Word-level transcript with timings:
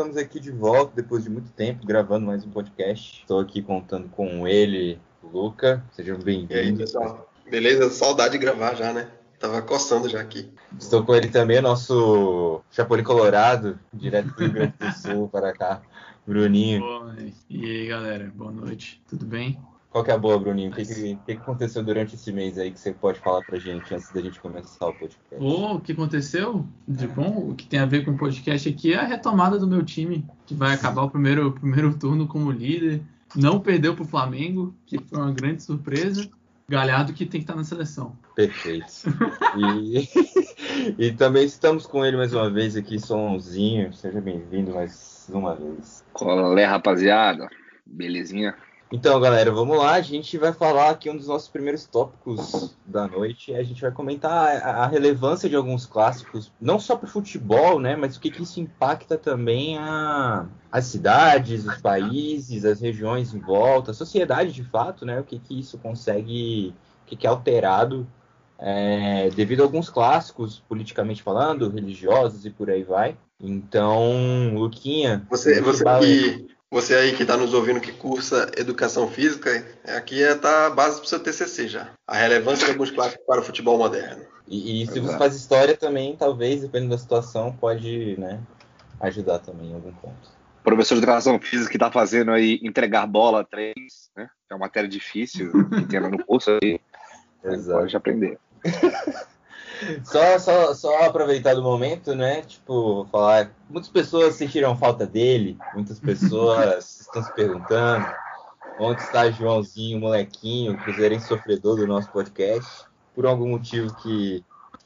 Estamos 0.00 0.16
aqui 0.16 0.40
de 0.40 0.50
volta 0.50 0.92
depois 0.96 1.24
de 1.24 1.28
muito 1.28 1.52
tempo 1.52 1.86
gravando 1.86 2.24
mais 2.24 2.42
um 2.42 2.50
podcast. 2.50 3.20
Estou 3.20 3.38
aqui 3.38 3.60
contando 3.60 4.08
com 4.08 4.48
ele, 4.48 4.98
Luca. 5.22 5.84
Sejam 5.92 6.18
bem-vindos. 6.18 6.94
Beleza? 7.50 7.90
Saudade 7.90 8.32
de 8.32 8.38
gravar 8.38 8.74
já, 8.74 8.92
né? 8.92 9.08
Tava 9.40 9.60
coçando 9.60 10.08
já 10.08 10.20
aqui. 10.20 10.48
Estou 10.78 11.02
com 11.02 11.14
ele 11.14 11.28
também, 11.28 11.60
nosso 11.60 12.60
Chapolin 12.70 13.02
Colorado, 13.02 13.78
direto 13.92 14.28
do 14.28 14.38
Rio 14.38 14.52
Grande 14.52 14.74
do 14.78 14.92
Sul 14.92 15.28
para 15.28 15.52
cá, 15.52 15.82
Bruninho. 16.26 16.84
Oi. 16.84 17.32
E 17.48 17.64
aí, 17.64 17.86
galera, 17.88 18.30
boa 18.36 18.52
noite. 18.52 19.02
Tudo 19.08 19.26
bem? 19.26 19.58
Qual 19.90 20.04
que 20.04 20.10
é 20.12 20.14
a 20.14 20.18
boa, 20.18 20.38
Bruninho? 20.38 20.70
O 20.70 20.74
que, 20.74 20.84
que, 20.84 21.16
que 21.16 21.32
aconteceu 21.32 21.82
durante 21.82 22.14
esse 22.14 22.30
mês 22.30 22.56
aí 22.56 22.70
que 22.70 22.78
você 22.78 22.92
pode 22.92 23.18
falar 23.18 23.42
pra 23.42 23.58
gente 23.58 23.92
antes 23.92 24.12
da 24.12 24.20
gente 24.20 24.38
começar 24.38 24.86
o 24.86 24.92
podcast? 24.92 25.44
Ô, 25.44 25.74
o 25.74 25.80
que 25.80 25.92
aconteceu 25.92 26.64
de 26.86 27.08
bom? 27.08 27.50
O 27.50 27.54
que 27.56 27.66
tem 27.66 27.80
a 27.80 27.86
ver 27.86 28.04
com 28.04 28.12
o 28.12 28.16
podcast 28.16 28.68
aqui 28.68 28.92
é 28.92 28.98
a 28.98 29.06
retomada 29.06 29.58
do 29.58 29.66
meu 29.66 29.82
time, 29.82 30.24
que 30.46 30.54
vai 30.54 30.74
acabar 30.74 31.02
o 31.02 31.10
primeiro, 31.10 31.48
o 31.48 31.52
primeiro 31.52 31.92
turno 31.98 32.28
como 32.28 32.52
líder. 32.52 33.02
Não 33.34 33.58
perdeu 33.58 33.96
pro 33.96 34.04
Flamengo, 34.04 34.72
que 34.86 34.98
foi 34.98 35.18
uma 35.18 35.32
grande 35.32 35.64
surpresa. 35.64 36.30
Galhardo 36.70 37.12
que 37.12 37.26
tem 37.26 37.40
que 37.40 37.44
estar 37.44 37.56
na 37.56 37.64
seleção. 37.64 38.16
Perfeito. 38.36 38.86
E, 39.56 40.08
e 41.06 41.12
também 41.12 41.44
estamos 41.44 41.84
com 41.84 42.06
ele 42.06 42.16
mais 42.16 42.32
uma 42.32 42.48
vez 42.48 42.76
aqui, 42.76 42.96
Sonzinho. 43.00 43.92
Seja 43.92 44.20
bem-vindo 44.20 44.72
mais 44.72 45.28
uma 45.32 45.56
vez. 45.56 46.04
Qual 46.12 46.56
é, 46.56 46.64
rapaziada? 46.64 47.48
Belezinha? 47.84 48.54
Então, 48.92 49.20
galera, 49.20 49.52
vamos 49.52 49.78
lá. 49.78 49.92
A 49.92 50.00
gente 50.00 50.36
vai 50.36 50.52
falar 50.52 50.90
aqui 50.90 51.08
um 51.08 51.16
dos 51.16 51.28
nossos 51.28 51.48
primeiros 51.48 51.86
tópicos 51.86 52.74
da 52.84 53.06
noite. 53.06 53.54
A 53.54 53.62
gente 53.62 53.80
vai 53.80 53.92
comentar 53.92 54.56
a, 54.56 54.82
a 54.82 54.86
relevância 54.88 55.48
de 55.48 55.54
alguns 55.54 55.86
clássicos, 55.86 56.50
não 56.60 56.78
só 56.80 56.96
para 56.96 57.06
o 57.06 57.10
futebol, 57.10 57.78
né? 57.78 57.94
Mas 57.94 58.16
o 58.16 58.20
que, 58.20 58.32
que 58.32 58.42
isso 58.42 58.58
impacta 58.58 59.16
também 59.16 59.78
a, 59.78 60.48
as 60.72 60.86
cidades, 60.86 61.64
os 61.64 61.76
países, 61.76 62.64
as 62.64 62.80
regiões 62.80 63.32
em 63.32 63.38
volta, 63.38 63.92
a 63.92 63.94
sociedade 63.94 64.52
de 64.52 64.64
fato, 64.64 65.06
né? 65.06 65.20
O 65.20 65.24
que, 65.24 65.38
que 65.38 65.60
isso 65.60 65.78
consegue, 65.78 66.74
o 67.04 67.06
que, 67.06 67.14
que 67.14 67.28
é 67.28 67.30
alterado 67.30 68.08
é, 68.58 69.30
devido 69.30 69.60
a 69.60 69.64
alguns 69.64 69.88
clássicos, 69.88 70.64
politicamente 70.68 71.22
falando, 71.22 71.70
religiosos 71.70 72.44
e 72.44 72.50
por 72.50 72.68
aí 72.68 72.82
vai. 72.82 73.16
Então, 73.40 74.52
Luquinha, 74.52 75.24
Você, 75.30 75.60
você, 75.62 75.84
que, 76.00 76.48
você 76.70 76.94
aí 76.94 77.16
que 77.16 77.24
tá 77.24 77.36
nos 77.36 77.52
ouvindo 77.52 77.80
que 77.80 77.90
cursa 77.90 78.50
Educação 78.56 79.08
Física, 79.08 79.66
aqui 79.84 80.22
é 80.22 80.34
tá 80.36 80.66
a 80.66 80.70
base 80.70 81.00
pro 81.00 81.08
seu 81.08 81.18
TCC 81.18 81.66
já. 81.66 81.90
A 82.06 82.16
relevância 82.16 82.64
de 82.64 82.72
alguns 82.72 82.90
clássicos 82.90 83.26
para 83.26 83.40
o 83.40 83.44
futebol 83.44 83.76
moderno. 83.76 84.24
E, 84.46 84.82
e 84.82 84.86
se 84.86 85.00
você 85.00 85.18
faz 85.18 85.34
história 85.34 85.76
também, 85.76 86.16
talvez, 86.16 86.60
dependendo 86.60 86.90
da 86.90 86.98
situação, 86.98 87.52
pode 87.52 88.16
né, 88.18 88.40
ajudar 89.00 89.40
também 89.40 89.70
em 89.70 89.74
algum 89.74 89.92
ponto. 89.92 90.40
Professor 90.62 90.94
de 90.94 91.02
educação 91.02 91.40
física 91.40 91.72
que 91.72 91.78
tá 91.78 91.90
fazendo 91.90 92.30
aí 92.30 92.60
entregar 92.62 93.06
bola 93.06 93.40
a 93.40 93.44
três, 93.44 94.10
né? 94.16 94.28
É 94.48 94.54
uma 94.54 94.60
matéria 94.60 94.88
difícil, 94.88 95.50
que 95.70 95.86
tem 95.86 96.00
lá 96.00 96.08
no 96.08 96.24
curso 96.24 96.50
aí. 96.62 96.80
Exato. 97.42 97.80
Pode 97.80 97.96
aprender. 97.96 98.38
Só, 100.04 100.38
só, 100.38 100.74
só 100.74 101.04
aproveitar 101.06 101.54
do 101.54 101.62
momento, 101.62 102.14
né? 102.14 102.42
Tipo, 102.42 103.06
falar. 103.10 103.50
Muitas 103.68 103.90
pessoas 103.90 104.34
sentiram 104.34 104.76
falta 104.76 105.06
dele, 105.06 105.56
muitas 105.74 105.98
pessoas 106.00 107.00
estão 107.02 107.22
se 107.22 107.32
perguntando 107.34 108.06
onde 108.78 109.00
está 109.02 109.30
Joãozinho, 109.30 110.00
molequinho, 110.00 110.76
cruzeirense 110.78 111.26
sofredor 111.28 111.76
do 111.76 111.86
nosso 111.86 112.10
podcast. 112.10 112.84
Por 113.14 113.26
algum 113.26 113.48
motivo 113.50 113.94
que 113.96 114.42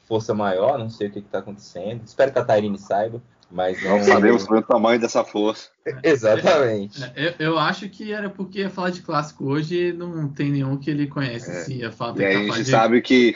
força 0.07 0.33
maior, 0.33 0.77
não 0.77 0.89
sei 0.89 1.07
o 1.07 1.11
que 1.11 1.19
está 1.19 1.39
acontecendo. 1.39 2.01
Espero 2.05 2.31
que 2.31 2.39
a 2.39 2.43
Tairine 2.45 2.77
saiba, 2.77 3.21
mas 3.49 3.81
Não 3.83 4.03
sabemos 4.03 4.49
é 4.49 4.53
o 4.53 4.61
tamanho 4.61 4.99
dessa 4.99 5.23
força. 5.23 5.69
Exatamente. 6.03 7.03
É, 7.15 7.35
Eu, 7.39 7.51
eu 7.53 7.59
acho 7.59 7.87
que 7.89 8.11
era 8.11 8.29
porque 8.29 8.59
ia 8.59 8.69
falar 8.69 8.89
de 8.89 9.01
clássico 9.01 9.45
hoje 9.45 9.89
e 9.89 9.93
não 9.93 10.27
tem 10.27 10.51
nenhum 10.51 10.77
que 10.77 10.89
ele 10.89 11.07
conhece. 11.07 11.49
É. 11.49 11.57
Assim, 11.61 11.73
ia 11.75 11.91
falar, 11.91 12.19
E 12.19 12.25
aí 12.25 12.35
a 12.35 12.39
gente 12.53 12.63
de- 12.65 12.71
sabe 12.71 13.01
que 13.01 13.35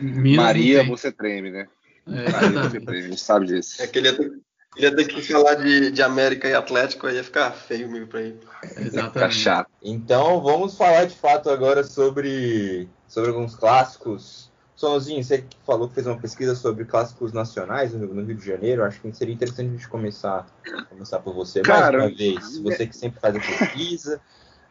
Minas 0.00 0.46
Maria, 0.46 0.84
você 0.84 1.12
treme, 1.12 1.50
né? 1.50 1.68
É, 2.06 2.30
Maria, 2.30 2.62
você 2.62 2.80
treme, 2.80 3.04
a 3.04 3.08
gente 3.08 3.20
sabe 3.20 3.46
disso. 3.46 3.82
É 3.82 3.86
que 3.86 3.98
ele 3.98 4.08
ia 4.08 4.16
ter, 4.16 4.32
ele 4.76 4.86
ia 4.86 4.96
ter 4.96 5.04
que 5.06 5.22
falar 5.22 5.54
de, 5.54 5.90
de 5.90 6.02
América 6.02 6.48
e 6.48 6.54
Atlético, 6.54 7.06
aí 7.06 7.16
ia 7.16 7.24
ficar 7.24 7.50
feio 7.52 7.90
meio 7.90 8.06
pra 8.06 8.20
ele. 8.20 8.38
Fica 8.62 8.80
Exatamente. 8.80 9.34
chato. 9.34 9.70
Então 9.82 10.40
vamos 10.40 10.76
falar 10.76 11.04
de 11.06 11.14
fato 11.14 11.50
agora 11.50 11.82
sobre, 11.84 12.88
sobre 13.06 13.30
alguns 13.30 13.54
clássicos. 13.54 14.48
Sonzinho, 14.76 15.24
você 15.24 15.38
que 15.38 15.56
falou 15.66 15.88
que 15.88 15.94
fez 15.94 16.06
uma 16.06 16.18
pesquisa 16.18 16.54
sobre 16.54 16.84
clássicos 16.84 17.32
nacionais 17.32 17.92
no, 17.92 18.06
no 18.14 18.24
Rio 18.24 18.36
de 18.36 18.46
Janeiro, 18.46 18.84
acho 18.84 19.00
que 19.00 19.12
seria 19.12 19.34
interessante 19.34 19.66
a 19.66 19.72
gente 19.72 19.88
começar, 19.88 20.46
começar 20.88 21.18
por 21.18 21.34
você 21.34 21.62
Cara, 21.62 21.98
mais 21.98 22.12
uma 22.12 22.16
vez. 22.16 22.58
Você 22.58 22.86
que 22.86 22.96
sempre 22.96 23.18
faz 23.18 23.34
a 23.34 23.40
pesquisa, 23.40 24.20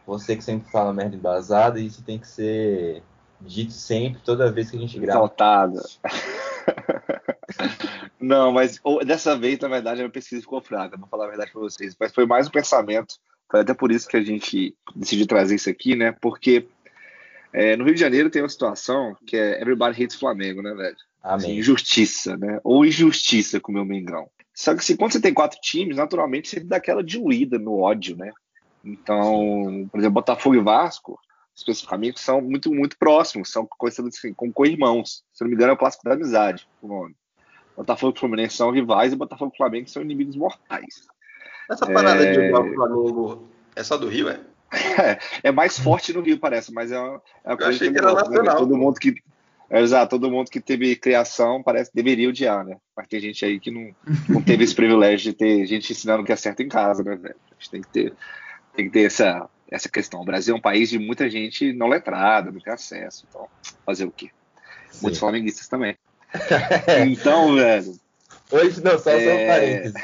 você 0.06 0.34
que 0.34 0.42
sempre 0.42 0.70
fala 0.72 0.94
merda 0.94 1.14
embasada, 1.14 1.78
isso 1.78 2.02
tem 2.02 2.18
que 2.18 2.26
ser 2.26 3.02
dito 3.40 3.72
sempre, 3.72 4.20
toda 4.22 4.50
vez 4.50 4.70
que 4.70 4.76
a 4.76 4.80
gente 4.80 4.98
grava. 4.98 5.18
Exaltada. 5.18 5.82
Não, 8.20 8.52
mas 8.52 8.80
ô, 8.82 9.04
dessa 9.04 9.36
vez, 9.36 9.58
na 9.58 9.68
verdade, 9.68 10.00
a 10.00 10.04
minha 10.04 10.12
pesquisa 10.12 10.42
ficou 10.42 10.60
fraca, 10.60 10.96
vou 10.96 11.08
falar 11.08 11.26
a 11.26 11.28
verdade 11.28 11.52
pra 11.52 11.60
vocês. 11.60 11.96
Mas 11.98 12.12
foi 12.12 12.26
mais 12.26 12.48
um 12.48 12.50
pensamento. 12.50 13.16
Foi 13.50 13.60
até 13.60 13.72
por 13.72 13.90
isso 13.90 14.08
que 14.08 14.16
a 14.16 14.22
gente 14.22 14.76
decidiu 14.94 15.26
trazer 15.26 15.54
isso 15.54 15.70
aqui, 15.70 15.96
né? 15.96 16.14
Porque 16.20 16.66
é, 17.52 17.76
no 17.76 17.84
Rio 17.84 17.94
de 17.94 18.00
Janeiro 18.00 18.28
tem 18.28 18.42
uma 18.42 18.48
situação 18.48 19.16
que 19.26 19.36
é 19.36 19.60
Everybody 19.60 20.02
Hates 20.02 20.16
Flamengo, 20.16 20.60
né, 20.60 20.74
velho? 20.74 20.96
Assim, 21.22 21.58
injustiça, 21.58 22.36
né? 22.36 22.60
Ou 22.62 22.84
injustiça 22.84 23.60
com 23.60 23.72
o 23.72 23.74
meu 23.74 23.84
Mengão. 23.84 24.28
Só 24.54 24.74
que 24.74 24.80
assim, 24.80 24.96
quando 24.96 25.12
você 25.12 25.20
tem 25.20 25.32
quatro 25.32 25.58
times, 25.60 25.96
naturalmente 25.96 26.48
você 26.48 26.60
dá 26.60 26.76
aquela 26.76 27.02
diluída 27.02 27.58
no 27.58 27.78
ódio, 27.78 28.16
né? 28.16 28.32
Então, 28.84 29.88
por 29.90 29.98
exemplo, 29.98 30.14
Botafogo 30.14 30.56
e 30.56 30.60
Vasco, 30.60 31.18
especificamente, 31.58 32.20
são 32.20 32.40
muito, 32.40 32.72
muito 32.72 32.96
próximos, 32.96 33.50
são 33.50 33.66
conhecidos 33.66 34.16
assim, 34.16 34.32
como 34.32 34.52
co-irmãos. 34.52 35.24
Se 35.32 35.42
não 35.42 35.48
me 35.48 35.56
engano, 35.56 35.72
é 35.72 35.74
o 35.74 35.78
clássico 35.78 36.04
da 36.04 36.14
amizade, 36.14 36.68
o 36.80 36.86
nome. 36.86 37.16
Botafogo 37.76 38.16
e 38.16 38.20
Fluminense 38.20 38.56
são 38.56 38.70
rivais 38.70 39.12
e 39.12 39.16
Botafogo 39.16 39.52
e 39.52 39.56
Flamengo 39.56 39.88
são 39.88 40.02
inimigos 40.02 40.36
mortais. 40.36 41.06
Essa 41.70 41.86
parada 41.86 42.22
É. 42.22 42.32
de 42.32 42.40
igual 42.40 42.64
o 42.64 42.74
Flamengo 42.74 43.48
é 43.74 43.82
só 43.82 43.96
do 43.96 44.08
Rio, 44.08 44.28
é? 44.28 44.40
É 45.42 45.50
mais 45.50 45.78
forte 45.78 46.12
no 46.12 46.20
Rio, 46.20 46.38
parece, 46.38 46.72
mas 46.72 46.92
é 46.92 46.98
uma, 46.98 47.20
é 47.44 47.48
uma 47.50 47.56
coisa 47.56 47.72
achei 47.72 47.88
eu 47.88 47.92
que 47.92 47.98
era 47.98 48.08
né? 48.08 48.14
nacional. 48.14 48.56
Todo 48.56 48.76
mundo 48.76 48.98
que. 48.98 49.14
É, 49.70 49.80
exato, 49.82 50.18
todo 50.18 50.30
mundo 50.30 50.50
que 50.50 50.60
teve 50.60 50.96
criação 50.96 51.62
parece 51.62 51.90
deveria 51.92 52.28
odiar, 52.28 52.64
né? 52.64 52.78
Mas 52.96 53.06
tem 53.06 53.20
gente 53.20 53.44
aí 53.44 53.60
que 53.60 53.70
não, 53.70 53.94
não 54.28 54.42
teve 54.42 54.64
esse 54.64 54.74
privilégio 54.74 55.30
de 55.30 55.36
ter 55.36 55.66
gente 55.66 55.92
ensinando 55.92 56.22
o 56.22 56.24
que 56.24 56.32
é 56.32 56.36
certo 56.36 56.62
em 56.62 56.68
casa, 56.68 57.02
né, 57.02 57.16
velho? 57.16 57.36
A 57.50 57.54
gente 57.54 57.70
tem 57.70 57.82
que 57.82 57.88
ter, 57.88 58.14
tem 58.74 58.86
que 58.86 58.92
ter 58.92 59.02
essa, 59.02 59.48
essa 59.70 59.88
questão. 59.88 60.20
O 60.20 60.24
Brasil 60.24 60.54
é 60.54 60.58
um 60.58 60.60
país 60.60 60.88
de 60.90 60.98
muita 60.98 61.28
gente 61.28 61.72
não 61.72 61.88
letrada, 61.88 62.50
não 62.50 62.60
tem 62.60 62.72
acesso. 62.72 63.26
Então, 63.28 63.46
fazer 63.84 64.04
o 64.04 64.10
quê? 64.10 64.30
Sim. 64.90 64.98
Muitos 65.02 65.20
flamenguistas 65.20 65.68
também. 65.68 65.96
Então, 67.06 67.54
velho. 67.54 67.98
Hoje, 68.50 68.82
não, 68.82 68.98
só, 68.98 69.10
É. 69.10 69.46
parênteses. 69.46 69.94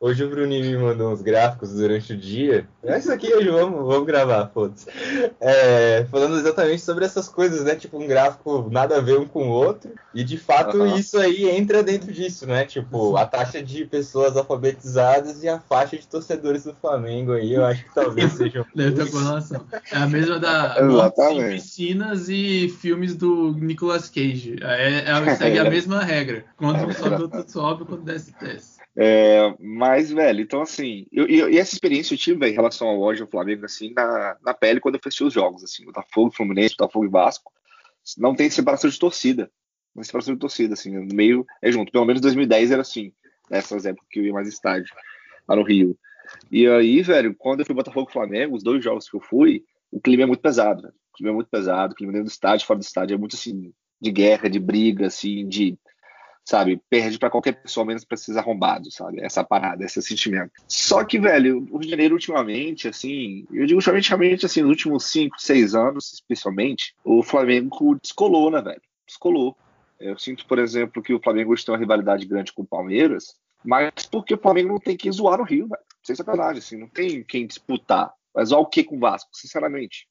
Hoje 0.00 0.24
o 0.24 0.30
Bruninho 0.30 0.64
me 0.64 0.76
mandou 0.76 1.12
uns 1.12 1.22
gráficos 1.22 1.74
durante 1.74 2.12
o 2.12 2.16
dia. 2.16 2.68
É 2.82 2.98
isso 2.98 3.12
aqui 3.12 3.32
hoje, 3.32 3.48
vamos, 3.48 3.86
vamos 3.86 4.06
gravar, 4.06 4.50
foda-se. 4.52 4.86
É, 5.40 6.06
falando 6.10 6.38
exatamente 6.38 6.82
sobre 6.82 7.04
essas 7.04 7.28
coisas, 7.28 7.64
né? 7.64 7.74
Tipo, 7.74 7.98
um 7.98 8.06
gráfico 8.06 8.68
nada 8.70 8.96
a 8.96 9.00
ver 9.00 9.18
um 9.18 9.26
com 9.26 9.48
o 9.48 9.52
outro. 9.52 9.90
E 10.14 10.24
de 10.24 10.38
fato, 10.38 10.82
Aham. 10.82 10.96
isso 10.96 11.18
aí 11.18 11.48
entra 11.48 11.82
dentro 11.82 12.12
disso, 12.12 12.46
né? 12.46 12.64
Tipo, 12.64 13.16
a 13.16 13.26
taxa 13.26 13.62
de 13.62 13.84
pessoas 13.84 14.36
alfabetizadas 14.36 15.42
e 15.42 15.48
a 15.48 15.58
faixa 15.58 15.96
de 15.96 16.06
torcedores 16.06 16.64
do 16.64 16.74
Flamengo 16.74 17.32
aí, 17.32 17.52
eu 17.52 17.64
acho 17.64 17.84
que 17.84 17.94
talvez. 17.94 18.36
Deve 18.74 18.92
ter 18.92 19.10
correlação. 19.10 19.66
É 19.92 19.96
a 19.96 20.06
mesma 20.06 20.38
da 20.38 20.76
piscinas 21.50 22.28
e 22.28 22.68
filmes 22.68 23.14
do 23.14 23.52
Nicolas 23.52 24.08
Cage. 24.08 24.56
É, 24.62 25.10
é, 25.10 25.34
segue 25.34 25.58
a 25.58 25.68
mesma 25.68 26.02
regra. 26.02 26.44
Quando 26.56 26.86
um 26.86 26.92
sobe, 26.92 27.22
outro 27.22 27.44
sobe, 27.50 27.84
quando 27.84 28.02
desce, 28.02 28.34
desce. 28.40 28.75
É, 28.98 29.54
mas, 29.60 30.10
velho, 30.10 30.40
então 30.40 30.62
assim, 30.62 31.06
eu, 31.12 31.26
eu- 31.26 31.50
e 31.50 31.58
essa 31.58 31.74
experiência 31.74 32.14
eu 32.14 32.18
tive, 32.18 32.38
velho, 32.38 32.52
em 32.52 32.56
relação 32.56 32.88
ao 32.88 33.00
ódio 33.00 33.24
ao 33.24 33.30
Flamengo, 33.30 33.64
assim, 33.66 33.92
na, 33.94 34.36
na 34.42 34.54
pele 34.54 34.80
quando 34.80 34.94
eu 34.94 35.00
assisti 35.04 35.22
os 35.22 35.34
jogos, 35.34 35.62
assim, 35.62 35.84
Botafogo, 35.84 36.32
Fluminense, 36.34 36.74
Botafogo 36.78 37.04
e 37.04 37.08
Vasco, 37.10 37.52
não 38.16 38.34
tem 38.34 38.48
separação 38.48 38.88
de 38.88 38.98
torcida, 38.98 39.50
não 39.94 40.02
tem 40.02 40.04
separação 40.04 40.34
de 40.34 40.40
torcida, 40.40 40.74
assim, 40.74 40.92
no 40.92 41.14
meio 41.14 41.44
é 41.60 41.70
junto, 41.70 41.92
pelo 41.92 42.06
menos 42.06 42.22
2010 42.22 42.70
era 42.70 42.80
assim, 42.80 43.12
nessas 43.50 43.84
épocas 43.84 44.08
que 44.10 44.18
eu 44.20 44.24
ia 44.24 44.32
mais 44.32 44.48
estádio, 44.48 44.94
lá 45.46 45.56
no 45.56 45.62
Rio. 45.62 45.96
E 46.50 46.66
aí, 46.66 47.02
velho, 47.02 47.34
quando 47.36 47.60
eu 47.60 47.66
fui 47.66 47.74
Botafogo 47.74 48.08
e 48.08 48.12
Flamengo, 48.12 48.56
os 48.56 48.62
dois 48.62 48.82
jogos 48.82 49.08
que 49.08 49.16
eu 49.16 49.20
fui, 49.20 49.62
o 49.90 50.00
clima 50.00 50.22
é 50.22 50.26
muito 50.26 50.40
pesado, 50.40 50.88
o 50.88 51.16
clima 51.16 51.30
é 51.32 51.34
muito 51.34 51.50
pesado, 51.50 51.92
o 51.92 51.96
clima 51.96 52.12
dentro 52.12 52.26
do 52.28 52.32
estádio, 52.32 52.66
fora 52.66 52.78
do 52.78 52.82
estádio, 52.82 53.14
é 53.14 53.18
muito 53.18 53.36
assim, 53.36 53.72
de 54.00 54.10
guerra, 54.10 54.48
de 54.48 54.58
briga, 54.58 55.06
assim, 55.06 55.46
de 55.46 55.78
sabe? 56.46 56.80
Perde 56.88 57.18
para 57.18 57.28
qualquer 57.28 57.60
pessoa, 57.60 57.84
menos 57.84 58.04
para 58.04 58.14
esses 58.14 58.36
arrombados, 58.36 58.94
sabe? 58.94 59.20
Essa 59.20 59.42
parada, 59.42 59.84
esse 59.84 60.00
sentimento. 60.00 60.52
Só 60.68 61.04
que, 61.04 61.18
velho, 61.18 61.66
o 61.70 61.78
Rio 61.78 61.80
de 61.80 61.90
Janeiro 61.90 62.14
ultimamente, 62.14 62.88
assim, 62.88 63.44
eu 63.52 63.66
digo 63.66 63.80
ultimamente, 63.94 64.46
assim, 64.46 64.62
nos 64.62 64.70
últimos 64.70 65.04
5, 65.10 65.40
6 65.40 65.74
anos, 65.74 66.12
especialmente, 66.14 66.94
o 67.04 67.22
Flamengo 67.22 67.98
descolou, 68.00 68.50
né, 68.50 68.62
velho? 68.62 68.80
Descolou. 69.06 69.56
Eu 69.98 70.16
sinto, 70.18 70.46
por 70.46 70.58
exemplo, 70.58 71.02
que 71.02 71.12
o 71.12 71.20
Flamengo 71.20 71.52
hoje 71.52 71.64
tem 71.64 71.74
uma 71.74 71.80
rivalidade 71.80 72.24
grande 72.26 72.52
com 72.52 72.62
o 72.62 72.66
Palmeiras, 72.66 73.34
mas 73.64 73.90
porque 74.10 74.34
o 74.34 74.38
Flamengo 74.38 74.68
não 74.68 74.78
tem 74.78 74.96
quem 74.96 75.10
zoar 75.10 75.38
no 75.38 75.44
Rio, 75.44 75.66
velho. 75.66 75.82
Sem 76.02 76.14
sacanagem, 76.14 76.58
assim, 76.58 76.76
não 76.76 76.88
tem 76.88 77.24
quem 77.24 77.46
disputar. 77.46 78.12
Mas 78.32 78.52
olha 78.52 78.60
o 78.60 78.66
que 78.66 78.84
com 78.84 78.96
o 78.96 79.00
Vasco, 79.00 79.30
sinceramente. 79.32 80.06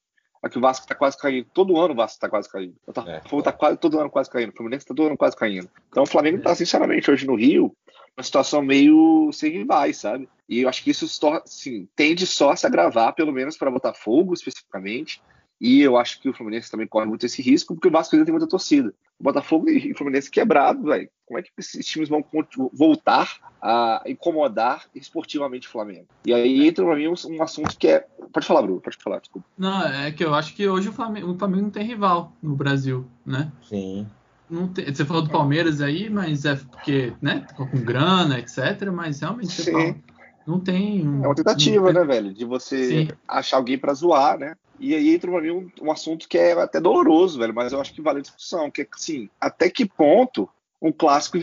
Aqui 0.46 0.60
o 0.60 0.62
Vasco 0.62 0.86
tá 0.86 0.94
quase 0.94 1.18
caindo. 1.18 1.48
Todo 1.52 1.76
ano 1.82 1.96
o 1.96 1.98
Vasco 1.98 2.20
tá 2.20 2.30
quase 2.30 2.48
caindo. 2.48 2.76
O 2.86 2.94
Botafogo 2.94 3.42
é. 3.42 3.44
tá 3.44 3.52
quase 3.52 3.78
todo 3.78 4.00
ano 4.00 4.12
quase 4.12 4.30
caindo. 4.30 4.50
O 4.50 4.56
Fluminense 4.56 4.86
tá 4.86 4.94
todo 4.94 5.08
ano 5.08 5.18
quase 5.18 5.36
caindo. 5.36 5.68
Então 5.90 6.04
o 6.04 6.06
Flamengo 6.06 6.40
tá, 6.40 6.54
sinceramente, 6.54 7.10
hoje 7.10 7.26
no 7.26 7.34
Rio, 7.34 7.76
uma 8.16 8.24
situação 8.24 8.62
meio 8.62 9.32
sem 9.34 9.52
rivais, 9.52 9.98
sabe? 9.98 10.30
E 10.48 10.62
eu 10.62 10.70
acho 10.70 10.84
que 10.84 10.92
isso 10.92 11.08
assim, 11.44 11.90
tende 11.96 12.28
só 12.28 12.52
a 12.52 12.56
se 12.56 12.68
agravar, 12.68 13.16
pelo 13.16 13.32
menos 13.32 13.58
para 13.58 13.72
Botafogo 13.72 14.36
especificamente, 14.36 15.20
e 15.60 15.82
eu 15.82 15.98
acho 15.98 16.20
que 16.20 16.30
o 16.30 16.34
Fluminense 16.34 16.70
também 16.70 16.88
corre 16.88 17.06
muito 17.06 17.26
esse 17.26 17.42
risco, 17.42 17.74
porque 17.74 17.88
o 17.88 17.92
Vasco 17.92 18.16
ainda 18.16 18.26
tem 18.26 18.34
muita 18.34 18.48
torcida. 18.48 18.94
O 19.20 19.24
Botafogo 19.24 19.70
e 19.70 19.92
o 19.92 19.98
Fluminense 19.98 20.30
quebrado, 20.30 20.84
velho. 20.84 21.10
Como 21.26 21.40
é 21.40 21.42
que 21.42 21.50
esses 21.58 21.86
times 21.86 22.10
vão 22.10 22.24
voltar 22.74 23.38
a 23.62 24.04
incomodar 24.06 24.86
esportivamente 24.94 25.68
o 25.68 25.72
Flamengo? 25.72 26.08
E 26.26 26.34
aí 26.34 26.68
entra 26.68 26.86
pra 26.86 26.96
mim 26.96 27.08
um, 27.08 27.16
um 27.30 27.42
assunto 27.42 27.78
que 27.78 27.88
é. 27.88 28.06
Pode 28.32 28.46
falar, 28.46 28.62
Bruno, 28.62 28.82
pode 28.82 28.98
falar, 29.02 29.20
desculpa. 29.20 29.48
Não, 29.58 29.82
é 29.88 30.12
que 30.12 30.24
eu 30.24 30.34
acho 30.34 30.54
que 30.54 30.68
hoje 30.68 30.90
o 30.90 30.94
Flamengo, 30.94 31.32
o 31.32 31.38
Flamengo 31.38 31.64
não 31.64 31.70
tem 31.72 31.86
rival 31.86 32.34
no 32.44 32.56
Brasil, 32.56 33.06
né? 33.26 33.52
Sim. 33.64 34.06
Não 34.50 34.68
tem, 34.68 34.94
você 34.94 35.04
falou 35.04 35.24
do 35.24 35.32
Palmeiras 35.32 35.82
aí, 35.82 36.10
mas 36.10 36.46
é 36.46 36.56
porque, 36.56 37.14
né? 37.22 37.48
Com 37.56 37.66
grana, 37.84 38.38
etc. 38.38 38.92
Mas 38.94 39.22
realmente 39.22 39.52
você 39.52 39.72
fala, 39.72 39.96
não 40.46 40.60
tem. 40.60 41.08
Um, 41.08 41.24
é 41.24 41.28
uma 41.28 41.36
tentativa, 41.36 41.92
né, 41.92 42.04
velho? 42.04 42.34
De 42.34 42.46
você 42.46 42.90
Sim. 42.90 43.08
achar 43.28 43.58
alguém 43.58 43.78
para 43.78 43.94
zoar, 43.94 44.38
né? 44.38 44.56
E 44.80 44.94
aí 44.94 45.14
entra 45.14 45.32
pra 45.32 45.42
mim 45.42 45.52
um, 45.52 45.72
um, 45.82 45.92
assunto 45.92 46.28
que 46.28 46.38
é 46.38 46.52
até 46.54 46.80
doloroso, 46.80 47.40
velho, 47.40 47.54
mas 47.54 47.72
eu 47.72 47.80
acho 47.80 47.94
que 47.94 48.02
vale 48.02 48.20
a 48.20 48.22
discussão, 48.22 48.70
que 48.70 48.82
é 48.82 48.88
assim, 48.94 49.30
até 49.40 49.70
que 49.70 49.86
ponto 49.86 50.50
um 50.82 50.92
clássico 50.92 51.38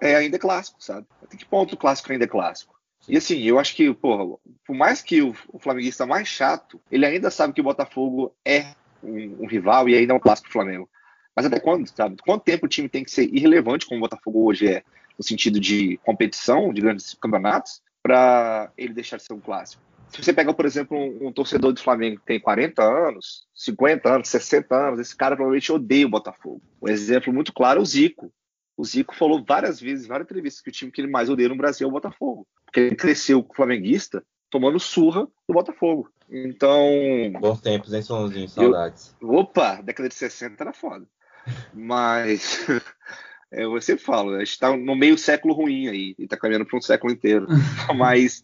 é 0.00 0.16
ainda 0.16 0.38
clássico, 0.38 0.82
sabe? 0.82 1.06
Até 1.22 1.36
que 1.36 1.44
ponto 1.44 1.74
o 1.74 1.78
clássico 1.78 2.12
ainda 2.12 2.24
é 2.24 2.28
clássico? 2.28 2.74
E 3.08 3.16
assim, 3.16 3.40
eu 3.42 3.58
acho 3.58 3.74
que, 3.74 3.92
porra, 3.94 4.36
por 4.66 4.74
mais 4.74 5.00
que 5.00 5.22
o, 5.22 5.34
o 5.48 5.58
flamenguista 5.58 6.04
mais 6.04 6.28
chato, 6.28 6.80
ele 6.90 7.06
ainda 7.06 7.30
sabe 7.30 7.54
que 7.54 7.60
o 7.60 7.64
Botafogo 7.64 8.34
é 8.44 8.74
um, 9.02 9.44
um 9.44 9.46
rival 9.46 9.88
e 9.88 9.96
ainda 9.96 10.12
é 10.12 10.16
um 10.16 10.20
clássico 10.20 10.48
do 10.48 10.52
Flamengo. 10.52 10.88
Mas 11.34 11.46
até 11.46 11.58
quando, 11.58 11.86
sabe? 11.88 12.16
Quanto 12.22 12.44
tempo 12.44 12.66
o 12.66 12.68
time 12.68 12.88
tem 12.88 13.04
que 13.04 13.10
ser 13.10 13.32
irrelevante, 13.34 13.86
como 13.86 13.98
o 13.98 14.02
Botafogo 14.02 14.44
hoje 14.44 14.68
é, 14.68 14.82
no 15.16 15.24
sentido 15.24 15.58
de 15.58 15.98
competição, 16.04 16.72
de 16.72 16.80
grandes 16.80 17.14
campeonatos, 17.14 17.80
para 18.02 18.70
ele 18.76 18.92
deixar 18.92 19.16
de 19.16 19.24
ser 19.24 19.32
um 19.32 19.40
clássico? 19.40 19.82
Se 20.10 20.22
você 20.22 20.32
pega, 20.32 20.52
por 20.52 20.66
exemplo, 20.66 20.96
um, 20.96 21.28
um, 21.28 21.32
torcedor 21.32 21.72
do 21.72 21.80
Flamengo 21.80 22.20
que 22.20 22.26
tem 22.26 22.40
40 22.40 22.82
anos, 22.82 23.46
50 23.54 24.14
anos, 24.14 24.28
60 24.28 24.74
anos, 24.74 25.00
esse 25.00 25.16
cara 25.16 25.36
provavelmente 25.36 25.72
odeia 25.72 26.06
o 26.06 26.10
Botafogo. 26.10 26.60
Um 26.82 26.88
exemplo 26.88 27.32
muito 27.32 27.52
claro 27.52 27.78
é 27.78 27.82
o 27.82 27.86
Zico. 27.86 28.32
O 28.76 28.84
Zico 28.84 29.14
falou 29.14 29.44
várias 29.46 29.80
vezes, 29.80 30.06
várias 30.06 30.26
entrevistas, 30.26 30.62
que 30.62 30.70
o 30.70 30.72
time 30.72 30.90
que 30.90 31.00
ele 31.00 31.10
mais 31.10 31.28
odeia 31.28 31.48
no 31.48 31.56
Brasil 31.56 31.86
é 31.86 31.88
o 31.88 31.92
Botafogo. 31.92 32.46
Porque 32.64 32.80
ele 32.80 32.96
cresceu 32.96 33.46
flamenguista 33.54 34.24
tomando 34.50 34.80
surra 34.80 35.28
do 35.46 35.54
Botafogo. 35.54 36.10
Então. 36.28 36.82
Bons 37.40 37.60
tempos, 37.60 37.92
hein, 37.92 38.02
Sonzinho? 38.02 38.48
Saudades. 38.48 39.14
Eu, 39.20 39.30
opa, 39.30 39.80
década 39.80 40.08
de 40.08 40.14
60 40.14 40.62
era 40.62 40.72
foda. 40.72 41.06
Mas. 41.72 42.66
é, 43.52 43.64
eu 43.64 43.80
sempre 43.80 44.04
falo, 44.04 44.34
a 44.34 44.44
gente 44.44 44.58
tá 44.58 44.76
no 44.76 44.96
meio 44.96 45.16
século 45.16 45.54
ruim 45.54 45.88
aí, 45.88 46.14
e 46.18 46.26
tá 46.26 46.36
caminhando 46.36 46.66
para 46.66 46.78
um 46.78 46.82
século 46.82 47.12
inteiro. 47.12 47.46
Mas 47.96 48.42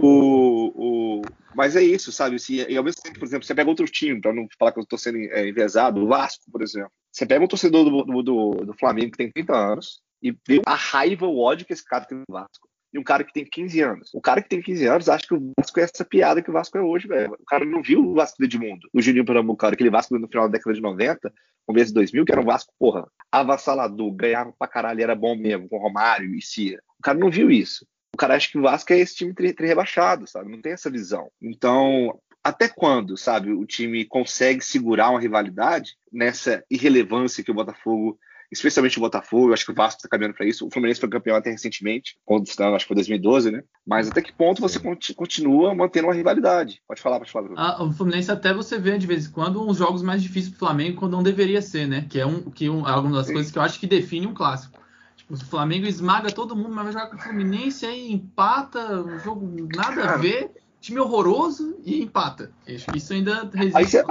o, 0.00 0.72
o, 0.74 1.22
mas 1.54 1.76
é 1.76 1.82
isso, 1.82 2.12
sabe? 2.12 2.38
Se, 2.38 2.66
e 2.68 2.76
ao 2.76 2.84
mesmo 2.84 3.02
tempo, 3.02 3.18
por 3.18 3.24
exemplo, 3.24 3.46
você 3.46 3.54
pega 3.54 3.70
outro 3.70 3.86
time, 3.86 4.20
para 4.20 4.32
não 4.32 4.46
falar 4.58 4.72
que 4.72 4.78
eu 4.78 4.82
estou 4.82 4.98
sendo 4.98 5.18
é, 5.18 5.48
enviesado, 5.48 6.02
o 6.02 6.08
Vasco, 6.08 6.44
por 6.50 6.62
exemplo. 6.62 6.90
Você 7.12 7.26
pega 7.26 7.44
um 7.44 7.48
torcedor 7.48 7.84
do, 7.84 8.04
do, 8.04 8.22
do, 8.22 8.50
do 8.66 8.74
Flamengo 8.74 9.12
que 9.12 9.18
tem 9.18 9.30
30 9.30 9.56
anos 9.56 10.00
e 10.22 10.32
vê 10.46 10.60
a 10.66 10.74
raiva, 10.74 11.26
o 11.26 11.38
ódio 11.38 11.66
que 11.66 11.72
esse 11.72 11.84
cara 11.84 12.04
tem 12.04 12.18
no 12.18 12.24
Vasco 12.28 12.68
e 12.94 12.98
um 12.98 13.02
cara 13.02 13.24
que 13.24 13.32
tem 13.32 13.44
15 13.44 13.80
anos. 13.82 14.10
O 14.14 14.20
cara 14.20 14.40
que 14.40 14.48
tem 14.48 14.62
15 14.62 14.86
anos 14.86 15.08
acha 15.08 15.26
que 15.26 15.34
o 15.34 15.52
Vasco 15.58 15.80
é 15.80 15.82
essa 15.82 16.04
piada 16.04 16.40
que 16.40 16.48
o 16.48 16.52
Vasco 16.52 16.78
é 16.78 16.80
hoje, 16.80 17.08
velho. 17.08 17.32
O 17.32 17.44
cara 17.44 17.64
não 17.64 17.82
viu 17.82 18.00
o 18.00 18.14
Vasco 18.14 18.38
do 18.38 18.44
Edmundo, 18.44 18.88
o 18.92 19.02
Juninho 19.02 19.24
Pernambucano, 19.24 19.74
aquele 19.74 19.90
Vasco 19.90 20.16
no 20.16 20.28
final 20.28 20.48
da 20.48 20.52
década 20.52 20.74
de 20.74 20.80
90, 20.80 21.32
começo 21.66 21.88
de 21.88 21.94
2000, 21.94 22.24
que 22.24 22.30
era 22.30 22.40
um 22.40 22.44
Vasco, 22.44 22.72
porra, 22.78 23.04
avassalador, 23.32 24.12
ganhava 24.12 24.54
pra 24.56 24.68
caralho, 24.68 25.02
era 25.02 25.16
bom 25.16 25.36
mesmo, 25.36 25.68
com 25.68 25.78
Romário 25.78 26.32
e 26.36 26.40
Cia. 26.40 26.80
O 26.96 27.02
cara 27.02 27.18
não 27.18 27.30
viu 27.30 27.50
isso. 27.50 27.84
O 28.14 28.16
cara 28.16 28.36
acha 28.36 28.48
que 28.48 28.56
o 28.56 28.62
Vasco 28.62 28.92
é 28.92 28.98
esse 29.00 29.16
time 29.16 29.34
rebaixado, 29.58 30.24
sabe? 30.24 30.48
Não 30.48 30.62
tem 30.62 30.72
essa 30.72 30.88
visão. 30.88 31.28
Então, 31.42 32.16
até 32.44 32.68
quando, 32.68 33.16
sabe, 33.16 33.52
o 33.52 33.66
time 33.66 34.04
consegue 34.04 34.64
segurar 34.64 35.10
uma 35.10 35.20
rivalidade 35.20 35.96
nessa 36.12 36.62
irrelevância 36.70 37.42
que 37.42 37.50
o 37.50 37.54
Botafogo, 37.54 38.16
especialmente 38.52 38.98
o 38.98 39.00
Botafogo, 39.00 39.48
eu 39.48 39.52
acho 39.52 39.64
que 39.64 39.72
o 39.72 39.74
Vasco 39.74 39.98
está 39.98 40.08
caminhando 40.08 40.36
para 40.36 40.46
isso. 40.46 40.64
O 40.64 40.70
Fluminense 40.70 41.00
foi 41.00 41.08
campeão 41.08 41.34
até 41.34 41.50
recentemente, 41.50 42.16
quando 42.24 42.44
acho 42.46 42.84
que 42.84 42.86
foi 42.86 42.94
2012, 42.94 43.50
né? 43.50 43.64
Mas 43.84 44.08
até 44.08 44.22
que 44.22 44.32
ponto 44.32 44.62
você 44.62 44.78
continua 45.12 45.74
mantendo 45.74 46.06
uma 46.06 46.14
rivalidade? 46.14 46.80
Pode 46.86 47.02
falar, 47.02 47.18
pode 47.18 47.32
falar. 47.32 47.48
Ah, 47.56 47.82
o 47.82 47.90
Fluminense 47.90 48.30
até 48.30 48.54
você 48.54 48.78
vê 48.78 48.96
de 48.96 49.08
vez 49.08 49.26
em 49.26 49.32
quando 49.32 49.60
uns 49.68 49.78
jogos 49.78 50.02
mais 50.02 50.22
difíceis 50.22 50.50
pro 50.50 50.60
Flamengo 50.60 51.00
quando 51.00 51.12
não 51.12 51.22
deveria 51.24 51.60
ser, 51.60 51.88
né? 51.88 52.06
Que 52.08 52.20
é 52.20 52.26
um 52.26 52.42
que 52.42 52.70
um, 52.70 52.86
alguma 52.86 53.16
das 53.16 53.26
Sim. 53.26 53.32
coisas 53.32 53.50
que 53.50 53.58
eu 53.58 53.62
acho 53.62 53.80
que 53.80 53.88
define 53.88 54.28
um 54.28 54.34
clássico. 54.34 54.83
O 55.28 55.36
Flamengo 55.36 55.86
esmaga 55.86 56.30
todo 56.30 56.54
mundo, 56.54 56.74
mas 56.74 56.84
vai 56.84 56.92
jogar 56.92 57.06
com 57.06 57.16
o 57.16 57.18
Fluminense, 57.18 57.86
aí 57.86 58.12
empata, 58.12 59.02
um 59.02 59.18
jogo 59.18 59.68
nada 59.74 60.04
a 60.04 60.16
ver, 60.16 60.50
time 60.80 61.00
horroroso 61.00 61.78
e 61.84 62.02
empata. 62.02 62.52
Isso 62.66 63.12
ainda 63.12 63.50
resiste 63.52 63.76
aí 63.76 63.86
você, 63.86 64.04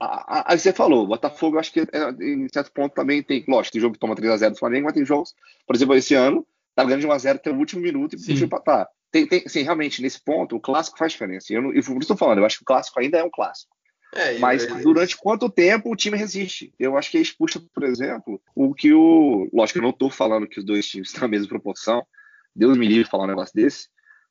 aí 0.00 0.58
você 0.58 0.72
falou, 0.72 1.04
o 1.04 1.06
Botafogo, 1.08 1.56
eu 1.56 1.60
acho 1.60 1.72
que 1.72 1.80
é, 1.80 2.10
em 2.20 2.46
certo 2.52 2.70
ponto 2.72 2.94
também 2.94 3.22
tem, 3.22 3.44
lógico, 3.48 3.72
tem 3.72 3.80
jogo 3.80 3.94
que 3.94 4.00
toma 4.00 4.14
3x0 4.14 4.50
do 4.50 4.58
Flamengo, 4.58 4.84
mas 4.84 4.94
tem 4.94 5.04
jogos, 5.04 5.34
por 5.66 5.74
exemplo, 5.74 5.96
esse 5.96 6.14
ano, 6.14 6.46
tá 6.74 6.84
ganhando 6.84 7.00
de 7.00 7.08
1x0 7.08 7.34
até 7.34 7.50
o 7.50 7.56
último 7.56 7.82
minuto 7.82 8.14
e 8.14 8.16
deixa 8.16 8.44
empatar. 8.44 8.88
Tem, 9.10 9.26
tem, 9.26 9.48
sim, 9.48 9.62
realmente, 9.62 10.00
nesse 10.00 10.20
ponto, 10.20 10.54
o 10.54 10.60
clássico 10.60 10.98
faz 10.98 11.12
diferença. 11.12 11.52
Eu, 11.52 11.62
não, 11.62 11.72
eu, 11.72 11.82
por 11.82 11.92
isso 11.92 11.98
estou 12.00 12.16
falando, 12.16 12.38
eu 12.38 12.46
acho 12.46 12.58
que 12.58 12.62
o 12.62 12.66
clássico 12.66 13.00
ainda 13.00 13.18
é 13.18 13.24
um 13.24 13.30
clássico. 13.30 13.74
É, 14.14 14.38
Mas 14.38 14.66
durante 14.82 15.16
quanto 15.16 15.50
tempo 15.50 15.90
o 15.90 15.96
time 15.96 16.16
resiste? 16.16 16.72
Eu 16.78 16.96
acho 16.96 17.10
que 17.10 17.18
é 17.18 17.20
expulsa, 17.20 17.62
por 17.74 17.84
exemplo, 17.84 18.40
o 18.54 18.74
que 18.74 18.92
o. 18.92 19.48
Lógico, 19.52 19.78
eu 19.78 19.82
não 19.82 19.90
estou 19.90 20.10
falando 20.10 20.48
que 20.48 20.58
os 20.58 20.64
dois 20.64 20.86
times 20.86 21.08
estão 21.08 21.22
na 21.22 21.28
mesma 21.28 21.48
proporção. 21.48 22.06
Deus 22.54 22.76
me 22.76 22.86
livre 22.86 23.08
falar 23.08 23.24
um 23.24 23.28
negócio 23.28 23.54
desse. 23.54 23.88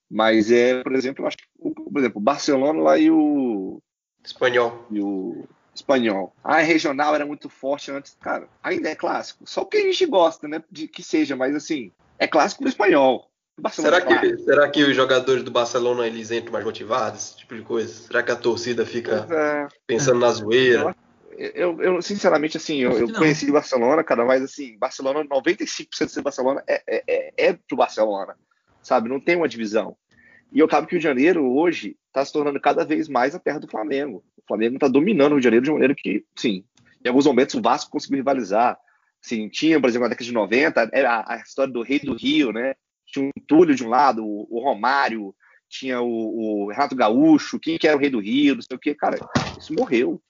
Mas 0.09 0.51
é, 0.51 0.81
por 0.81 0.95
exemplo, 0.95 1.23
eu 1.23 1.27
acho 1.27 1.37
que, 1.37 1.43
por 1.59 1.99
exemplo, 1.99 2.19
o 2.19 2.23
Barcelona 2.23 2.81
lá 2.81 2.97
e 2.97 3.11
o. 3.11 3.81
Espanhol. 4.23 4.85
E 4.89 4.99
o 4.99 5.47
espanhol. 5.75 6.33
Ah, 6.43 6.59
regional 6.59 7.13
era 7.13 7.25
muito 7.25 7.49
forte 7.49 7.91
antes. 7.91 8.17
Cara, 8.19 8.47
ainda 8.63 8.89
é 8.89 8.95
clássico. 8.95 9.43
Só 9.45 9.63
que 9.63 9.77
a 9.77 9.81
gente 9.81 10.05
gosta, 10.05 10.47
né? 10.47 10.63
De 10.71 10.87
que 10.87 11.03
seja, 11.03 11.35
mas 11.35 11.55
assim, 11.55 11.91
é 12.17 12.27
clássico 12.27 12.63
do 12.63 12.69
espanhol. 12.69 13.29
Será 13.71 14.01
que, 14.01 14.37
será 14.37 14.69
que 14.69 14.83
os 14.83 14.95
jogadores 14.95 15.43
do 15.43 15.49
Barcelona 15.49 16.05
eles 16.05 16.29
entram 16.29 16.53
mais 16.53 16.63
motivados, 16.63 17.21
esse 17.21 17.37
tipo 17.37 17.55
de 17.55 17.63
coisa? 17.63 17.91
Será 17.91 18.21
que 18.21 18.31
a 18.31 18.35
torcida 18.35 18.85
fica 18.85 19.27
é, 19.29 19.67
pensando 19.87 20.17
é. 20.17 20.19
na 20.19 20.31
zoeira? 20.31 20.95
Eu, 21.37 21.81
eu, 21.81 22.01
sinceramente, 22.01 22.57
assim, 22.57 22.77
eu, 22.77 22.91
eu 22.93 23.13
conheci 23.13 23.49
o 23.49 23.53
Barcelona, 23.53 24.03
cara, 24.03 24.25
mas 24.25 24.43
assim, 24.43 24.77
Barcelona, 24.77 25.23
95% 25.25 26.15
do 26.15 26.23
Barcelona 26.23 26.63
é, 26.67 26.83
é, 26.87 27.03
é, 27.07 27.33
é 27.47 27.53
pro 27.53 27.77
Barcelona, 27.77 28.35
sabe? 28.81 29.09
Não 29.09 29.19
tem 29.19 29.35
uma 29.35 29.47
divisão. 29.47 29.95
E 30.51 30.59
eu 30.59 30.65
acabo 30.65 30.87
que 30.87 30.93
o 30.93 30.95
Rio 30.95 31.01
de 31.01 31.03
Janeiro, 31.03 31.51
hoje, 31.51 31.97
está 32.07 32.23
se 32.23 32.33
tornando 32.33 32.59
cada 32.59 32.85
vez 32.85 33.07
mais 33.07 33.35
a 33.35 33.39
terra 33.39 33.59
do 33.59 33.67
Flamengo. 33.67 34.23
O 34.37 34.47
Flamengo 34.47 34.75
está 34.75 34.87
dominando 34.87 35.31
o 35.31 35.35
Rio 35.35 35.41
de 35.41 35.45
Janeiro 35.45 35.63
de 35.63 35.69
uma 35.69 35.75
maneira 35.75 35.95
que, 35.95 36.23
sim, 36.35 36.63
em 37.03 37.07
alguns 37.07 37.25
momentos 37.25 37.55
o 37.55 37.61
Vasco 37.61 37.91
conseguiu 37.91 38.17
rivalizar. 38.17 38.77
Sim, 39.21 39.49
tinha, 39.49 39.79
por 39.79 39.89
exemplo, 39.89 40.05
na 40.05 40.09
década 40.09 40.25
de 40.25 40.33
90, 40.33 40.89
era 40.93 41.25
a 41.27 41.37
história 41.37 41.71
do 41.71 41.81
Rei 41.81 41.99
do 41.99 42.15
Rio, 42.15 42.51
né? 42.51 42.75
Tinha 43.07 43.25
um 43.25 43.31
Túlio 43.47 43.75
de 43.75 43.83
um 43.83 43.89
lado, 43.89 44.23
o, 44.25 44.59
Romário, 44.61 45.33
tinha 45.69 46.01
o, 46.01 46.65
o, 46.65 46.69
Renato 46.69 46.95
Gaúcho, 46.95 47.59
quem 47.59 47.77
que 47.77 47.87
era 47.87 47.97
o 47.97 47.99
rei 47.99 48.09
do 48.09 48.19
Rio, 48.19 48.55
não 48.55 48.61
sei 48.61 48.75
o 48.75 48.79
que, 48.79 48.93
cara, 48.93 49.17
isso 49.57 49.73
morreu. 49.73 50.21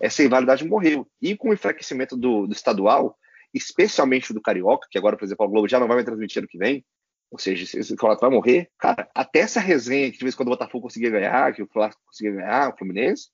Essa 0.00 0.22
rivalidade 0.22 0.66
morreu. 0.66 1.06
E 1.20 1.36
com 1.36 1.50
o 1.50 1.54
enfraquecimento 1.54 2.16
do, 2.16 2.46
do, 2.46 2.52
estadual, 2.52 3.16
especialmente 3.52 4.32
do 4.32 4.40
Carioca, 4.40 4.88
que 4.90 4.98
agora, 4.98 5.16
por 5.16 5.24
exemplo, 5.24 5.44
a 5.44 5.48
Globo 5.48 5.68
já 5.68 5.80
não 5.80 5.86
vai 5.86 5.96
mais 5.96 6.06
transmitir 6.06 6.38
ano 6.38 6.48
que 6.48 6.58
vem, 6.58 6.84
ou 7.30 7.38
seja, 7.38 7.64
esse 7.64 7.90
campeonato 7.90 8.20
vai 8.20 8.30
morrer, 8.30 8.70
cara, 8.78 9.08
até 9.14 9.40
essa 9.40 9.58
resenha 9.58 10.10
que 10.10 10.18
de 10.18 10.24
vez 10.24 10.34
em 10.34 10.36
quando 10.36 10.48
o 10.48 10.52
Botafogo 10.52 10.84
conseguia 10.84 11.10
ganhar, 11.10 11.52
que 11.52 11.62
o 11.62 11.68
Flamengo 11.68 11.98
conseguia 12.06 12.36
ganhar, 12.36 12.72
o 12.72 12.78
Fluminense, 12.78 13.30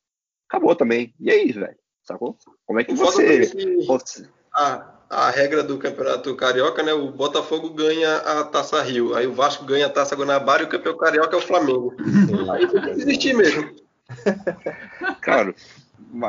acabou 0.48 0.74
também. 0.74 1.14
E 1.20 1.30
aí, 1.30 1.52
velho? 1.52 1.76
Sacou? 2.02 2.36
Como 2.66 2.80
é 2.80 2.84
que 2.84 2.94
você. 2.94 3.42
você... 3.86 4.28
Ah, 4.54 5.01
a 5.12 5.30
regra 5.30 5.62
do 5.62 5.76
Campeonato 5.76 6.34
Carioca, 6.34 6.82
né? 6.82 6.94
O 6.94 7.10
Botafogo 7.10 7.68
ganha 7.68 8.16
a 8.16 8.44
Taça 8.44 8.80
Rio, 8.82 9.14
aí 9.14 9.26
o 9.26 9.34
Vasco 9.34 9.64
ganha 9.64 9.86
a 9.86 9.90
Taça 9.90 10.16
Guanabara 10.16 10.62
e 10.62 10.66
o 10.66 10.68
campeão 10.68 10.96
carioca 10.96 11.36
é 11.36 11.38
o 11.38 11.42
Flamengo. 11.42 11.94
aí 12.50 12.66
tem 12.66 12.80
que 12.80 12.94
desistir 12.94 13.34
mesmo. 13.34 13.76
Cara, 15.20 15.54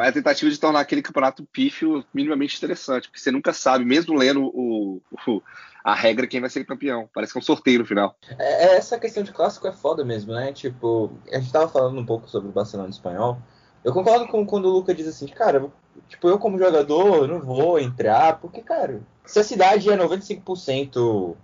é 0.04 0.08
a 0.08 0.12
tentativa 0.12 0.52
de 0.52 0.60
tornar 0.60 0.82
aquele 0.82 1.02
campeonato 1.02 1.46
pífio 1.46 2.04
minimamente 2.14 2.58
interessante, 2.58 3.08
porque 3.08 3.22
você 3.22 3.32
nunca 3.32 3.54
sabe, 3.54 3.86
mesmo 3.86 4.16
lendo 4.16 4.44
o, 4.54 5.02
o 5.28 5.42
a 5.82 5.94
regra, 5.94 6.28
quem 6.28 6.42
vai 6.42 6.50
ser 6.50 6.66
campeão. 6.66 7.10
Parece 7.14 7.34
que 7.34 7.40
é 7.40 7.42
um 7.42 7.44
sorteio 7.44 7.80
no 7.80 7.86
final. 7.86 8.16
É, 8.38 8.66
é, 8.66 8.76
essa 8.76 9.00
questão 9.00 9.24
de 9.24 9.32
clássico 9.32 9.68
é 9.68 9.72
foda 9.72 10.04
mesmo, 10.04 10.34
né? 10.34 10.52
Tipo, 10.54 11.12
a 11.32 11.40
gente 11.40 11.52
tava 11.52 11.68
falando 11.68 12.00
um 12.00 12.06
pouco 12.06 12.30
sobre 12.30 12.50
o 12.50 12.54
Barcelona 12.54 12.90
espanhol. 12.90 13.38
Eu 13.84 13.94
concordo 13.94 14.28
com 14.28 14.46
quando 14.46 14.66
o 14.66 14.72
Luca 14.72 14.94
diz 14.94 15.08
assim, 15.08 15.28
cara, 15.28 15.70
tipo, 16.08 16.28
eu 16.28 16.40
como 16.40 16.58
jogador, 16.58 17.28
não 17.28 17.40
vou 17.40 17.80
entrar, 17.80 18.40
porque, 18.40 18.62
cara, 18.62 19.02
se 19.26 19.40
a 19.40 19.44
cidade 19.44 19.90
é 19.90 19.98
95% 19.98 21.36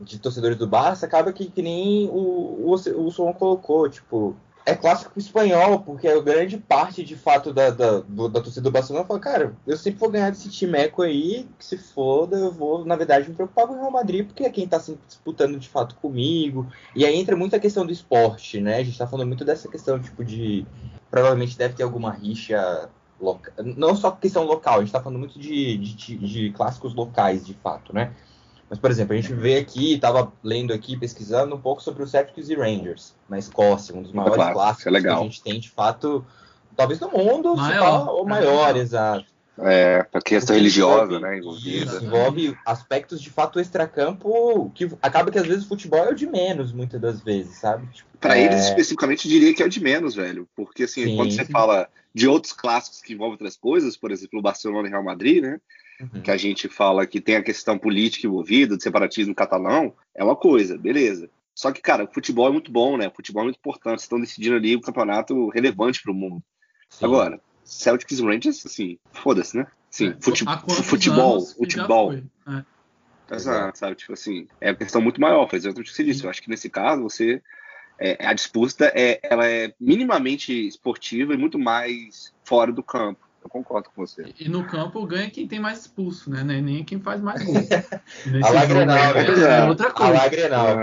de 0.00 0.18
torcedores 0.18 0.56
do 0.56 0.66
Barça, 0.66 1.06
acaba 1.06 1.32
que, 1.32 1.50
que 1.50 1.62
nem 1.62 2.08
o, 2.08 2.66
o, 2.66 2.72
o 2.72 3.10
Solon 3.10 3.32
colocou, 3.32 3.88
tipo, 3.88 4.36
é 4.66 4.74
clássico 4.74 5.18
espanhol, 5.18 5.80
porque 5.80 6.06
a 6.06 6.20
grande 6.20 6.58
parte, 6.58 7.02
de 7.02 7.16
fato, 7.16 7.52
da, 7.52 7.70
da, 7.70 8.00
da 8.00 8.40
torcida 8.40 8.62
do 8.62 8.70
Barcelona 8.70 9.06
fala, 9.06 9.20
cara, 9.20 9.56
eu 9.66 9.76
sempre 9.76 9.98
vou 9.98 10.10
ganhar 10.10 10.30
desse 10.30 10.50
timeco 10.50 11.02
aí, 11.02 11.48
que 11.58 11.64
se 11.64 11.78
foda, 11.78 12.36
eu 12.36 12.52
vou, 12.52 12.84
na 12.84 12.96
verdade, 12.96 13.28
me 13.28 13.34
preocupar 13.34 13.66
com 13.66 13.74
o 13.74 13.76
Real 13.76 13.90
Madrid, 13.90 14.26
porque 14.26 14.44
é 14.44 14.50
quem 14.50 14.68
tá 14.68 14.78
sempre 14.78 15.06
disputando, 15.06 15.58
de 15.58 15.68
fato, 15.68 15.94
comigo. 15.96 16.66
E 16.94 17.04
aí 17.04 17.16
entra 17.16 17.36
muito 17.36 17.56
a 17.56 17.60
questão 17.60 17.86
do 17.86 17.92
esporte, 17.92 18.60
né? 18.60 18.76
A 18.76 18.84
gente 18.84 18.98
tá 18.98 19.06
falando 19.06 19.28
muito 19.28 19.44
dessa 19.44 19.68
questão, 19.68 19.98
tipo, 19.98 20.24
de... 20.24 20.66
Provavelmente 21.10 21.58
deve 21.58 21.74
ter 21.74 21.82
alguma 21.82 22.12
rixa 22.12 22.88
local, 23.20 23.52
não 23.76 23.94
só 23.94 24.10
questão 24.12 24.44
local, 24.44 24.76
a 24.76 24.80
gente 24.80 24.92
tá 24.92 25.02
falando 25.02 25.18
muito 25.18 25.38
de, 25.38 25.76
de, 25.76 26.16
de 26.16 26.50
clássicos 26.52 26.94
locais, 26.94 27.44
de 27.44 27.52
fato, 27.54 27.94
né? 27.94 28.12
Mas, 28.70 28.78
por 28.78 28.88
exemplo, 28.88 29.14
a 29.14 29.16
gente 29.16 29.34
vê 29.34 29.58
aqui, 29.58 29.94
estava 29.94 30.32
lendo 30.44 30.72
aqui, 30.72 30.96
pesquisando 30.96 31.56
um 31.56 31.60
pouco 31.60 31.82
sobre 31.82 32.04
os 32.04 32.10
Celtics 32.12 32.48
e 32.48 32.54
Rangers 32.54 33.16
na 33.28 33.36
Escócia, 33.36 33.92
um 33.92 34.00
dos 34.00 34.12
maiores 34.12 34.36
claro, 34.36 34.54
clássicos 34.54 34.94
é 34.94 35.00
que 35.00 35.08
a 35.08 35.16
gente 35.16 35.42
tem, 35.42 35.58
de 35.58 35.68
fato, 35.68 36.24
talvez 36.76 37.00
no 37.00 37.10
mundo, 37.10 37.56
maior, 37.56 38.08
ou 38.10 38.24
maior, 38.24 38.76
exato. 38.76 39.26
É, 39.58 40.06
a 40.12 40.20
questão 40.22 40.54
religiosa, 40.54 41.18
né, 41.18 41.38
envolvida. 41.38 41.96
Isso, 41.96 42.04
envolve 42.04 42.56
aspectos 42.64 43.20
de 43.20 43.28
fato 43.28 43.58
extracampo 43.58 44.70
que 44.74 44.88
acaba 45.02 45.32
que 45.32 45.38
às 45.38 45.46
vezes 45.46 45.64
o 45.64 45.68
futebol 45.68 46.04
é 46.04 46.12
o 46.12 46.14
de 46.14 46.26
menos, 46.26 46.72
muitas 46.72 47.00
das 47.00 47.20
vezes, 47.20 47.58
sabe? 47.58 47.86
Tipo, 47.88 48.08
Para 48.20 48.38
é... 48.38 48.44
eles 48.44 48.66
especificamente, 48.66 49.26
eu 49.26 49.32
diria 49.32 49.52
que 49.52 49.62
é 49.62 49.66
o 49.66 49.68
de 49.68 49.82
menos, 49.82 50.14
velho. 50.14 50.48
Porque 50.54 50.84
assim, 50.84 51.04
sim, 51.04 51.16
quando 51.16 51.32
você 51.32 51.44
sim. 51.44 51.52
fala 51.52 51.88
de 52.14 52.28
outros 52.28 52.52
clássicos 52.52 53.02
que 53.02 53.12
envolvem 53.12 53.32
outras 53.32 53.56
coisas, 53.56 53.96
por 53.96 54.12
exemplo, 54.12 54.38
o 54.38 54.42
Barcelona 54.42 54.86
e 54.86 54.90
Real 54.90 55.04
Madrid, 55.04 55.42
né? 55.42 55.60
Uhum. 56.02 56.20
que 56.22 56.30
a 56.30 56.36
gente 56.36 56.68
fala 56.68 57.06
que 57.06 57.20
tem 57.20 57.36
a 57.36 57.42
questão 57.42 57.78
política 57.78 58.26
envolvida, 58.26 58.76
de 58.76 58.82
separatismo 58.82 59.34
catalão, 59.34 59.94
é 60.14 60.22
uma 60.22 60.36
coisa, 60.36 60.76
beleza. 60.76 61.30
Só 61.54 61.70
que, 61.72 61.82
cara, 61.82 62.04
o 62.04 62.12
futebol 62.12 62.48
é 62.48 62.52
muito 62.52 62.72
bom, 62.72 62.96
né? 62.96 63.08
O 63.08 63.14
futebol 63.14 63.42
é 63.42 63.44
muito 63.44 63.58
importante. 63.58 63.98
Vocês 63.98 64.04
estão 64.04 64.20
decidindo 64.20 64.56
ali 64.56 64.76
um 64.76 64.80
campeonato 64.80 65.48
relevante 65.50 66.02
para 66.02 66.10
o 66.10 66.14
mundo. 66.14 66.42
Sim. 66.88 67.04
Agora, 67.04 67.40
Celtics 67.64 68.18
e 68.18 68.22
Rangers, 68.22 68.64
assim, 68.64 68.98
foda-se, 69.12 69.56
né? 69.56 69.66
Sim, 69.90 70.08
é, 70.08 70.16
fute 70.20 70.44
futebol, 70.82 71.40
futebol. 71.40 72.14
É. 72.14 72.64
Exato, 73.34 73.78
sabe? 73.78 73.94
Tipo 73.94 74.12
assim, 74.12 74.48
é 74.60 74.70
uma 74.70 74.76
questão 74.76 75.00
muito 75.00 75.20
maior, 75.20 75.48
foi 75.48 75.58
exatamente 75.58 75.86
o 75.86 75.90
que 75.90 75.96
você 75.96 76.04
disse. 76.04 76.24
Eu 76.24 76.30
acho 76.30 76.42
que 76.42 76.50
nesse 76.50 76.68
caso, 76.68 77.02
você. 77.02 77.42
É, 78.02 78.26
a 78.26 78.32
disputa 78.32 78.90
é, 78.94 79.20
ela 79.22 79.46
é 79.46 79.74
minimamente 79.78 80.66
esportiva 80.66 81.34
e 81.34 81.36
muito 81.36 81.58
mais 81.58 82.32
fora 82.42 82.72
do 82.72 82.82
campo. 82.82 83.28
Eu 83.42 83.48
concordo 83.48 83.88
com 83.94 84.06
você. 84.06 84.34
E 84.38 84.48
no 84.48 84.64
campo 84.64 85.04
ganha 85.06 85.30
quem 85.30 85.48
tem 85.48 85.58
mais 85.58 85.80
expulso, 85.80 86.30
né? 86.30 86.42
Nem 86.44 86.84
quem 86.84 87.00
faz 87.00 87.20
mais 87.20 87.42
gol. 87.42 87.54
a 88.44 88.50
Lagrenal, 88.50 88.96
é, 89.16 89.60
é 89.60 89.64
outra 89.64 89.90
coisa. 89.90 90.12
A 90.12 90.22
Lagrenal. 90.24 90.76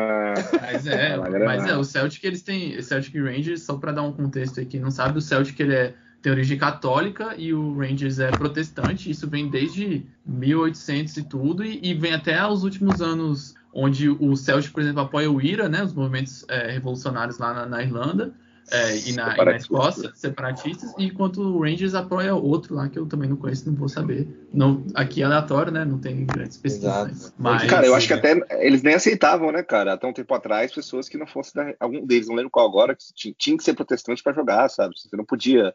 Mas 0.61 0.87
é, 0.87 1.17
mas 1.17 1.65
é, 1.65 1.77
o 1.77 1.83
Celtic 1.83 2.23
eles 2.23 2.41
têm, 2.41 2.81
Celtic 2.81 3.15
Rangers, 3.15 3.63
só 3.63 3.77
para 3.77 3.91
dar 3.91 4.03
um 4.03 4.11
contexto 4.11 4.59
aqui, 4.59 4.79
não 4.79 4.89
sabe, 4.89 5.19
o 5.19 5.21
Celtic 5.21 5.59
ele 5.59 5.75
é 5.75 5.93
tem 6.19 6.31
origem 6.31 6.57
católica 6.57 7.35
e 7.37 7.53
o 7.53 7.77
Rangers 7.77 8.17
é 8.17 8.31
protestante. 8.31 9.09
Isso 9.09 9.29
vem 9.29 9.49
desde 9.49 10.03
1800 10.25 11.15
e 11.15 11.23
tudo 11.23 11.63
e, 11.63 11.79
e 11.83 11.93
vem 11.93 12.13
até 12.13 12.45
os 12.47 12.63
últimos 12.63 13.01
anos, 13.01 13.53
onde 13.71 14.09
o 14.09 14.35
Celtic, 14.35 14.73
por 14.73 14.81
exemplo, 14.81 15.01
apoia 15.01 15.31
o 15.31 15.39
IRA, 15.39 15.69
né, 15.69 15.83
os 15.83 15.93
movimentos 15.93 16.43
é, 16.49 16.71
revolucionários 16.71 17.37
lá 17.37 17.53
na, 17.53 17.65
na 17.67 17.83
Irlanda 17.83 18.33
é, 18.69 18.97
e, 18.97 19.13
na, 19.13 19.33
e, 19.33 19.45
na, 19.45 19.55
Escócia, 19.55 20.12
separatistas, 20.13 20.93
e 20.97 21.05
enquanto 21.05 21.41
o 21.41 21.62
Rangers 21.62 21.95
apoia 21.95 22.36
outro 22.36 22.75
lá, 22.75 22.89
que 22.89 23.00
eu 23.00 23.05
também 23.05 23.29
não 23.29 23.38
conheço, 23.38 23.69
não 23.69 23.77
vou 23.77 23.88
saber. 23.88 24.27
Não, 24.53 24.86
aqui 24.93 25.21
é 25.21 25.25
aleatório, 25.25 25.71
né? 25.71 25.86
Não 25.86 25.97
tem 25.97 26.25
grandes 26.25 26.57
pesquisas. 26.57 27.33
Mas... 27.38 27.63
Cara, 27.63 27.86
eu 27.86 27.95
acho 27.95 28.07
que 28.07 28.13
até 28.13 28.38
eles 28.59 28.83
nem 28.83 28.95
aceitavam, 28.95 29.53
né, 29.53 29.63
cara? 29.63 29.93
Até 29.93 30.05
um 30.05 30.13
tempo 30.13 30.33
atrás, 30.33 30.74
pessoas 30.74 31.07
que 31.07 31.17
não 31.17 31.25
fossem 31.25 31.63
da, 31.63 31.74
algum 31.79 32.05
deles, 32.05 32.27
não 32.27 32.36
lembro 32.36 32.51
qual 32.51 32.67
agora, 32.67 32.93
que 32.93 33.05
tinha, 33.13 33.36
tinha 33.38 33.57
que 33.57 33.63
ser 33.63 33.74
protestante 33.74 34.21
para 34.21 34.33
jogar, 34.33 34.69
sabe? 34.69 34.95
Você 34.97 35.15
não 35.15 35.25
podia. 35.25 35.74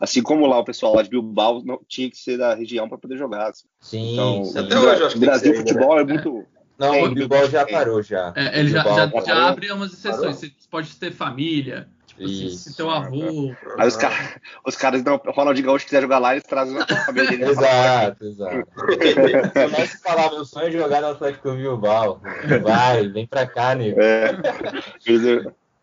Assim 0.00 0.20
como 0.20 0.44
lá 0.46 0.58
o 0.58 0.64
pessoal 0.64 0.96
lá 0.96 1.02
de 1.02 1.10
Bilbao 1.10 1.62
não 1.64 1.78
tinha 1.86 2.10
que 2.10 2.16
ser 2.16 2.36
da 2.36 2.52
região 2.52 2.88
para 2.88 2.98
poder 2.98 3.16
jogar. 3.16 3.50
Assim. 3.50 3.66
Sim, 3.80 4.12
então, 4.14 4.44
sim. 4.44 4.58
Até 4.58 4.76
hoje 4.76 5.00
eu 5.00 5.06
acho 5.06 5.14
que 5.14 5.24
Brasil, 5.24 5.54
futebol 5.54 5.94
né? 5.94 6.02
é 6.02 6.04
muito. 6.04 6.44
Não, 6.76 6.92
é, 6.92 7.04
o 7.04 7.14
Bilbao 7.14 7.48
já 7.48 7.64
parou 7.64 8.02
já. 8.02 8.32
É, 8.34 8.58
ele 8.58 8.70
já, 8.70 8.82
já, 8.82 9.22
já, 9.24 9.48
abre 9.48 9.70
umas 9.70 9.92
exceções. 9.92 10.20
Parou? 10.20 10.32
Você 10.34 10.52
pode 10.68 10.96
ter 10.96 11.12
família, 11.12 11.88
Tipo, 12.16 12.28
se, 12.28 12.50
se, 12.50 12.76
teu 12.76 12.88
avô. 12.88 13.52
Aí 13.78 13.88
os, 13.88 13.96
cara, 13.96 14.40
os 14.64 14.76
caras, 14.76 15.02
não, 15.02 15.20
o 15.24 15.30
Ronaldinho 15.32 15.66
Gaúcho 15.66 15.84
quiser 15.84 16.02
jogar 16.02 16.18
lá, 16.18 16.32
eles 16.32 16.44
trazem 16.44 16.78
a 16.78 16.86
família 17.04 17.30
dele. 17.30 17.44
exato, 17.44 18.24
exato. 18.24 18.66
Começa 19.52 19.96
a 19.96 20.14
falar, 20.14 20.30
meu 20.30 20.44
sonho 20.44 20.68
é 20.68 20.70
jogar 20.70 21.00
no 21.00 21.08
Atlético 21.08 21.52
Bilbao. 21.52 22.20
Vai, 22.62 23.08
vem 23.08 23.26
pra 23.26 23.46
cá, 23.46 23.74
nego. 23.74 24.00
É. 24.00 24.30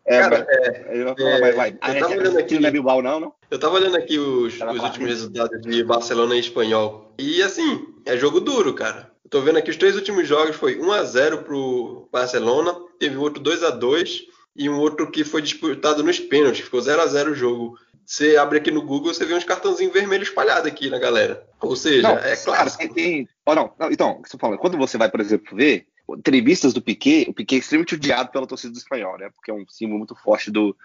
É, 0.04 0.20
Cara, 0.20 0.46
é, 0.48 0.90
eu, 0.94 1.14
é, 1.16 1.40
vai, 1.40 1.52
vai. 1.52 1.78
eu 1.94 2.00
tava 2.00 2.16
olhando 2.16 2.38
aqui, 2.38 2.58
não 2.58 2.68
é 2.68 2.72
Bilbao, 2.72 3.02
não, 3.02 3.20
não? 3.20 3.34
Eu 3.48 3.58
tava 3.58 3.76
olhando 3.76 3.96
aqui 3.96 4.18
os, 4.18 4.54
os 4.54 4.82
últimos 4.82 5.08
resultados 5.08 5.60
de 5.60 5.84
Barcelona 5.84 6.34
e 6.34 6.40
Espanhol. 6.40 7.14
E 7.18 7.40
assim, 7.42 7.86
é 8.04 8.16
jogo 8.16 8.40
duro, 8.40 8.74
cara. 8.74 9.12
Eu 9.24 9.30
tô 9.30 9.40
vendo 9.40 9.58
aqui 9.58 9.70
os 9.70 9.76
três 9.76 9.94
últimos 9.94 10.26
jogos 10.26 10.56
foi 10.56 10.80
1 10.80 10.92
a 10.92 11.04
0 11.04 11.42
pro 11.42 12.08
Barcelona, 12.10 12.74
teve 12.98 13.16
outro 13.16 13.40
2 13.40 13.62
a 13.62 13.70
2 13.70 14.26
e 14.54 14.68
um 14.68 14.78
outro 14.78 15.10
que 15.10 15.24
foi 15.24 15.42
disputado 15.42 16.02
nos 16.02 16.18
pênaltis, 16.18 16.64
ficou 16.64 16.80
0 16.80 17.02
a 17.02 17.06
0 17.06 17.32
o 17.32 17.34
jogo. 17.34 17.78
Você 18.04 18.36
abre 18.36 18.58
aqui 18.58 18.70
no 18.70 18.82
Google, 18.82 19.14
você 19.14 19.24
vê 19.24 19.34
uns 19.34 19.44
cartãozinhos 19.44 19.92
vermelhos 19.92 20.28
espalhados 20.28 20.66
aqui 20.66 20.90
na 20.90 20.98
galera. 20.98 21.46
Ou 21.60 21.76
seja, 21.76 22.02
não, 22.02 22.18
é 22.18 22.36
claro. 22.36 22.76
Tem, 22.76 22.92
tem... 22.92 23.28
Oh, 23.46 23.54
não, 23.54 23.72
não, 23.78 23.90
então, 23.90 24.20
você 24.24 24.36
fala, 24.36 24.58
quando 24.58 24.76
você 24.76 24.98
vai, 24.98 25.10
por 25.10 25.20
exemplo, 25.20 25.56
ver 25.56 25.86
entrevistas 26.10 26.74
do 26.74 26.82
Piquet, 26.82 27.26
o 27.28 27.32
Piquet 27.32 27.56
é 27.56 27.58
extremamente 27.60 27.94
odiado 27.94 28.30
pela 28.30 28.46
torcida 28.46 28.72
do 28.72 28.78
espanhol, 28.78 29.16
né? 29.18 29.30
Porque 29.34 29.50
é 29.50 29.54
um 29.54 29.64
símbolo 29.68 29.98
muito 29.98 30.16
forte 30.16 30.50
do, 30.50 30.76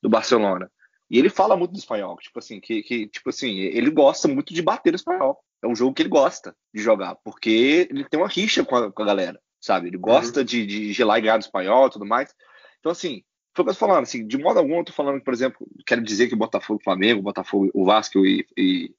do 0.00 0.08
Barcelona. 0.08 0.70
E 1.10 1.18
ele 1.18 1.30
fala 1.30 1.56
muito 1.56 1.72
do 1.72 1.78
espanhol, 1.78 2.16
tipo 2.18 2.38
assim, 2.38 2.60
que, 2.60 2.82
que 2.82 3.08
tipo 3.08 3.30
assim, 3.30 3.56
ele 3.58 3.90
gosta 3.90 4.28
muito 4.28 4.52
de 4.52 4.60
bater 4.60 4.90
no 4.90 4.96
espanhol. 4.96 5.42
É 5.62 5.66
um 5.66 5.74
jogo 5.74 5.94
que 5.94 6.02
ele 6.02 6.08
gosta 6.08 6.54
de 6.72 6.82
jogar, 6.82 7.16
porque 7.24 7.88
ele 7.90 8.04
tem 8.04 8.20
uma 8.20 8.28
rixa 8.28 8.64
com 8.64 8.76
a, 8.76 8.92
com 8.92 9.02
a 9.02 9.06
galera, 9.06 9.40
sabe? 9.58 9.88
Ele 9.88 9.96
gosta 9.96 10.40
uhum. 10.40 10.46
de, 10.46 10.66
de 10.66 10.92
gelar 10.92 11.18
e 11.18 11.22
ganhar 11.22 11.38
do 11.38 11.42
espanhol 11.42 11.86
e 11.86 11.90
tudo 11.90 12.04
mais. 12.04 12.34
Então, 12.80 12.92
assim, 12.92 13.22
foi 13.54 13.62
o 13.62 13.66
que 13.66 13.70
eu 13.70 13.74
tô 13.74 13.80
falando, 13.86 14.02
assim, 14.02 14.26
de 14.26 14.38
modo 14.38 14.58
algum 14.58 14.78
eu 14.78 14.84
tô 14.84 14.92
falando, 14.92 15.20
por 15.20 15.34
exemplo, 15.34 15.66
quero 15.86 16.02
dizer 16.02 16.28
que 16.28 16.34
o 16.34 16.38
Botafogo, 16.38 16.80
Flamengo, 16.82 17.22
Botafogo, 17.22 17.70
o 17.74 17.84
Vasco 17.84 18.24
e, 18.24 18.46
e, 18.56 18.94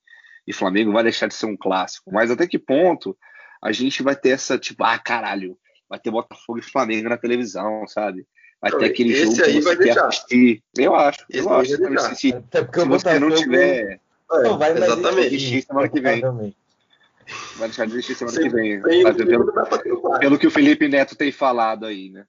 e, 0.46 0.54
Flamengo 0.54 0.92
vai 0.92 1.04
deixar 1.04 1.28
de 1.28 1.34
ser 1.34 1.46
um 1.46 1.56
clássico. 1.56 2.12
Mas 2.12 2.30
até 2.30 2.46
que 2.46 2.60
ponto 2.60 3.18
a 3.62 3.72
gente 3.72 4.04
vai 4.04 4.16
ter 4.16 4.30
essa, 4.30 4.58
tipo, 4.58 4.84
ah, 4.84 4.98
caralho, 4.98 5.58
vai 5.88 6.00
ter 6.00 6.12
Botafogo 6.12 6.60
e 6.60 6.64
Flamengo 6.64 7.10
na 7.10 7.18
televisão, 7.18 7.88
sabe? 7.88 8.26
Vai 8.62 8.72
ter 8.72 8.86
aquele 8.86 9.16
jogo 9.16 9.36
que 9.36 9.62
você 9.62 9.78
quer 9.78 9.84
deixar. 9.84 10.08
assistir. 10.08 10.62
Eu 10.78 10.94
acho, 10.94 11.26
esse 11.30 11.48
eu 11.48 11.54
acho. 11.54 11.70
Se, 11.70 12.16
se, 12.16 12.34
Até 12.34 12.62
porque 12.62 12.82
se 12.82 12.88
você 12.88 13.20
não 13.20 13.32
tiver... 13.32 14.02
É, 14.32 14.44
não, 14.44 14.58
vai 14.58 14.72
exatamente. 14.72 15.62
semana 15.62 15.90
que 15.90 16.02
vem. 16.02 16.22
Vai 17.56 17.68
deixar 17.68 17.86
de 17.86 17.94
existir 17.94 18.16
semana 18.16 18.36
Sim, 18.36 18.44
que 18.44 18.50
vem. 18.50 18.82
Pelo, 18.82 20.20
pelo 20.20 20.38
que 20.38 20.48
o 20.48 20.52
Felipe 20.52 20.88
Neto 20.88 21.16
tem 21.16 21.32
falado 21.32 21.86
aí, 21.86 22.10
né? 22.10 22.26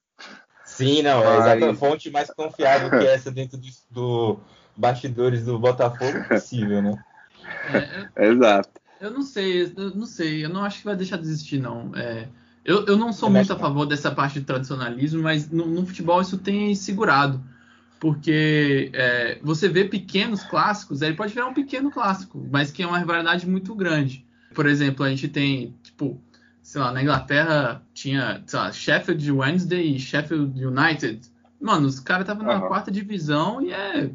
Sim, 0.71 1.01
não, 1.03 1.23
é 1.23 1.37
exato. 1.37 1.65
A 1.65 1.75
fonte 1.75 2.09
mais 2.09 2.31
confiável 2.31 2.89
que 2.89 3.05
essa 3.05 3.29
dentro 3.29 3.57
do, 3.57 3.67
do 3.91 4.39
bastidores 4.75 5.45
do 5.45 5.59
Botafogo 5.59 6.23
possível, 6.27 6.81
né? 6.81 6.93
É, 7.73 8.07
eu, 8.17 8.33
Exato. 8.33 8.69
Eu 8.99 9.11
não 9.11 9.21
sei, 9.21 9.63
eu 9.63 9.95
não 9.95 10.05
sei, 10.05 10.45
eu 10.45 10.49
não 10.49 10.63
acho 10.63 10.79
que 10.79 10.85
vai 10.85 10.95
deixar 10.95 11.17
de 11.17 11.23
existir, 11.23 11.59
não. 11.59 11.91
É, 11.95 12.27
eu, 12.63 12.85
eu 12.85 12.95
não 12.95 13.11
sou 13.11 13.29
muito 13.29 13.51
a 13.51 13.59
favor 13.59 13.85
dessa 13.85 14.11
parte 14.11 14.39
de 14.39 14.45
tradicionalismo, 14.45 15.21
mas 15.21 15.49
no, 15.49 15.65
no 15.65 15.85
futebol 15.85 16.21
isso 16.21 16.37
tem 16.37 16.73
segurado. 16.75 17.43
Porque 17.99 18.89
é, 18.93 19.39
você 19.43 19.67
vê 19.67 19.85
pequenos 19.85 20.43
clássicos, 20.43 21.01
ele 21.01 21.15
pode 21.15 21.33
virar 21.33 21.47
um 21.47 21.53
pequeno 21.53 21.91
clássico, 21.91 22.47
mas 22.51 22.71
que 22.71 22.81
é 22.81 22.87
uma 22.87 22.97
rivalidade 22.97 23.47
muito 23.47 23.75
grande. 23.75 24.25
Por 24.55 24.65
exemplo, 24.65 25.05
a 25.05 25.09
gente 25.09 25.27
tem, 25.27 25.75
tipo, 25.83 26.19
sei 26.61 26.81
lá, 26.81 26.91
na 26.91 27.01
Inglaterra 27.01 27.81
tinha, 27.93 28.41
sei 28.45 28.59
lá, 28.59 28.71
Sheffield 28.71 29.31
Wednesday 29.31 29.95
e 29.95 29.99
Sheffield 29.99 30.63
United. 30.63 31.21
Mano, 31.59 31.87
os 31.87 31.99
caras 31.99 32.23
estavam 32.23 32.43
na 32.43 32.61
uhum. 32.61 32.67
quarta 32.67 32.91
divisão 32.91 33.61
e 33.61 33.71
é 33.71 34.11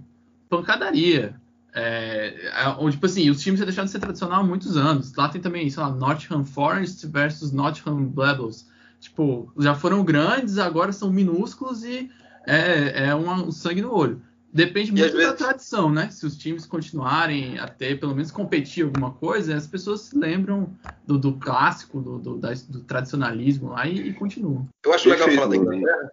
pancadaria. 0.48 1.34
É, 1.74 2.50
é, 2.54 2.90
tipo 2.90 3.04
assim, 3.04 3.28
os 3.28 3.42
times 3.42 3.58
já 3.60 3.66
deixaram 3.66 3.84
de 3.84 3.92
ser 3.92 3.98
tradicional 3.98 4.40
há 4.40 4.44
muitos 4.44 4.76
anos. 4.76 5.14
Lá 5.14 5.28
tem 5.28 5.40
também, 5.40 5.68
sei 5.68 5.82
lá, 5.82 5.90
Nottingham 5.90 6.44
Forest 6.44 7.06
versus 7.06 7.52
Nottingham 7.52 8.04
Blevels. 8.04 8.66
Tipo, 8.98 9.52
já 9.58 9.74
foram 9.74 10.02
grandes, 10.02 10.58
agora 10.58 10.92
são 10.92 11.12
minúsculos 11.12 11.84
e 11.84 12.10
é, 12.46 13.08
é 13.08 13.14
uma, 13.14 13.42
um 13.42 13.52
sangue 13.52 13.82
no 13.82 13.92
olho. 13.92 14.22
Depende 14.52 14.90
muito 14.90 15.12
vezes... 15.12 15.26
da 15.26 15.32
tradição, 15.34 15.90
né? 15.90 16.08
Se 16.10 16.24
os 16.24 16.36
times 16.36 16.64
continuarem 16.64 17.58
a 17.58 17.68
ter, 17.68 18.00
pelo 18.00 18.14
menos 18.14 18.30
competir 18.30 18.84
alguma 18.84 19.12
coisa, 19.12 19.54
as 19.54 19.66
pessoas 19.66 20.02
se 20.02 20.18
lembram 20.18 20.74
do, 21.06 21.18
do 21.18 21.34
clássico, 21.34 22.00
do, 22.00 22.18
do, 22.18 22.38
do, 22.38 22.80
tradicionalismo 22.80 23.70
lá 23.70 23.86
e, 23.86 24.08
e 24.08 24.14
continuam. 24.14 24.66
Eu 24.84 24.94
acho 24.94 25.08
legal 25.08 25.30
falar 25.30 25.48
da 25.48 25.56
Inglaterra, 25.56 26.10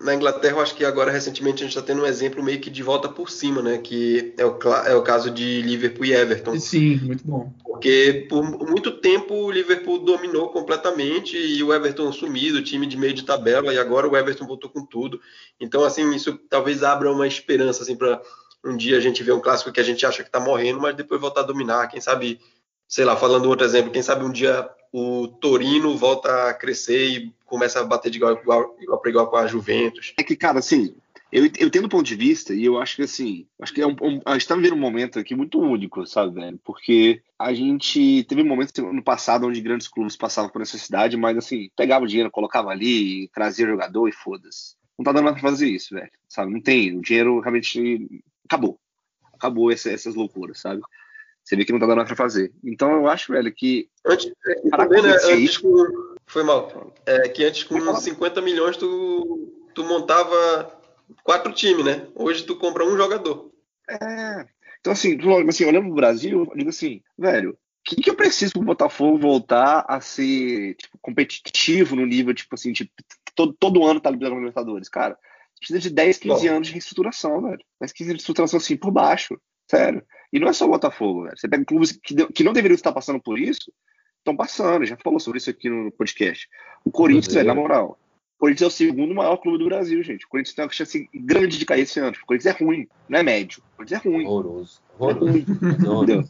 na 0.00 0.14
Inglaterra, 0.14 0.56
eu 0.56 0.60
acho 0.60 0.74
que 0.74 0.84
agora 0.84 1.10
recentemente 1.10 1.62
a 1.62 1.66
gente 1.66 1.76
está 1.76 1.82
tendo 1.82 2.02
um 2.02 2.06
exemplo 2.06 2.42
meio 2.42 2.60
que 2.60 2.68
de 2.68 2.82
volta 2.82 3.08
por 3.08 3.30
cima, 3.30 3.62
né? 3.62 3.78
Que 3.78 4.34
é 4.36 4.44
o, 4.44 4.58
é 4.86 4.94
o 4.94 5.02
caso 5.02 5.30
de 5.30 5.62
Liverpool 5.62 6.04
e 6.04 6.12
Everton. 6.12 6.58
Sim, 6.58 6.96
muito 6.96 7.24
bom. 7.24 7.52
Porque 7.62 8.26
por 8.28 8.42
muito 8.42 8.90
tempo 8.98 9.34
o 9.34 9.50
Liverpool 9.50 10.00
dominou 10.00 10.48
completamente 10.48 11.36
e 11.36 11.62
o 11.62 11.72
Everton 11.72 12.10
sumido, 12.10 12.62
time 12.62 12.86
de 12.86 12.96
meio 12.96 13.14
de 13.14 13.24
tabela, 13.24 13.72
e 13.72 13.78
agora 13.78 14.08
o 14.08 14.16
Everton 14.16 14.46
voltou 14.46 14.68
com 14.68 14.84
tudo. 14.84 15.20
Então, 15.60 15.84
assim, 15.84 16.12
isso 16.14 16.38
talvez 16.50 16.82
abra 16.82 17.12
uma 17.12 17.26
esperança, 17.26 17.84
assim, 17.84 17.94
para 17.94 18.20
um 18.64 18.76
dia 18.76 18.96
a 18.96 19.00
gente 19.00 19.22
ver 19.22 19.32
um 19.32 19.40
clássico 19.40 19.70
que 19.70 19.80
a 19.80 19.84
gente 19.84 20.04
acha 20.04 20.22
que 20.22 20.28
está 20.28 20.40
morrendo, 20.40 20.80
mas 20.80 20.96
depois 20.96 21.20
voltar 21.20 21.42
a 21.42 21.44
dominar. 21.44 21.86
Quem 21.86 22.00
sabe, 22.00 22.40
sei 22.88 23.04
lá, 23.04 23.16
falando 23.16 23.48
outro 23.48 23.64
exemplo, 23.64 23.92
quem 23.92 24.02
sabe 24.02 24.24
um 24.24 24.32
dia 24.32 24.68
o 24.96 25.26
Torino 25.26 25.96
volta 25.96 26.50
a 26.50 26.54
crescer 26.54 27.08
e 27.08 27.34
começa 27.44 27.80
a 27.80 27.84
bater 27.84 28.10
de 28.10 28.18
igual, 28.18 28.34
igual, 28.34 28.76
igual 28.80 29.00
para 29.00 29.10
igual 29.10 29.26
com 29.26 29.36
a 29.36 29.44
Juventus. 29.48 30.14
É 30.16 30.22
que, 30.22 30.36
cara, 30.36 30.60
assim, 30.60 30.94
eu, 31.32 31.50
eu 31.58 31.84
um 31.84 31.88
ponto 31.88 32.04
de 32.04 32.14
vista 32.14 32.54
e 32.54 32.64
eu 32.64 32.80
acho 32.80 32.94
que, 32.94 33.02
assim, 33.02 33.44
acho 33.60 33.74
que 33.74 33.82
é 33.82 33.86
um, 33.88 33.96
um, 34.00 34.20
a 34.24 34.34
gente 34.34 34.46
tá 34.46 34.54
vivendo 34.54 34.74
um 34.74 34.78
momento 34.78 35.18
aqui 35.18 35.34
muito 35.34 35.58
único, 35.58 36.06
sabe, 36.06 36.34
velho? 36.36 36.60
Porque 36.62 37.20
a 37.36 37.52
gente 37.52 38.22
teve 38.28 38.42
um 38.42 38.46
momento 38.46 38.80
no 38.92 39.02
passado 39.02 39.48
onde 39.48 39.60
grandes 39.60 39.88
clubes 39.88 40.16
passavam 40.16 40.48
por 40.48 40.60
necessidade, 40.60 41.16
mas, 41.16 41.36
assim, 41.36 41.70
pegava 41.74 42.04
o 42.04 42.08
dinheiro, 42.08 42.30
colocava 42.30 42.70
ali, 42.70 43.26
trazia 43.34 43.66
jogador 43.66 44.08
e 44.08 44.12
foda-se. 44.12 44.76
Não 44.96 45.04
tá 45.04 45.10
dando 45.10 45.24
mais 45.24 45.40
pra 45.40 45.50
fazer 45.50 45.68
isso, 45.68 45.92
velho, 45.92 46.12
sabe? 46.28 46.52
Não 46.52 46.60
tem. 46.60 46.96
O 46.96 47.02
dinheiro 47.02 47.40
realmente 47.40 48.22
acabou. 48.44 48.78
Acabou 49.32 49.72
essa, 49.72 49.90
essas 49.90 50.14
loucuras, 50.14 50.60
sabe? 50.60 50.82
Você 51.44 51.56
vê 51.56 51.64
que 51.64 51.72
não 51.72 51.78
tá 51.78 51.86
dando 51.86 51.96
nada 51.96 52.06
pra 52.06 52.16
fazer. 52.16 52.52
Então 52.64 52.92
eu 52.92 53.06
acho, 53.06 53.32
velho, 53.32 53.52
que. 53.52 53.88
Antes, 54.04 54.32
também, 54.70 55.02
né, 55.02 55.16
antes 55.24 55.58
com, 55.58 56.14
foi 56.26 56.42
mal. 56.42 56.94
É, 57.04 57.28
que 57.28 57.44
antes 57.44 57.64
com 57.64 57.94
50 57.94 58.40
milhões 58.40 58.76
tu, 58.78 59.52
tu 59.74 59.84
montava 59.84 60.80
quatro 61.22 61.52
times, 61.52 61.84
né? 61.84 62.06
Hoje 62.14 62.44
tu 62.44 62.56
compra 62.56 62.84
um 62.84 62.96
jogador. 62.96 63.52
É. 63.88 64.46
Então, 64.80 64.92
assim, 64.92 65.18
assim 65.48 65.64
olhando 65.64 65.86
pro 65.86 65.94
Brasil, 65.94 66.46
eu 66.50 66.56
digo 66.56 66.70
assim, 66.70 67.02
velho, 67.18 67.50
o 67.50 67.56
que, 67.84 67.96
que 67.96 68.10
eu 68.10 68.14
preciso 68.14 68.54
pro 68.54 68.62
Botafogo 68.62 69.18
voltar 69.18 69.84
a 69.86 70.00
ser 70.00 70.74
tipo, 70.76 70.98
competitivo 71.00 71.94
no 71.94 72.06
nível, 72.06 72.34
tipo 72.34 72.54
assim, 72.54 72.72
tipo, 72.72 72.90
todo, 73.34 73.54
todo 73.54 73.84
ano 73.84 74.00
tá 74.00 74.10
liberando 74.10 74.40
Libertadores, 74.40 74.88
cara? 74.88 75.18
Precisa 75.58 75.80
de 75.80 75.90
10, 75.90 76.18
15 76.18 76.48
Bom. 76.48 76.54
anos 76.54 76.68
de 76.68 76.72
reestruturação, 76.72 77.42
velho. 77.42 77.64
10, 77.80 77.92
15 77.92 78.10
anos 78.10 78.18
de 78.18 78.22
reestruturação 78.22 78.56
assim 78.58 78.76
por 78.76 78.90
baixo. 78.90 79.38
Sério. 79.70 80.02
E 80.34 80.40
não 80.40 80.48
é 80.48 80.52
só 80.52 80.66
o 80.66 80.70
Botafogo, 80.70 81.22
velho. 81.22 81.38
Você 81.38 81.46
pega 81.46 81.64
clubes 81.64 81.92
que, 81.92 82.26
que 82.32 82.42
não 82.42 82.52
deveriam 82.52 82.74
estar 82.74 82.90
passando 82.90 83.20
por 83.20 83.38
isso, 83.38 83.72
estão 84.18 84.34
passando. 84.34 84.84
Já 84.84 84.96
falou 84.96 85.20
sobre 85.20 85.38
isso 85.38 85.48
aqui 85.48 85.70
no 85.70 85.92
podcast. 85.92 86.48
O 86.84 86.90
Corinthians, 86.90 87.34
velho, 87.34 87.46
na 87.46 87.54
moral. 87.54 87.96
O 88.36 88.40
Corinthians 88.40 88.62
é 88.62 88.66
o 88.66 88.76
segundo 88.76 89.14
maior 89.14 89.36
clube 89.36 89.58
do 89.58 89.66
Brasil, 89.66 90.02
gente. 90.02 90.26
O 90.26 90.28
Corinthians 90.28 90.56
tem 90.56 90.64
uma 90.64 90.72
chance 90.72 91.08
grande 91.14 91.56
de 91.56 91.64
cair 91.64 91.82
esse 91.82 92.00
ano. 92.00 92.16
O 92.20 92.26
Corinthians 92.26 92.52
é 92.52 92.64
ruim, 92.64 92.88
não 93.08 93.20
é 93.20 93.22
médio. 93.22 93.62
O 93.74 93.76
Corinthians 93.76 94.04
é 94.04 94.08
ruim. 94.08 94.26
Horroroso. 94.26 94.82
Horroroso. 94.98 95.38
Entendeu? 95.38 96.24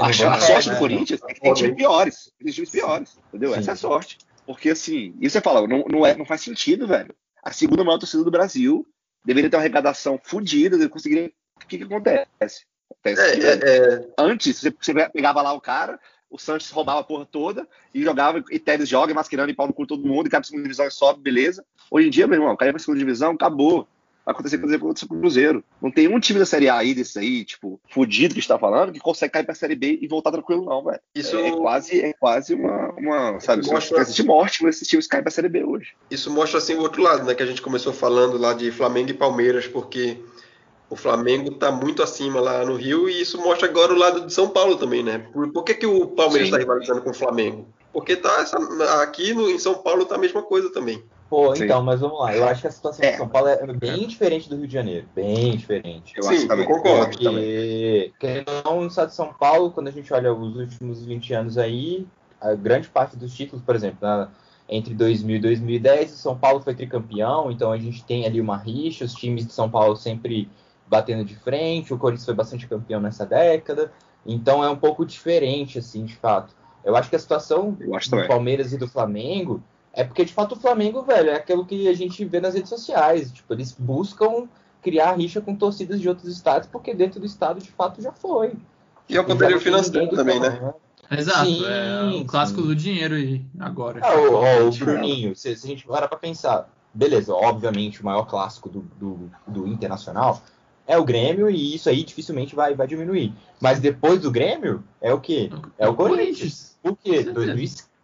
a, 0.00 0.06
a, 0.06 0.40
sorte 0.40 0.70
do 0.70 0.76
Corinthians 0.76 1.20
é 1.28 1.34
que 1.34 1.40
tem 1.40 1.52
times 1.52 1.74
piores. 1.74 2.32
Tem 2.38 2.52
times 2.52 2.70
piores. 2.70 3.18
Entendeu? 3.30 3.54
Sim. 3.54 3.58
Essa 3.58 3.70
é 3.70 3.74
a 3.74 3.76
sorte. 3.76 4.18
Porque 4.46 4.70
assim, 4.70 5.16
isso 5.20 5.32
você 5.32 5.40
fala, 5.40 5.66
não, 5.66 5.84
não, 5.90 6.06
é, 6.06 6.16
não 6.16 6.24
faz 6.24 6.42
sentido, 6.42 6.86
velho. 6.86 7.12
A 7.42 7.50
segunda 7.50 7.82
maior 7.82 7.98
torcida 7.98 8.22
do 8.22 8.30
Brasil 8.30 8.86
deveria 9.24 9.50
ter 9.50 9.56
uma 9.56 9.62
arrecadação 9.62 10.16
fodida, 10.22 10.78
de 10.78 10.88
conseguir. 10.88 11.34
O 11.56 11.66
que, 11.66 11.78
que 11.78 11.84
acontece? 11.84 12.64
É, 13.04 13.12
é, 13.12 13.94
é... 13.94 14.08
Antes, 14.18 14.60
você, 14.60 14.94
pegava 15.12 15.42
lá 15.42 15.52
o 15.52 15.60
cara, 15.60 15.98
o 16.30 16.38
Santos 16.38 16.70
roubava 16.70 17.00
a 17.00 17.04
porra 17.04 17.26
toda 17.26 17.66
e 17.94 18.02
jogava, 18.02 18.42
e 18.50 18.58
Tevez 18.58 18.88
joga, 18.88 19.14
masquerando 19.14 19.50
e 19.50 19.54
pau 19.54 19.66
no 19.66 19.72
cu 19.72 19.86
todo 19.86 20.06
mundo, 20.06 20.26
e 20.26 20.30
cai 20.30 20.40
pra 20.40 20.46
segunda 20.46 20.64
divisão 20.64 20.86
e 20.86 20.90
sobe, 20.90 21.20
beleza. 21.20 21.64
Hoje 21.90 22.08
em 22.08 22.10
dia, 22.10 22.26
meu 22.26 22.40
irmão, 22.40 22.56
caiu 22.56 22.72
pra 22.72 22.80
segunda 22.80 22.98
divisão, 22.98 23.32
acabou. 23.32 23.88
Vai 24.24 24.34
acontecer, 24.34 24.58
por 24.58 24.68
exemplo, 24.68 24.92
com 24.92 25.14
o 25.14 25.20
Cruzeiro. 25.20 25.62
Não 25.80 25.88
tem 25.88 26.08
um 26.08 26.18
time 26.18 26.40
da 26.40 26.44
Série 26.44 26.68
A 26.68 26.78
aí, 26.78 26.92
desse 26.92 27.16
aí, 27.16 27.44
tipo, 27.44 27.80
fudido 27.88 28.34
que 28.34 28.40
está 28.40 28.58
falando, 28.58 28.92
que 28.92 28.98
consegue 28.98 29.32
cair 29.32 29.44
pra 29.46 29.54
Série 29.54 29.76
B 29.76 30.00
e 30.02 30.08
voltar 30.08 30.32
tranquilo, 30.32 30.64
não, 30.64 30.82
velho. 30.82 30.98
Isso 31.14 31.36
é, 31.36 31.46
é, 31.46 31.52
quase, 31.52 32.00
é 32.00 32.12
quase 32.12 32.52
uma, 32.52 32.92
uma 32.94 33.38
sabe, 33.38 33.64
mostra... 33.64 34.04
de 34.04 34.22
morte 34.24 34.58
com 34.58 34.68
esses 34.68 34.88
times 34.88 35.06
caem 35.06 35.22
pra 35.22 35.30
Série 35.30 35.48
B 35.48 35.62
hoje. 35.62 35.94
Isso 36.10 36.28
mostra, 36.28 36.58
assim, 36.58 36.74
o 36.74 36.80
outro 36.80 37.02
lado, 37.02 37.24
né, 37.24 37.36
que 37.36 37.42
a 37.42 37.46
gente 37.46 37.62
começou 37.62 37.92
falando 37.92 38.36
lá 38.36 38.52
de 38.52 38.72
Flamengo 38.72 39.10
e 39.10 39.14
Palmeiras, 39.14 39.68
porque 39.68 40.18
o 40.88 40.96
Flamengo 40.96 41.50
está 41.50 41.70
muito 41.70 42.02
acima 42.02 42.40
lá 42.40 42.64
no 42.64 42.76
Rio 42.76 43.08
e 43.08 43.20
isso 43.20 43.40
mostra 43.40 43.68
agora 43.68 43.92
o 43.92 43.98
lado 43.98 44.26
de 44.26 44.32
São 44.32 44.48
Paulo 44.48 44.76
também, 44.76 45.02
né? 45.02 45.18
Por, 45.32 45.52
por 45.52 45.64
que, 45.64 45.74
que 45.74 45.86
o 45.86 46.06
Palmeiras 46.08 46.48
está 46.48 46.58
rivalizando 46.58 47.02
com 47.02 47.10
o 47.10 47.14
Flamengo? 47.14 47.66
Porque 47.92 48.14
tá 48.14 48.40
essa, 48.40 48.56
aqui 49.02 49.32
no, 49.32 49.50
em 49.50 49.58
São 49.58 49.74
Paulo 49.74 50.04
tá 50.04 50.14
a 50.14 50.18
mesma 50.18 50.42
coisa 50.42 50.70
também. 50.70 51.02
Pô, 51.28 51.56
Sim. 51.56 51.64
então, 51.64 51.82
mas 51.82 52.00
vamos 52.00 52.20
lá. 52.20 52.36
Eu 52.36 52.44
acho 52.44 52.60
que 52.60 52.68
a 52.68 52.70
situação 52.70 53.04
é. 53.04 53.12
de 53.12 53.16
São 53.16 53.28
Paulo 53.28 53.48
é 53.48 53.66
bem 53.72 54.06
diferente 54.06 54.48
do 54.48 54.56
Rio 54.56 54.68
de 54.68 54.72
Janeiro. 54.72 55.08
Bem 55.14 55.56
diferente. 55.56 56.12
Eu 56.16 56.22
Sim, 56.22 56.46
eu 56.48 56.64
concordo. 56.66 57.10
Porque, 57.10 58.12
querendo 58.20 58.48
ou 58.48 58.62
não, 58.64 58.80
no 58.82 58.86
estado 58.86 59.08
de 59.08 59.14
São 59.14 59.32
Paulo, 59.32 59.72
quando 59.72 59.88
a 59.88 59.90
gente 59.90 60.12
olha 60.12 60.32
os 60.32 60.56
últimos 60.56 61.04
20 61.04 61.34
anos 61.34 61.58
aí, 61.58 62.06
a 62.40 62.54
grande 62.54 62.88
parte 62.88 63.16
dos 63.16 63.34
títulos, 63.34 63.64
por 63.64 63.74
exemplo, 63.74 63.98
na, 64.02 64.28
entre 64.68 64.94
2000 64.94 65.36
e 65.36 65.40
2010, 65.40 66.12
o 66.12 66.16
São 66.16 66.38
Paulo 66.38 66.60
foi 66.60 66.74
tricampeão, 66.74 67.50
então 67.50 67.72
a 67.72 67.78
gente 67.78 68.04
tem 68.04 68.24
ali 68.24 68.40
uma 68.40 68.56
rixa, 68.56 69.04
os 69.04 69.14
times 69.14 69.46
de 69.46 69.52
São 69.52 69.68
Paulo 69.68 69.96
sempre 69.96 70.48
batendo 70.86 71.24
de 71.24 71.34
frente, 71.34 71.92
o 71.92 71.98
Corinthians 71.98 72.24
foi 72.24 72.34
bastante 72.34 72.66
campeão 72.66 73.00
nessa 73.00 73.26
década, 73.26 73.92
então 74.24 74.62
é 74.62 74.70
um 74.70 74.76
pouco 74.76 75.04
diferente, 75.04 75.78
assim, 75.78 76.04
de 76.04 76.16
fato. 76.16 76.54
Eu 76.84 76.96
acho 76.96 77.10
que 77.10 77.16
a 77.16 77.18
situação 77.18 77.72
do. 77.72 78.28
Palmeiras 78.28 78.72
e 78.72 78.78
do 78.78 78.86
Flamengo 78.86 79.62
é 79.92 80.04
porque, 80.04 80.24
de 80.24 80.32
fato, 80.32 80.52
o 80.52 80.58
Flamengo, 80.58 81.02
velho, 81.02 81.30
é 81.30 81.36
aquilo 81.36 81.64
que 81.64 81.88
a 81.88 81.94
gente 81.94 82.24
vê 82.24 82.38
nas 82.38 82.54
redes 82.54 82.68
sociais. 82.68 83.32
Tipo, 83.32 83.54
eles 83.54 83.72
buscam 83.72 84.46
criar 84.82 85.14
rixa 85.14 85.40
com 85.40 85.56
torcidas 85.56 86.00
de 86.00 86.08
outros 86.08 86.28
estados, 86.28 86.68
porque 86.68 86.94
dentro 86.94 87.18
do 87.18 87.26
estado, 87.26 87.60
de 87.60 87.70
fato, 87.72 88.00
já 88.00 88.12
foi. 88.12 88.52
E 89.08 89.16
é 89.16 89.20
o 89.20 89.24
poderio 89.24 89.58
financeiro 89.60 90.14
também, 90.14 90.38
né? 90.38 90.72
Exato, 91.10 91.46
sim, 91.46 91.64
é 91.64 92.20
o 92.20 92.24
clássico 92.24 92.60
sim. 92.60 92.66
do 92.66 92.74
dinheiro 92.74 93.14
aí, 93.14 93.44
agora. 93.58 94.00
Ah, 94.02 94.16
o, 94.16 94.68
o 94.68 94.70
Bruninho, 94.72 95.34
se, 95.34 95.56
se, 95.56 95.66
a 95.66 95.70
gente 95.70 95.86
parar 95.86 96.08
pra 96.08 96.18
pensar, 96.18 96.68
beleza, 96.92 97.32
obviamente 97.32 98.02
o 98.02 98.04
maior 98.04 98.24
clássico 98.24 98.68
do, 98.68 98.80
do, 98.98 99.30
do 99.46 99.66
Internacional 99.66 100.42
é 100.86 100.96
o 100.96 101.04
Grêmio 101.04 101.50
e 101.50 101.74
isso 101.74 101.88
aí 101.88 102.04
dificilmente 102.04 102.54
vai, 102.54 102.74
vai 102.74 102.86
diminuir. 102.86 103.34
Mas 103.60 103.80
depois 103.80 104.20
do 104.20 104.30
Grêmio, 104.30 104.84
é 105.00 105.12
o 105.12 105.20
quê? 105.20 105.50
É 105.78 105.88
o 105.88 105.94
Corinthians. 105.94 106.76
Por 106.82 106.96
quê? 106.96 107.24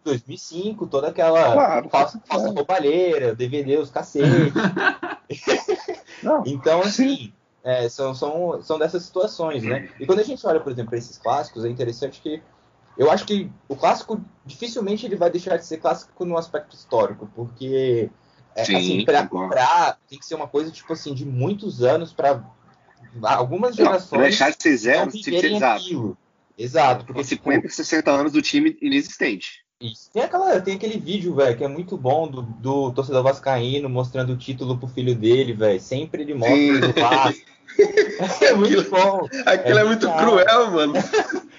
2005, 0.03 0.87
toda 0.87 1.07
aquela 1.07 1.53
claro, 1.53 1.89
falsa, 1.89 2.21
falsa 2.25 2.49
roubalheira, 2.49 3.33
DVD, 3.33 3.77
os 3.77 3.89
cacete. 3.89 4.51
então, 6.45 6.81
assim, 6.81 7.31
é, 7.63 7.87
são, 7.87 8.13
são, 8.13 8.61
são 8.61 8.77
dessas 8.77 9.03
situações, 9.03 9.63
né? 9.63 9.89
E 9.99 10.05
quando 10.05 10.19
a 10.19 10.23
gente 10.23 10.45
olha, 10.45 10.59
por 10.59 10.73
exemplo, 10.73 10.89
para 10.89 10.99
esses 10.99 11.17
clássicos, 11.17 11.63
é 11.63 11.69
interessante 11.69 12.19
que 12.21 12.43
eu 12.97 13.09
acho 13.09 13.25
que 13.25 13.49
o 13.67 13.75
clássico 13.75 14.21
dificilmente 14.45 15.05
ele 15.05 15.15
vai 15.15 15.29
deixar 15.29 15.57
de 15.57 15.65
ser 15.65 15.77
clássico 15.77 16.25
no 16.25 16.37
aspecto 16.37 16.75
histórico, 16.75 17.29
porque 17.33 18.09
é, 18.55 18.65
Sim, 18.65 18.75
assim, 18.75 19.05
pra, 19.05 19.25
pra, 19.25 19.97
tem 20.07 20.19
que 20.19 20.25
ser 20.25 20.35
uma 20.35 20.47
coisa 20.47 20.69
tipo 20.69 20.93
assim 20.93 21.13
de 21.13 21.25
muitos 21.25 21.81
anos 21.81 22.13
para 22.13 22.43
algumas 23.21 23.75
gerações. 23.75 24.11
Não, 24.11 24.19
deixar 24.21 24.51
de 24.51 24.61
ser 24.61 24.77
zero, 24.77 25.11
se 25.11 25.35
exato. 25.35 26.17
Exato, 26.57 27.05
porque 27.05 27.23
50, 27.23 27.61
tipo, 27.61 27.73
60 27.73 28.11
anos 28.11 28.31
do 28.31 28.41
time 28.41 28.77
inexistente. 28.81 29.63
Isso. 29.81 30.09
Tem, 30.13 30.23
aquela, 30.23 30.61
tem 30.61 30.75
aquele 30.75 30.97
vídeo, 30.97 31.35
velho, 31.35 31.57
que 31.57 31.63
é 31.63 31.67
muito 31.67 31.97
bom 31.97 32.27
do, 32.27 32.41
do 32.41 32.91
torcedor 32.93 33.23
vascaíno 33.23 33.89
mostrando 33.89 34.33
o 34.33 34.37
título 34.37 34.77
pro 34.77 34.87
filho 34.87 35.13
dele, 35.13 35.53
velho. 35.53 35.79
Sempre 35.79 36.21
ele 36.21 36.33
mostra 36.33 36.89
o 36.89 36.93
Vasco. 36.93 37.41
é 38.41 38.53
muito 38.53 38.89
bom. 38.89 39.27
Aquilo 39.45 39.79
é, 39.79 39.81
é 39.81 39.83
muito 39.83 40.09
cruel, 40.09 40.71
mano. 40.71 40.93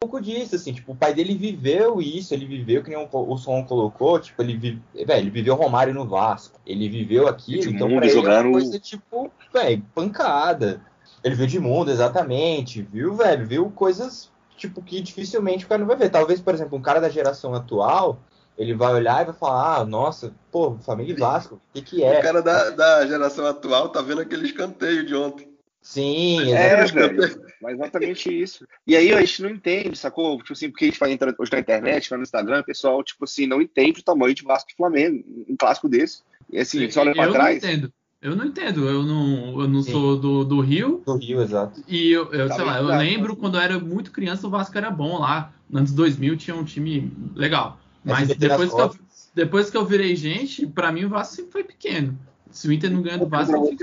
um 0.00 0.06
pouco 0.06 0.20
disso, 0.20 0.54
assim, 0.54 0.72
tipo, 0.72 0.92
o 0.92 0.96
pai 0.96 1.12
dele 1.12 1.34
viveu 1.34 2.00
isso, 2.00 2.32
ele 2.32 2.46
viveu, 2.46 2.84
que 2.84 2.90
nem 2.90 2.96
o, 2.96 3.08
o 3.10 3.36
som 3.36 3.64
colocou, 3.64 4.20
tipo, 4.20 4.40
ele, 4.40 4.56
vi, 4.56 4.80
véio, 4.94 5.18
ele 5.18 5.30
viveu 5.30 5.56
Romário 5.56 5.92
no 5.92 6.06
Vasco, 6.06 6.60
ele 6.64 6.88
viveu 6.88 7.26
aquilo, 7.26 7.68
então 7.68 7.88
pra 7.88 8.06
ele 8.06 8.16
é 8.16 8.40
uma 8.40 8.52
coisa, 8.52 8.78
tipo, 8.78 9.28
velho, 9.52 9.84
pancada. 9.92 10.80
Ele 11.24 11.34
viu 11.34 11.48
de 11.48 11.58
mundo, 11.58 11.90
exatamente, 11.90 12.80
viu, 12.80 13.12
velho, 13.14 13.44
viu 13.44 13.70
coisas, 13.70 14.30
tipo, 14.56 14.80
que 14.80 15.00
dificilmente 15.00 15.64
o 15.64 15.68
cara 15.68 15.80
não 15.80 15.88
vai 15.88 15.96
ver. 15.96 16.10
Talvez, 16.10 16.40
por 16.40 16.54
exemplo, 16.54 16.78
um 16.78 16.82
cara 16.82 17.00
da 17.00 17.08
geração 17.08 17.52
atual, 17.52 18.20
ele 18.56 18.74
vai 18.74 18.94
olhar 18.94 19.22
e 19.22 19.24
vai 19.24 19.34
falar, 19.34 19.78
ah, 19.78 19.84
nossa, 19.84 20.32
pô, 20.52 20.76
Flamengo 20.78 21.10
e 21.10 21.14
Vasco, 21.14 21.56
o 21.56 21.60
que 21.74 21.82
que 21.82 22.04
é? 22.04 22.20
O 22.20 22.22
cara 22.22 22.40
da, 22.40 22.70
da 22.70 23.04
geração 23.04 23.44
atual 23.46 23.88
tá 23.88 24.00
vendo 24.00 24.20
aquele 24.20 24.46
escanteio 24.46 25.04
de 25.04 25.16
ontem. 25.16 25.57
Sim, 25.80 26.52
é, 26.52 26.84
velho. 26.84 27.42
Mas 27.62 27.74
exatamente 27.74 28.42
isso. 28.42 28.66
E 28.86 28.96
aí 28.96 29.12
a 29.12 29.20
gente 29.20 29.42
não 29.42 29.50
entende, 29.50 29.96
sacou? 29.96 30.36
Tipo 30.38 30.52
assim, 30.52 30.70
porque 30.70 30.84
a 30.84 30.88
gente 30.88 31.00
vai 31.00 31.12
entrar 31.12 31.34
hoje 31.38 31.52
na 31.52 31.60
internet, 31.60 32.10
vai 32.10 32.18
no 32.18 32.24
Instagram, 32.24 32.60
o 32.60 32.64
pessoal, 32.64 33.02
tipo 33.02 33.24
assim, 33.24 33.46
não 33.46 33.62
entende 33.62 34.00
o 34.00 34.04
tamanho 34.04 34.34
de 34.34 34.44
Vasco 34.44 34.70
e 34.70 34.76
Flamengo, 34.76 35.24
um 35.48 35.56
clássico 35.56 35.88
desse. 35.88 36.22
E 36.50 36.58
assim, 36.58 36.90
você 36.90 36.98
olha 36.98 37.14
pra 37.14 37.30
trás. 37.30 37.56
Entendo. 37.58 37.92
Eu 38.20 38.34
não 38.34 38.46
entendo, 38.46 38.88
eu 38.88 39.04
não, 39.04 39.60
eu 39.60 39.68
não 39.68 39.80
sou 39.80 40.18
do, 40.18 40.44
do 40.44 40.60
Rio. 40.60 41.02
Do 41.06 41.16
Rio, 41.16 41.40
exato. 41.40 41.80
E 41.86 42.10
eu, 42.10 42.32
eu 42.32 42.48
tá 42.48 42.56
sei 42.56 42.64
lá, 42.64 42.78
eu 42.78 42.86
lembro 42.86 43.36
quando 43.36 43.56
eu 43.56 43.60
era 43.60 43.78
muito 43.78 44.10
criança, 44.10 44.44
o 44.44 44.50
Vasco 44.50 44.76
era 44.76 44.90
bom 44.90 45.20
lá. 45.20 45.52
Nos 45.70 45.92
2000 45.92 46.36
tinha 46.36 46.56
um 46.56 46.64
time 46.64 47.12
legal. 47.36 47.78
Mas 48.04 48.28
depois 48.28 48.74
que, 48.74 48.80
eu, 48.80 48.94
depois 49.34 49.70
que 49.70 49.76
eu 49.76 49.84
virei 49.84 50.16
gente, 50.16 50.66
para 50.66 50.90
mim 50.90 51.04
o 51.04 51.08
Vasco 51.08 51.36
sempre 51.36 51.52
foi 51.52 51.64
pequeno. 51.64 52.18
Se 52.50 52.66
o 52.66 52.72
Inter 52.72 52.90
não 52.90 53.02
ganha 53.02 53.18
do 53.18 53.28
Vasco, 53.28 53.54
eu 53.54 53.76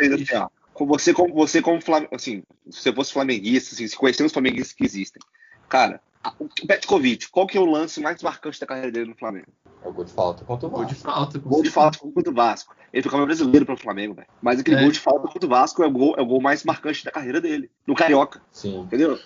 você 0.80 1.14
como 1.14 1.34
você 1.34 1.62
como 1.62 1.80
assim, 2.12 2.44
se 2.70 2.82
você 2.82 2.94
fosse 2.94 3.14
flamenguista, 3.14 3.76
assim, 3.76 3.88
se 3.88 3.96
conhecendo 3.96 4.28
os 4.28 4.34
flamenguistas 4.34 4.74
que 4.74 4.84
existem, 4.84 5.22
cara, 5.70 6.02
o 6.40 6.50
Petkovic, 6.66 7.30
qual 7.30 7.46
que 7.46 7.58
é 7.58 7.62
o 7.62 7.66
lance 7.66 8.02
mais 8.02 8.22
marcante 8.24 8.60
da 8.60 8.66
carreira 8.66 8.92
dele 8.92 9.10
no 9.10 9.16
Flamengo? 9.16 9.48
É 9.84 9.88
o 9.88 9.94
gol 9.94 10.04
de 10.04 10.12
falta 10.12 10.44
contra 10.44 10.68
o 10.68 10.70
Vasco. 10.72 10.84
Gol 10.84 10.94
de 10.94 10.96
falta. 10.96 11.40
Gol 11.40 11.64
de 11.64 11.70
falta 11.70 12.00
contra 12.00 12.32
o 12.32 12.34
Vasco. 12.34 12.76
Ele 12.92 13.04
foi 13.04 13.12
campeão 13.12 13.28
brasileiro 13.28 13.66
pelo 13.66 13.78
Flamengo, 13.78 14.16
velho. 14.16 14.28
Mas 14.42 14.60
aquele 14.60 14.78
é. 14.78 14.82
gol 14.82 14.92
de 14.92 15.00
falta 15.00 15.28
contra 15.28 15.46
o 15.46 15.50
Vasco 15.50 15.84
é 15.84 15.88
o, 15.88 15.92
gol, 15.92 16.16
é 16.18 16.22
o 16.22 16.26
gol 16.26 16.42
mais 16.42 16.64
marcante 16.64 17.06
da 17.06 17.12
carreira 17.12 17.40
dele. 17.40 17.70
No 17.86 17.94
Carioca. 17.94 18.42
Sim. 18.52 18.80
Entendeu? 18.80 19.20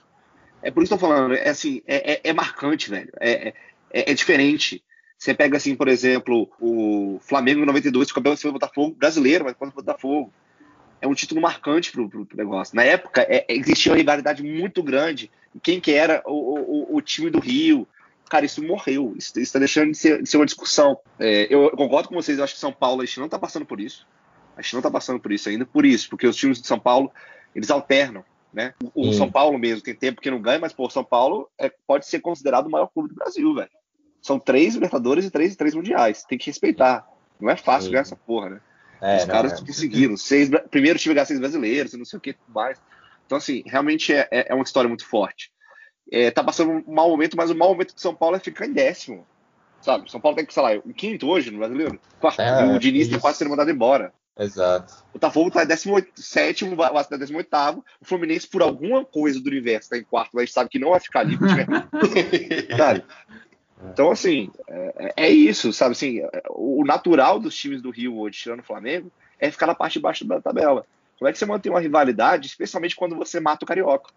É 0.62 0.70
por 0.70 0.84
isso 0.84 0.90
que 0.90 0.94
eu 0.96 1.00
tô 1.00 1.08
falando. 1.08 1.34
É 1.34 1.50
assim, 1.50 1.82
é, 1.88 2.14
é, 2.14 2.22
é 2.26 2.34
marcante, 2.34 2.90
velho. 2.90 3.12
É, 3.20 3.54
é, 3.92 4.12
é, 4.12 4.14
diferente. 4.14 4.84
Você 5.18 5.34
pega, 5.34 5.58
assim, 5.58 5.76
por 5.76 5.88
exemplo, 5.88 6.50
o 6.60 7.20
Flamengo 7.22 7.62
em 7.62 7.66
92, 7.66 8.12
campeão 8.12 8.36
do 8.36 8.54
Botafogo, 8.54 8.96
brasileiro, 8.98 9.46
mas 9.46 9.54
contra 9.54 9.74
o 9.74 9.84
Botafogo. 9.84 10.34
É 11.02 11.08
um 11.08 11.14
título 11.14 11.42
marcante 11.42 11.92
pro, 11.92 12.10
pro 12.10 12.28
negócio. 12.34 12.76
Na 12.76 12.84
época, 12.84 13.26
é, 13.30 13.46
existia 13.50 13.92
uma 13.92 13.98
rivalidade 13.98 14.44
muito 14.44 14.84
grande. 14.84 15.32
Quem 15.64 15.80
que 15.80 15.94
era 15.94 16.22
o, 16.26 16.92
o, 16.92 16.96
o 16.98 17.02
time 17.02 17.30
do 17.30 17.40
Rio, 17.40 17.88
cara, 18.30 18.46
isso 18.46 18.64
morreu. 18.64 19.14
Isso 19.18 19.40
está 19.40 19.60
deixando 19.60 19.92
de 19.92 19.98
ser, 19.98 20.22
de 20.22 20.30
ser, 20.30 20.38
uma 20.38 20.46
discussão. 20.46 20.98
É, 21.18 21.48
eu 21.50 21.72
concordo 21.72 22.10
com 22.10 22.16
vocês, 22.16 22.38
eu 22.38 22.44
acho 22.44 22.54
que 22.54 22.60
São 22.60 22.72
Paulo, 22.72 23.02
a 23.02 23.06
gente 23.06 23.18
não 23.18 23.26
está 23.26 23.40
passando 23.40 23.66
por 23.66 23.80
isso. 23.80 24.08
A 24.56 24.62
gente 24.62 24.74
não 24.74 24.80
está 24.80 24.92
passando 24.92 25.20
por 25.20 25.32
isso 25.32 25.48
ainda, 25.48 25.66
por 25.66 25.86
isso, 25.86 26.10
porque 26.10 26.28
os 26.28 26.36
times 26.36 26.62
de 26.62 26.68
São 26.68 26.80
Paulo, 26.80 27.12
eles 27.56 27.72
alternam. 27.72 28.24
Né? 28.52 28.74
O, 28.96 29.14
São 29.14 29.32
Paulo 29.32 29.58
mesmo 29.60 29.84
tem 29.84 29.94
tempo 29.94 30.22
que 30.22 30.32
não 30.32 30.42
ganha, 30.42 30.60
mas 30.60 30.74
pô, 30.74 30.90
São 30.90 31.04
Paulo 31.04 31.50
é, 31.58 31.72
pode 31.86 32.08
ser 32.08 32.20
considerado 32.20 32.66
o 32.66 32.70
maior 32.70 32.88
clube 32.88 33.10
do 33.10 33.16
Brasil, 33.16 33.54
velho. 33.54 33.70
São 34.22 34.40
três 34.40 34.74
Libertadores 34.74 35.26
e 35.26 35.32
três, 35.32 35.56
três 35.56 35.76
Mundiais. 35.76 36.24
Tem 36.24 36.38
que 36.38 36.48
respeitar. 36.48 37.08
Não 37.40 37.50
é 37.50 37.56
fácil 37.56 37.86
Sim. 37.86 37.92
ganhar 37.92 38.02
essa 38.02 38.16
porra, 38.16 38.50
né? 38.50 38.62
É, 39.02 39.18
Os 39.18 39.26
caras 39.26 39.54
é. 39.54 39.66
conseguiram. 39.66 40.18
Seis, 40.18 40.50
primeiro 40.70 41.00
time 41.00 41.16
ganhar 41.16 41.26
seis 41.26 41.40
brasileiros, 41.40 41.94
não 41.94 42.06
sei 42.06 42.18
o 42.18 42.22
que 42.22 42.36
mais. 42.48 42.80
Então, 43.26 43.38
assim, 43.38 43.64
realmente 43.66 44.14
é, 44.14 44.28
é, 44.32 44.52
é 44.52 44.54
uma 44.54 44.64
história 44.64 44.88
muito 44.88 45.06
forte 45.06 45.52
é, 46.12 46.32
tá 46.32 46.44
passando 46.44 46.72
um 46.72 46.94
mau 46.94 47.10
momento, 47.10 47.38
mas 47.38 47.50
o 47.50 47.56
mau 47.56 47.70
momento 47.70 47.94
de 47.94 48.02
São 48.02 48.14
Paulo 48.14 48.36
é 48.36 48.40
ficar 48.40 48.66
em 48.66 48.74
décimo. 48.74 49.26
Sabe? 49.82 50.12
São 50.12 50.20
Paulo 50.20 50.36
tem 50.36 50.46
que, 50.46 50.54
sei 50.54 50.64
lá, 50.64 50.74
o 50.84 50.94
quinto 50.94 51.28
hoje 51.28 51.52
no 51.52 51.60
brasileiro. 51.60 52.00
Quarto, 52.20 52.42
é, 52.42 52.66
o 52.66 52.80
Diniz 52.80 53.08
tá 53.08 53.20
quase 53.20 53.38
sendo 53.38 53.52
mandado 53.52 53.72
embora. 53.72 54.12
Exato. 54.38 54.94
O 55.10 55.14
Botafogo 55.14 55.52
tá 55.52 55.64
em 55.64 55.68
17, 55.68 56.66
o 56.66 56.76
Vasco 56.76 57.10
tá 57.10 57.16
em 57.16 57.20
18. 57.20 57.50
O 58.02 58.06
Fluminense, 58.06 58.48
por 58.48 58.62
alguma 58.62 59.06
coisa 59.06 59.40
do 59.40 59.48
universo, 59.48 59.90
tá 59.90 59.98
em 59.98 60.04
quarto, 60.04 60.32
mas 60.34 60.42
a 60.42 60.46
gente 60.46 60.54
sabe 60.54 60.70
que 60.70 60.80
não 60.80 60.92
vai 60.92 61.00
ficar 61.00 61.22
ali. 61.22 61.38
sabe? 62.76 63.04
Então, 63.92 64.12
assim, 64.12 64.52
é, 64.68 65.14
é, 65.16 65.30
isso, 65.30 65.72
sabe? 65.72 65.94
Assim, 65.94 66.22
o 66.50 66.84
natural 66.86 67.40
dos 67.40 67.56
times 67.56 67.82
do 67.82 67.92
Rio 67.92 68.18
hoje, 68.18 68.40
tirando 68.40 68.60
o 68.60 68.66
Flamengo, 68.66 69.12
é 69.40 69.50
ficar 69.50 69.68
na 69.68 69.76
parte 69.76 69.94
de 69.94 70.00
baixo 70.00 70.26
da 70.26 70.42
tabela. 70.42 70.86
Como 71.18 71.28
é 71.28 71.32
que 71.32 71.38
você 71.38 71.46
mantém 71.46 71.72
uma 71.72 71.80
rivalidade, 71.80 72.48
especialmente 72.48 72.96
quando 72.96 73.16
você 73.16 73.40
mata 73.40 73.64
o 73.64 73.68
Carioca? 73.68 74.12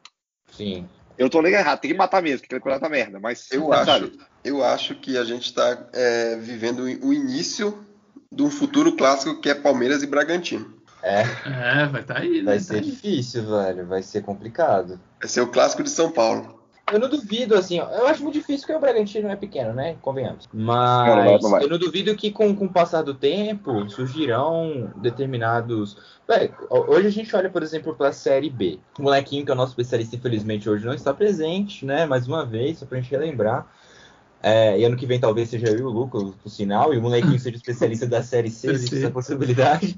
Sim. 0.50 0.88
Eu 1.16 1.28
tô 1.28 1.42
nem 1.42 1.52
errado, 1.52 1.80
tem 1.80 1.90
que 1.90 1.96
matar 1.96 2.22
mesmo, 2.22 2.46
que 2.46 2.54
aquele 2.54 2.78
tá 2.78 2.88
merda. 2.88 3.20
Mas 3.20 3.50
eu 3.52 3.72
acho, 3.72 4.12
eu 4.42 4.64
acho 4.64 4.94
que 4.94 5.16
a 5.16 5.24
gente 5.24 5.52
tá 5.52 5.86
é, 5.92 6.36
vivendo 6.36 6.82
o 6.82 7.12
início 7.12 7.84
de 8.30 8.42
um 8.42 8.50
futuro 8.50 8.96
clássico 8.96 9.40
que 9.40 9.50
é 9.50 9.54
Palmeiras 9.54 10.02
e 10.02 10.06
Bragantino. 10.06 10.82
É. 11.02 11.22
É, 11.44 11.86
vai 11.86 12.00
estar 12.00 12.14
tá 12.14 12.20
aí, 12.20 12.38
né? 12.38 12.52
Vai 12.52 12.60
ser 12.60 12.80
difícil, 12.80 13.44
velho. 13.44 13.86
Vai 13.86 14.02
ser 14.02 14.22
complicado. 14.22 15.00
Vai 15.20 15.28
ser 15.28 15.40
o 15.40 15.48
clássico 15.48 15.82
de 15.82 15.90
São 15.90 16.10
Paulo. 16.10 16.61
Eu 16.92 16.98
não 16.98 17.08
duvido, 17.08 17.54
assim, 17.54 17.78
eu 17.78 18.06
acho 18.06 18.22
muito 18.22 18.34
difícil 18.34 18.66
porque 18.66 18.76
o 18.76 18.80
Bragantino 18.80 19.28
é 19.28 19.36
pequeno, 19.36 19.72
né? 19.72 19.96
Convenhamos. 20.02 20.48
Mas 20.52 21.24
não, 21.24 21.38
não 21.38 21.50
vai. 21.50 21.64
eu 21.64 21.68
não 21.68 21.78
duvido 21.78 22.14
que 22.14 22.30
com, 22.30 22.54
com 22.54 22.66
o 22.66 22.72
passar 22.72 23.02
do 23.02 23.14
tempo 23.14 23.88
surgirão 23.88 24.92
determinados. 24.96 25.96
hoje 26.68 27.06
a 27.06 27.10
gente 27.10 27.34
olha, 27.34 27.48
por 27.48 27.62
exemplo, 27.62 27.94
para 27.94 28.08
a 28.08 28.12
Série 28.12 28.50
B. 28.50 28.78
O 28.98 29.02
molequinho, 29.02 29.44
que 29.44 29.50
é 29.50 29.54
o 29.54 29.56
nosso 29.56 29.72
especialista, 29.72 30.16
infelizmente 30.16 30.68
hoje 30.68 30.84
não 30.84 30.92
está 30.92 31.14
presente, 31.14 31.86
né? 31.86 32.04
Mais 32.04 32.28
uma 32.28 32.44
vez, 32.44 32.78
só 32.78 32.86
para 32.86 32.98
a 32.98 33.00
gente 33.00 33.10
relembrar. 33.10 33.66
É, 34.42 34.76
e 34.76 34.84
ano 34.84 34.96
que 34.96 35.06
vem 35.06 35.20
talvez 35.20 35.48
seja 35.48 35.68
eu 35.68 35.78
e 35.78 35.82
o 35.82 35.88
Lucas, 35.88 36.34
por 36.42 36.50
sinal, 36.50 36.92
e 36.92 36.98
o 36.98 37.02
molequinho 37.02 37.38
seja 37.38 37.56
especialista 37.56 38.08
da 38.08 38.24
Série 38.24 38.50
C, 38.50 38.72
existe 38.72 38.98
essa 38.98 39.10
possibilidade. 39.10 39.96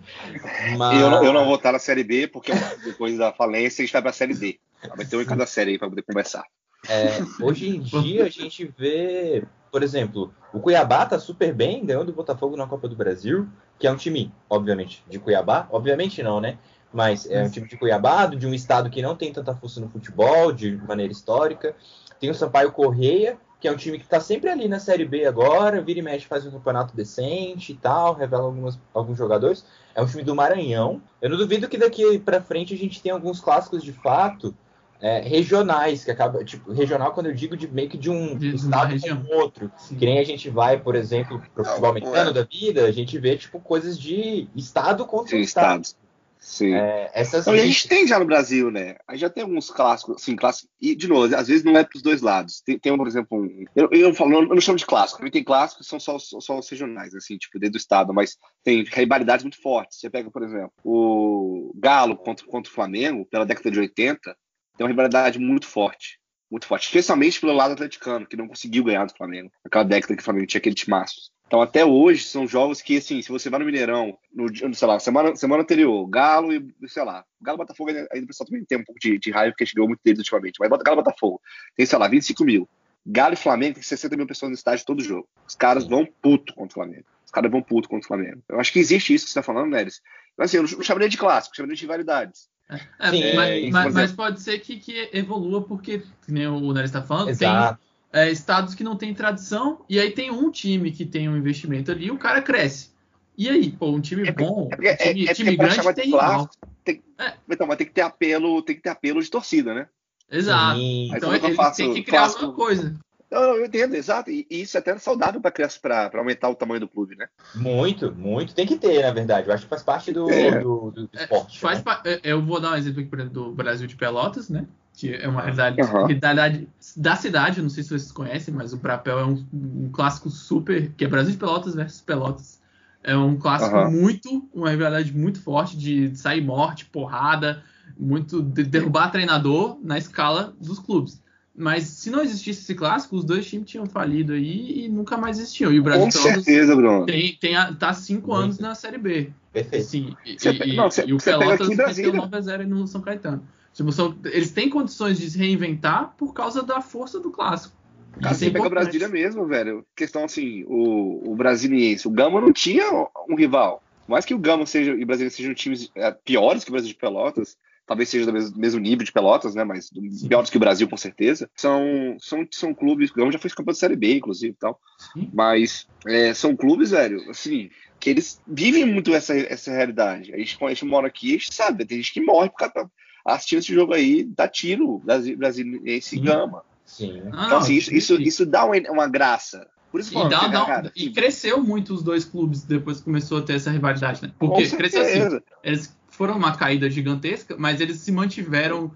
Mas... 0.77 1.01
Eu, 1.01 1.11
não, 1.11 1.25
eu 1.25 1.33
não 1.33 1.47
vou 1.47 1.55
estar 1.55 1.73
na 1.73 1.79
Série 1.79 2.05
B, 2.05 2.29
porque 2.29 2.53
depois 2.85 3.17
da 3.17 3.33
falência 3.33 3.83
a 3.83 3.87
gente 3.87 3.93
vai 3.93 4.03
para 4.03 4.11
a 4.11 4.15
Série 4.15 4.35
D. 4.35 4.61
Vai 4.95 5.07
ter 5.07 5.17
um 5.17 5.23
em 5.23 5.25
cada 5.25 5.47
série 5.47 5.73
aí 5.73 5.79
para 5.79 5.89
poder 5.89 6.03
conversar. 6.03 6.45
É, 6.89 7.21
hoje 7.43 7.77
em 7.77 7.81
dia 7.81 8.25
a 8.25 8.29
gente 8.29 8.65
vê, 8.77 9.45
por 9.71 9.83
exemplo, 9.83 10.33
o 10.53 10.61
Cuiabá 10.61 11.07
tá 11.07 11.19
super 11.19 11.53
bem, 11.53 11.85
ganhou 11.85 12.05
do 12.05 12.13
Botafogo 12.13 12.57
na 12.57 12.67
Copa 12.67 12.89
do 12.89 12.97
Brasil, 12.97 13.49
que 13.79 13.87
é 13.87 13.91
um 13.91 13.97
time, 13.97 14.33
obviamente, 14.49 15.05
de 15.09 15.19
Cuiabá. 15.19 15.69
Obviamente 15.71 16.23
não, 16.23 16.41
né? 16.41 16.59
Mas 16.93 17.29
é 17.29 17.43
um 17.43 17.51
time 17.51 17.69
de 17.69 17.77
Cuiabá, 17.77 18.27
de 18.27 18.47
um 18.47 18.55
estado 18.55 18.89
que 18.89 19.03
não 19.03 19.17
tem 19.17 19.33
tanta 19.33 19.55
força 19.55 19.81
no 19.81 19.89
futebol, 19.89 20.53
de 20.53 20.77
maneira 20.77 21.13
histórica. 21.13 21.75
Tem 22.21 22.31
o 22.31 22.35
Sampaio 22.35 22.71
Correia, 22.71 23.37
que 23.59 23.67
é 23.67 23.73
um 23.73 23.77
time 23.77 23.99
que 23.99 24.05
está 24.05 24.21
sempre 24.21 24.51
ali 24.51 24.69
na 24.69 24.79
Série 24.79 25.05
B 25.05 25.25
agora, 25.25 25.81
vira 25.81 25.99
e 25.99 26.03
mexe, 26.03 26.27
faz 26.27 26.47
um 26.47 26.51
campeonato 26.51 26.95
decente 26.95 27.73
e 27.73 27.75
tal, 27.75 28.15
revela 28.15 28.45
algumas, 28.45 28.79
alguns 28.93 29.19
jogadores. 29.19 29.65
É 29.95 30.03
um 30.03 30.07
time 30.07 30.23
do 30.23 30.35
Maranhão. 30.35 31.03
Eu 31.21 31.31
não 31.31 31.37
duvido 31.39 31.69
que 31.69 31.79
daqui 31.79 32.19
para 32.19 32.41
frente 32.41 32.75
a 32.75 32.77
gente 32.77 33.03
tenha 33.03 33.15
alguns 33.15 33.41
clássicos 33.41 33.83
de 33.83 33.93
fato, 33.93 34.55
é, 35.01 35.21
regionais, 35.21 36.05
que 36.05 36.11
acaba, 36.11 36.45
tipo, 36.45 36.73
regional 36.73 37.13
quando 37.13 37.27
eu 37.27 37.35
digo 37.35 37.57
de 37.57 37.69
meio 37.69 37.89
que 37.89 37.99
de 37.99 38.11
um 38.11 38.37
de 38.37 38.55
estado 38.55 38.95
com 39.01 39.35
outro. 39.37 39.71
Sim. 39.77 39.97
Que 39.97 40.07
nem 40.07 40.19
a 40.19 40.25
gente 40.25 40.49
vai, 40.49 40.79
por 40.81 40.95
exemplo, 40.95 41.43
pro 41.55 41.65
futebol 41.65 41.91
americano 41.91 42.33
da 42.33 42.43
vida, 42.43 42.85
a 42.85 42.93
gente 42.93 43.19
vê, 43.19 43.37
tipo, 43.37 43.61
coisas 43.61 43.99
de 43.99 44.49
estado 44.55 45.05
contra 45.05 45.37
Sim, 45.37 45.43
estado. 45.43 45.83
Estados. 45.83 46.05
Sim. 46.45 46.75
É, 46.75 47.11
essas 47.15 47.41
então, 47.41 47.55
a 47.55 47.57
gente 47.57 47.89
tem 47.89 48.07
já 48.07 48.19
no 48.19 48.27
Brasil, 48.27 48.71
né? 48.71 48.97
A 49.09 49.13
gente 49.13 49.23
já 49.23 49.31
tem 49.31 49.45
alguns 49.45 49.71
clássicos, 49.71 50.17
assim, 50.17 50.37
clássicos. 50.37 50.69
E, 50.79 50.95
de 50.95 51.09
novo, 51.09 51.35
às 51.35 51.49
vezes 51.49 51.65
não 51.65 51.75
é 51.75 51.83
para 51.83 51.97
os 51.97 52.03
dois 52.03 52.21
lados. 52.21 52.61
Tem, 52.61 52.79
tem 52.79 52.95
por 52.95 53.09
exemplo, 53.09 53.39
um, 53.39 53.65
eu, 53.75 53.89
eu, 53.91 54.15
falo, 54.15 54.35
eu 54.35 54.49
não 54.49 54.61
chamo 54.61 54.77
de 54.77 54.85
clássico. 54.85 55.29
Tem 55.31 55.43
clássicos 55.43 55.87
que 55.87 55.91
são 55.91 55.99
só, 55.99 56.19
só, 56.19 56.39
só 56.41 56.59
os 56.59 56.69
regionais, 56.69 57.15
assim, 57.15 57.39
tipo, 57.39 57.59
dentro 57.59 57.73
do 57.73 57.79
estado, 57.79 58.13
mas 58.13 58.37
tem 58.63 58.85
rivalidades 58.85 59.43
muito 59.43 59.61
fortes. 59.61 59.99
Você 59.99 60.11
pega, 60.11 60.31
por 60.31 60.43
exemplo, 60.43 60.71
o 60.85 61.73
Galo 61.77 62.15
contra, 62.15 62.47
contra 62.47 62.71
o 62.71 62.75
Flamengo, 62.75 63.25
pela 63.25 63.47
década 63.47 63.71
de 63.71 63.81
80, 63.81 64.37
tem 64.77 64.85
uma 64.85 64.91
rivalidade 64.91 65.39
muito 65.39 65.67
forte. 65.67 66.19
Muito 66.51 66.67
forte. 66.67 66.85
Especialmente 66.85 67.41
pelo 67.41 67.53
lado 67.53 67.73
atleticano, 67.73 68.27
que 68.27 68.37
não 68.37 68.49
conseguiu 68.49 68.85
ganhar 68.85 69.05
do 69.07 69.15
Flamengo. 69.15 69.51
Naquela 69.65 69.85
década 69.85 70.15
que 70.15 70.23
o 70.23 70.25
Flamengo 70.25 70.47
tinha 70.47 70.59
aquele 70.59 70.75
timaço. 70.75 71.33
Então, 71.47 71.61
até 71.61 71.85
hoje, 71.85 72.25
são 72.25 72.49
jogos 72.49 72.81
que, 72.81 72.97
assim, 72.97 73.21
se 73.21 73.29
você 73.29 73.51
vai 73.51 73.61
no 73.61 73.67
Mineirão, 73.67 74.17
no, 74.33 74.75
sei 74.75 74.89
lá, 74.89 74.99
semana, 74.99 75.37
semana 75.37 75.63
anterior, 75.63 76.07
Galo 76.09 76.53
e, 76.53 76.67
sei 76.89 77.05
lá, 77.05 77.25
Galo 77.41 77.59
Botafogo, 77.59 77.91
ainda 77.91 78.25
o 78.25 78.27
pessoal 78.27 78.47
também 78.47 78.65
tem 78.65 78.79
um 78.79 78.85
pouco 78.85 78.99
de, 78.99 79.19
de 79.19 79.31
raiva, 79.31 79.53
porque 79.53 79.63
a 79.63 79.67
gente 79.67 79.75
ganhou 79.75 79.89
muito 79.89 80.01
deles 80.03 80.19
ultimamente, 80.21 80.57
mas 80.59 80.71
Galo 80.83 80.97
Botafogo, 80.97 81.41
tem, 81.77 81.85
sei 81.85 81.99
lá, 81.99 82.09
25 82.09 82.45
mil. 82.45 82.69
Galo 83.07 83.35
e 83.35 83.37
Flamengo 83.37 83.75
tem 83.75 83.83
60 83.83 84.17
mil 84.17 84.27
pessoas 84.27 84.51
no 84.51 84.55
estádio 84.55 84.87
todo 84.87 85.03
jogo. 85.03 85.29
Os 85.47 85.55
caras 85.55 85.87
vão 85.87 86.07
puto 86.07 86.55
contra 86.55 86.71
o 86.71 86.75
Flamengo. 86.75 87.05
Os 87.25 87.31
caras 87.31 87.51
vão 87.51 87.61
puto 87.61 87.89
contra 87.89 88.05
o 88.05 88.09
Flamengo. 88.09 88.43
Eu 88.49 88.59
acho 88.59 88.73
que 88.73 88.79
existe 88.79 89.13
isso 89.13 89.27
que 89.27 89.31
você 89.31 89.39
tá 89.39 89.43
falando, 89.43 89.71
Neres. 89.71 90.01
Então, 90.33 90.45
assim, 90.45 90.57
eu 90.57 90.63
não 90.63 90.83
chamaria 90.83 91.09
de 91.09 91.19
clássico, 91.19 91.55
chamaria 91.55 91.77
de 91.77 91.83
rivalidades. 91.83 92.49
É, 92.69 93.11
Sim, 93.11 93.37
mas, 93.37 93.51
é, 93.51 93.71
mas, 93.71 93.95
mas, 93.95 94.13
pode 94.13 94.41
ser 94.41 94.59
que, 94.59 94.77
que 94.79 95.11
evolua, 95.13 95.63
porque, 95.63 96.03
nem 96.27 96.47
o 96.47 96.73
Nery 96.73 96.87
está 96.87 97.03
falando, 97.03 97.29
Exato. 97.29 97.79
tem 98.11 98.23
é, 98.23 98.31
estados 98.31 98.75
que 98.75 98.83
não 98.83 98.97
tem 98.97 99.13
tradição, 99.13 99.85
e 99.89 99.99
aí 99.99 100.11
tem 100.11 100.31
um 100.31 100.51
time 100.51 100.91
que 100.91 101.05
tem 101.05 101.29
um 101.29 101.37
investimento 101.37 101.91
ali 101.91 102.07
e 102.07 102.11
o 102.11 102.19
cara 102.19 102.41
cresce. 102.41 102.93
E 103.37 103.49
aí, 103.49 103.71
pô, 103.71 103.91
um 103.91 104.01
time 104.01 104.29
é 104.29 104.33
bom, 104.33 104.69
um 104.69 104.85
é, 104.85 104.97
time, 104.97 105.27
é, 105.27 105.35
time 105.35 105.57
grande 105.57 105.95
tem 105.95 106.09
igual. 106.09 106.49
Tem, 106.85 107.03
então, 107.51 107.67
mas 107.67 107.77
tem 107.77 107.87
que 107.87 107.93
ter 107.93 108.03
apelo, 108.03 108.63
tem 108.63 108.77
que 108.77 108.83
ter 108.83 108.91
apelo 108.91 109.23
de 109.23 109.31
torcida, 109.31 109.75
né? 109.75 109.89
Exato. 110.31 110.79
Sim. 110.79 111.11
Então 111.15 111.35
ele 111.35 111.55
faço, 111.55 111.77
tem 111.77 111.93
que 111.93 112.03
criar 112.03 112.23
faço, 112.23 112.39
alguma 112.39 112.55
coisa. 112.55 112.99
Não, 113.35 113.57
eu 113.57 113.67
entendo, 113.67 113.97
exato. 113.97 114.31
E, 114.31 114.47
isso 114.49 114.77
é 114.77 114.81
até 114.81 114.97
saudável 114.97 115.41
para 115.41 115.51
criança 115.51 115.77
para 115.83 116.09
aumentar 116.15 116.49
o 116.49 116.55
tamanho 116.55 116.79
do 116.79 116.89
clube, 116.89 117.17
né? 117.17 117.27
Muito, 117.57 118.15
muito. 118.15 118.55
Tem 118.55 118.65
que 118.65 118.77
ter, 118.77 119.03
na 119.03 119.11
verdade. 119.11 119.49
Eu 119.49 119.55
acho 119.55 119.65
que 119.65 119.69
faz 119.69 119.83
parte 119.83 120.13
do, 120.13 120.31
é. 120.31 120.61
do, 120.61 120.93
do, 120.93 121.09
do 121.09 121.11
esporte. 121.13 121.57
É, 121.57 121.61
faz 121.61 121.85
né? 121.85 121.95
É, 122.05 122.21
eu 122.23 122.41
vou 122.41 122.61
dar 122.61 122.71
um 122.71 122.77
exemplo 122.77 123.01
aqui, 123.01 123.11
por 123.11 123.19
exemplo, 123.19 123.43
do 123.43 123.53
Brasil 123.53 123.89
de 123.89 123.97
Pelotas, 123.97 124.49
né? 124.49 124.67
Que 124.93 125.13
é 125.13 125.27
uma 125.27 125.41
realidade, 125.43 125.83
uhum. 125.83 126.07
realidade 126.07 126.69
da 126.97 127.17
cidade, 127.17 127.61
não 127.61 127.69
sei 127.69 127.83
se 127.83 127.89
vocês 127.89 128.13
conhecem, 128.13 128.55
mas 128.55 128.73
o 128.73 128.77
Brapel 128.77 129.19
é 129.19 129.25
um, 129.25 129.45
um, 129.53 129.91
clássico 129.93 130.31
super, 130.31 130.93
que 130.97 131.05
é 131.05 131.09
Brasil 131.09 131.33
de 131.33 131.39
Pelotas 131.39 131.75
versus 131.75 132.01
Pelotas. 132.01 132.63
É 133.03 133.17
um 133.17 133.37
clássico 133.37 133.77
uhum. 133.77 133.91
muito, 133.91 134.49
uma 134.55 134.71
rivalidade 134.71 135.13
muito 135.13 135.41
forte 135.41 135.77
de 135.77 136.17
sair 136.17 136.41
morte, 136.41 136.85
porrada, 136.85 137.65
muito 137.99 138.41
de 138.41 138.63
derrubar 138.63 139.11
treinador 139.11 139.77
na 139.83 139.99
escala 139.99 140.55
dos 140.61 140.79
clubes. 140.79 141.24
Mas 141.57 141.85
se 141.85 142.11
não 142.11 142.21
existisse 142.21 142.63
esse 142.63 142.75
clássico, 142.75 143.15
os 143.15 143.25
dois 143.25 143.47
times 143.47 143.71
tinham 143.71 143.87
falido 143.87 144.33
aí 144.33 144.85
e 144.85 144.89
nunca 144.89 145.17
mais 145.17 145.39
existiam. 145.39 145.73
E 145.73 145.79
o 145.79 145.85
Brasil 145.85 146.05
Com 146.05 146.11
certeza, 146.11 146.75
Bruno. 146.75 147.07
Tem, 147.07 147.37
tem 147.41 147.55
a, 147.55 147.73
tá 147.73 147.93
cinco 147.95 148.29
Muito. 148.29 148.43
anos 148.43 148.59
na 148.59 148.75
Série 148.75 148.99
B. 148.99 149.31
Perfeito. 149.53 149.85
Sim, 149.85 150.17
e, 150.27 150.37
e, 150.65 150.77
não, 150.77 150.91
cê, 150.91 151.05
e 151.07 151.13
o 151.13 151.19
Pelotas 151.19 151.69
meteu 151.69 152.13
9x0 152.13 152.67
no 152.67 152.87
São 152.89 153.01
Caetano. 153.01 153.47
Tipo, 153.73 153.93
são, 153.93 154.17
eles 154.25 154.51
têm 154.51 154.69
condições 154.69 155.19
de 155.19 155.31
se 155.31 155.39
reinventar 155.39 156.15
por 156.17 156.33
causa 156.33 156.61
da 156.63 156.81
força 156.81 157.21
do 157.21 157.31
clássico. 157.31 157.75
Cara, 158.21 158.35
você 158.35 158.51
pega 158.51 158.67
o 158.67 158.71
Brasília 158.71 159.09
mesmo, 159.09 159.47
velho. 159.47 159.85
Questão 159.95 160.25
assim, 160.25 160.65
o, 160.67 161.33
o 161.33 161.37
brasiliense, 161.37 162.07
o 162.07 162.11
Gama 162.11 162.41
não 162.41 162.53
tinha 162.53 162.85
um 163.29 163.35
rival. 163.37 163.83
Mais 164.07 164.25
que 164.25 164.35
o 164.35 164.39
Gama 164.39 164.67
seja, 164.67 164.93
e 164.93 165.03
o 165.03 165.07
Brasília 165.07 165.31
sejam 165.31 165.55
times 165.55 165.91
é, 165.95 166.11
piores 166.11 166.63
que 166.63 166.71
o 166.71 166.73
Brasil 166.73 166.89
de 166.89 166.97
Pelotas, 166.97 167.57
talvez 167.87 168.09
seja 168.09 168.27
do 168.27 168.59
mesmo, 168.59 168.81
nível 168.81 169.05
de 169.05 169.13
Pelotas, 169.13 169.55
né? 169.55 169.65
Mas 169.65 169.91
piores 170.27 170.51
que 170.51 170.57
o 170.57 170.61
Brasil, 170.61 170.89
com 170.89 170.97
certeza. 170.97 171.51
São, 171.55 172.17
são, 172.19 172.47
são 172.51 172.75
clubes, 172.75 173.11
o 173.11 173.15
Gama 173.15 173.33
já 173.33 173.39
foi 173.39 173.51
campeão 173.51 173.73
de 173.73 173.79
Série 173.79 173.97
B, 173.97 174.17
inclusive 174.17 174.53
e 174.53 174.57
tal. 174.57 174.81
Sim. 175.13 175.31
Mas 175.33 175.87
é, 176.07 176.33
são 176.35 176.57
clubes, 176.57 176.91
velho, 176.91 177.31
assim, 177.31 177.71
que 178.01 178.11
eles 178.11 178.41
vivem 178.47 178.85
muito 178.85 179.15
essa, 179.15 179.37
essa 179.37 179.71
realidade. 179.71 180.33
A 180.33 180.39
gente, 180.39 180.59
quando 180.59 180.71
a 180.71 180.75
gente 180.75 180.85
mora 180.85 181.07
aqui, 181.07 181.31
a 181.31 181.39
gente 181.39 181.55
sabe, 181.55 181.85
tem 181.85 181.99
gente 181.99 182.13
que 182.13 182.21
morre 182.21 182.51
por 182.51 182.59
causa 182.59 182.91
assistindo 183.25 183.61
esse 183.61 183.75
jogo 183.75 183.95
aí, 183.95 184.25
dá 184.25 184.47
tiro, 184.47 185.03
brasiliense 185.37 186.19
Gama. 186.21 186.63
Sim. 186.85 187.23
Ah, 187.33 187.47
então, 187.47 187.59
assim, 187.59 187.75
isso, 187.75 187.95
isso, 187.95 188.21
isso 188.21 188.47
dá 188.47 188.65
uma, 188.65 188.77
uma 188.91 189.09
graça. 189.09 189.67
Por 189.95 190.01
isso 190.01 190.13
e, 190.13 190.29
dá, 190.29 190.49
dá, 190.49 190.65
cara, 190.65 190.93
e 190.97 191.09
cresceu 191.11 191.63
muito 191.63 191.95
os 191.95 192.03
dois 192.03 192.25
clubes 192.25 192.65
depois 192.65 192.99
que 192.99 193.05
começou 193.05 193.39
a 193.39 193.43
ter 193.43 193.53
essa 193.55 193.71
rivalidade, 193.71 194.25
né? 194.25 194.33
Porque 194.37 194.69
cresceu 194.69 195.03
assim. 195.03 195.41
Eles 195.63 195.97
foram 196.09 196.37
uma 196.37 196.57
caída 196.57 196.91
gigantesca, 196.91 197.55
mas 197.57 197.81
eles 197.81 197.99
se 197.99 198.11
mantiveram 198.11 198.91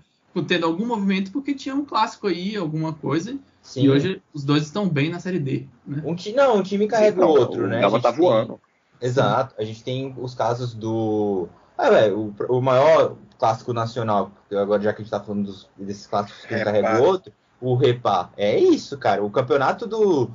tendo 0.49 0.67
algum 0.67 0.85
movimento 0.85 1.31
porque 1.31 1.55
tinha 1.55 1.73
um 1.73 1.85
clássico 1.85 2.27
aí, 2.27 2.57
alguma 2.57 2.93
coisa. 2.93 3.39
Sim. 3.63 3.83
E 3.83 3.91
hoje 3.91 4.21
os 4.35 4.43
dois 4.43 4.65
estão 4.65 4.89
bem 4.89 5.09
na 5.09 5.21
série 5.21 5.39
D. 5.39 5.69
Né? 5.87 6.03
Um 6.05 6.17
ti, 6.17 6.33
não, 6.33 6.57
um 6.57 6.63
time 6.65 6.89
carrega 6.89 7.25
o 7.25 7.29
outro, 7.29 7.69
né? 7.69 7.81
Ela 7.81 8.01
tá 8.01 8.11
voando. 8.11 8.61
Tem, 8.99 9.09
exato. 9.09 9.55
A 9.57 9.63
gente 9.63 9.85
tem 9.85 10.13
os 10.19 10.35
casos 10.35 10.75
do. 10.75 11.49
Ah, 11.77 11.91
velho, 11.91 12.35
o, 12.49 12.57
o 12.57 12.61
maior 12.61 13.15
clássico 13.39 13.73
nacional, 13.73 14.33
agora 14.51 14.83
já 14.83 14.93
que 14.93 15.01
a 15.01 15.05
gente 15.05 15.13
tá 15.13 15.21
falando 15.21 15.47
dos, 15.47 15.71
desses 15.77 16.09
clássicos 16.09 16.45
que 16.45 16.57
um 16.57 16.65
carrega 16.65 17.01
o 17.01 17.05
outro, 17.05 17.33
o 17.61 17.77
Repá. 17.77 18.31
É 18.37 18.59
isso, 18.59 18.99
cara. 18.99 19.23
O 19.23 19.31
campeonato 19.31 19.87
do. 19.87 20.29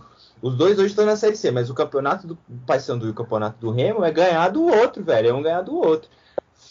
Os 0.43 0.57
dois 0.57 0.77
hoje 0.77 0.87
estão 0.87 1.05
na 1.05 1.15
Série 1.15 1.37
C, 1.37 1.51
mas 1.51 1.69
o 1.69 1.73
campeonato 1.73 2.27
do 2.27 2.37
Paysandu 2.67 3.07
e 3.07 3.11
o 3.11 3.13
campeonato 3.13 3.57
do 3.61 3.71
Remo 3.71 4.03
é 4.03 4.11
ganhar 4.11 4.49
do 4.49 4.65
outro, 4.65 5.01
velho. 5.01 5.29
É 5.29 5.33
um 5.33 5.41
ganhar 5.41 5.61
do 5.61 5.73
outro. 5.73 6.09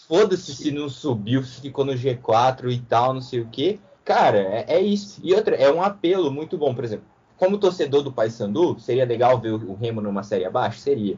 Foda-se 0.07 0.55
se 0.55 0.71
não 0.71 0.91
subiu, 0.91 1.43
se 1.43 1.59
ficou 1.59 1.83
no 1.83 1.95
G4 1.95 2.71
e 2.71 2.79
tal, 2.81 3.15
não 3.15 3.23
sei 3.23 3.41
o 3.41 3.49
quê. 3.49 3.81
Cara, 4.05 4.37
é, 4.37 4.67
é, 4.69 4.81
isso. 4.83 5.23
E 5.25 5.33
outra, 5.33 5.57
é 5.57 5.73
um 5.73 5.83
apelo 5.83 6.31
muito 6.31 6.59
bom, 6.59 6.75
por 6.75 6.85
exemplo. 6.85 7.07
Como 7.39 7.57
torcedor 7.57 8.03
do 8.03 8.13
Paysandu, 8.13 8.79
seria 8.79 9.07
legal 9.07 9.41
ver 9.41 9.55
o 9.55 9.75
Remo 9.75 10.03
numa 10.03 10.23
série 10.23 10.45
abaixo? 10.45 10.79
Seria. 10.79 11.17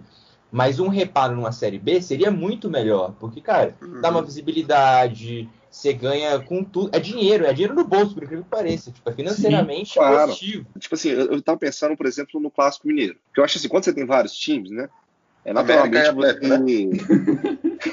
Mas 0.49 0.79
um 0.79 0.87
reparo 0.87 1.35
numa 1.35 1.51
série 1.51 1.81
B 1.81 2.01
seria 2.01 2.31
muito 2.31 2.71
melhor, 2.71 3.14
porque, 3.19 3.40
cara, 3.40 3.75
uhum. 3.83 4.01
dá 4.01 4.11
uma 4.11 4.23
visibilidade, 4.23 5.49
você 5.75 5.93
ganha 5.93 6.39
com 6.39 6.63
tudo. 6.63 6.97
É 6.97 7.01
dinheiro, 7.01 7.45
é 7.45 7.53
dinheiro 7.53 7.75
no 7.75 7.85
bolso, 7.85 8.15
por 8.15 8.23
incrível 8.23 8.45
que 8.45 8.51
pareça. 8.51 8.93
Tipo, 8.93 9.11
é 9.11 9.13
financeiramente 9.13 9.89
Sim, 9.89 9.99
claro. 9.99 10.29
positivo. 10.29 10.67
Tipo 10.79 10.95
assim, 10.95 11.09
eu, 11.11 11.33
eu 11.33 11.43
tava 11.43 11.59
pensando, 11.59 11.97
por 11.97 12.07
exemplo, 12.07 12.41
no 12.41 12.49
Clássico 12.49 12.87
Mineiro. 12.87 13.17
Porque 13.27 13.41
eu 13.41 13.45
acho 13.45 13.59
assim, 13.59 13.69
quando 13.69 13.85
você 13.85 13.93
tem 13.93 14.07
vários 14.07 14.39
times, 14.39 14.71
né? 14.71 14.89
É 15.45 15.53
naturalmente 15.53 16.13
você. 16.15 16.49
Né? 16.49 17.03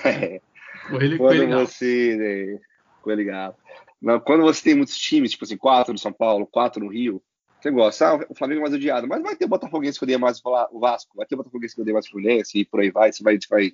é, 0.06 0.42
quando 1.18 1.50
você. 1.50 2.60
Né, 3.04 3.16
ligado. 3.16 3.56
Quando 4.26 4.44
você 4.44 4.64
tem 4.64 4.76
muitos 4.76 4.96
times, 4.96 5.32
tipo 5.32 5.44
assim, 5.44 5.58
quatro 5.58 5.92
no 5.92 5.98
São 5.98 6.14
Paulo, 6.14 6.46
quatro 6.46 6.84
no 6.84 6.92
Rio, 6.92 7.22
você 7.60 7.72
gosta, 7.72 8.10
ah, 8.10 8.26
o 8.30 8.36
Flamengo 8.36 8.60
é 8.60 8.64
mais 8.64 8.74
odiado, 8.76 9.08
mas 9.08 9.24
vai 9.24 9.36
ter 9.36 9.46
o 9.46 9.50
Botafoguense 9.50 9.98
que 9.98 10.06
odeia 10.06 10.20
mais 10.20 10.40
o 10.44 10.80
Vasco, 10.80 11.16
vai 11.16 11.26
ter 11.26 11.36
o 11.36 11.38
Botafoguense 11.38 11.76
que 11.76 11.82
odeia 11.82 11.94
mais 11.94 12.08
o 12.08 12.10
Fluminense, 12.10 12.60
e 12.60 12.66
por 12.66 12.80
aí 12.80 12.90
vai, 12.90 13.12
você 13.12 13.24
vai, 13.24 13.40
você 13.40 13.48
vai 13.48 13.72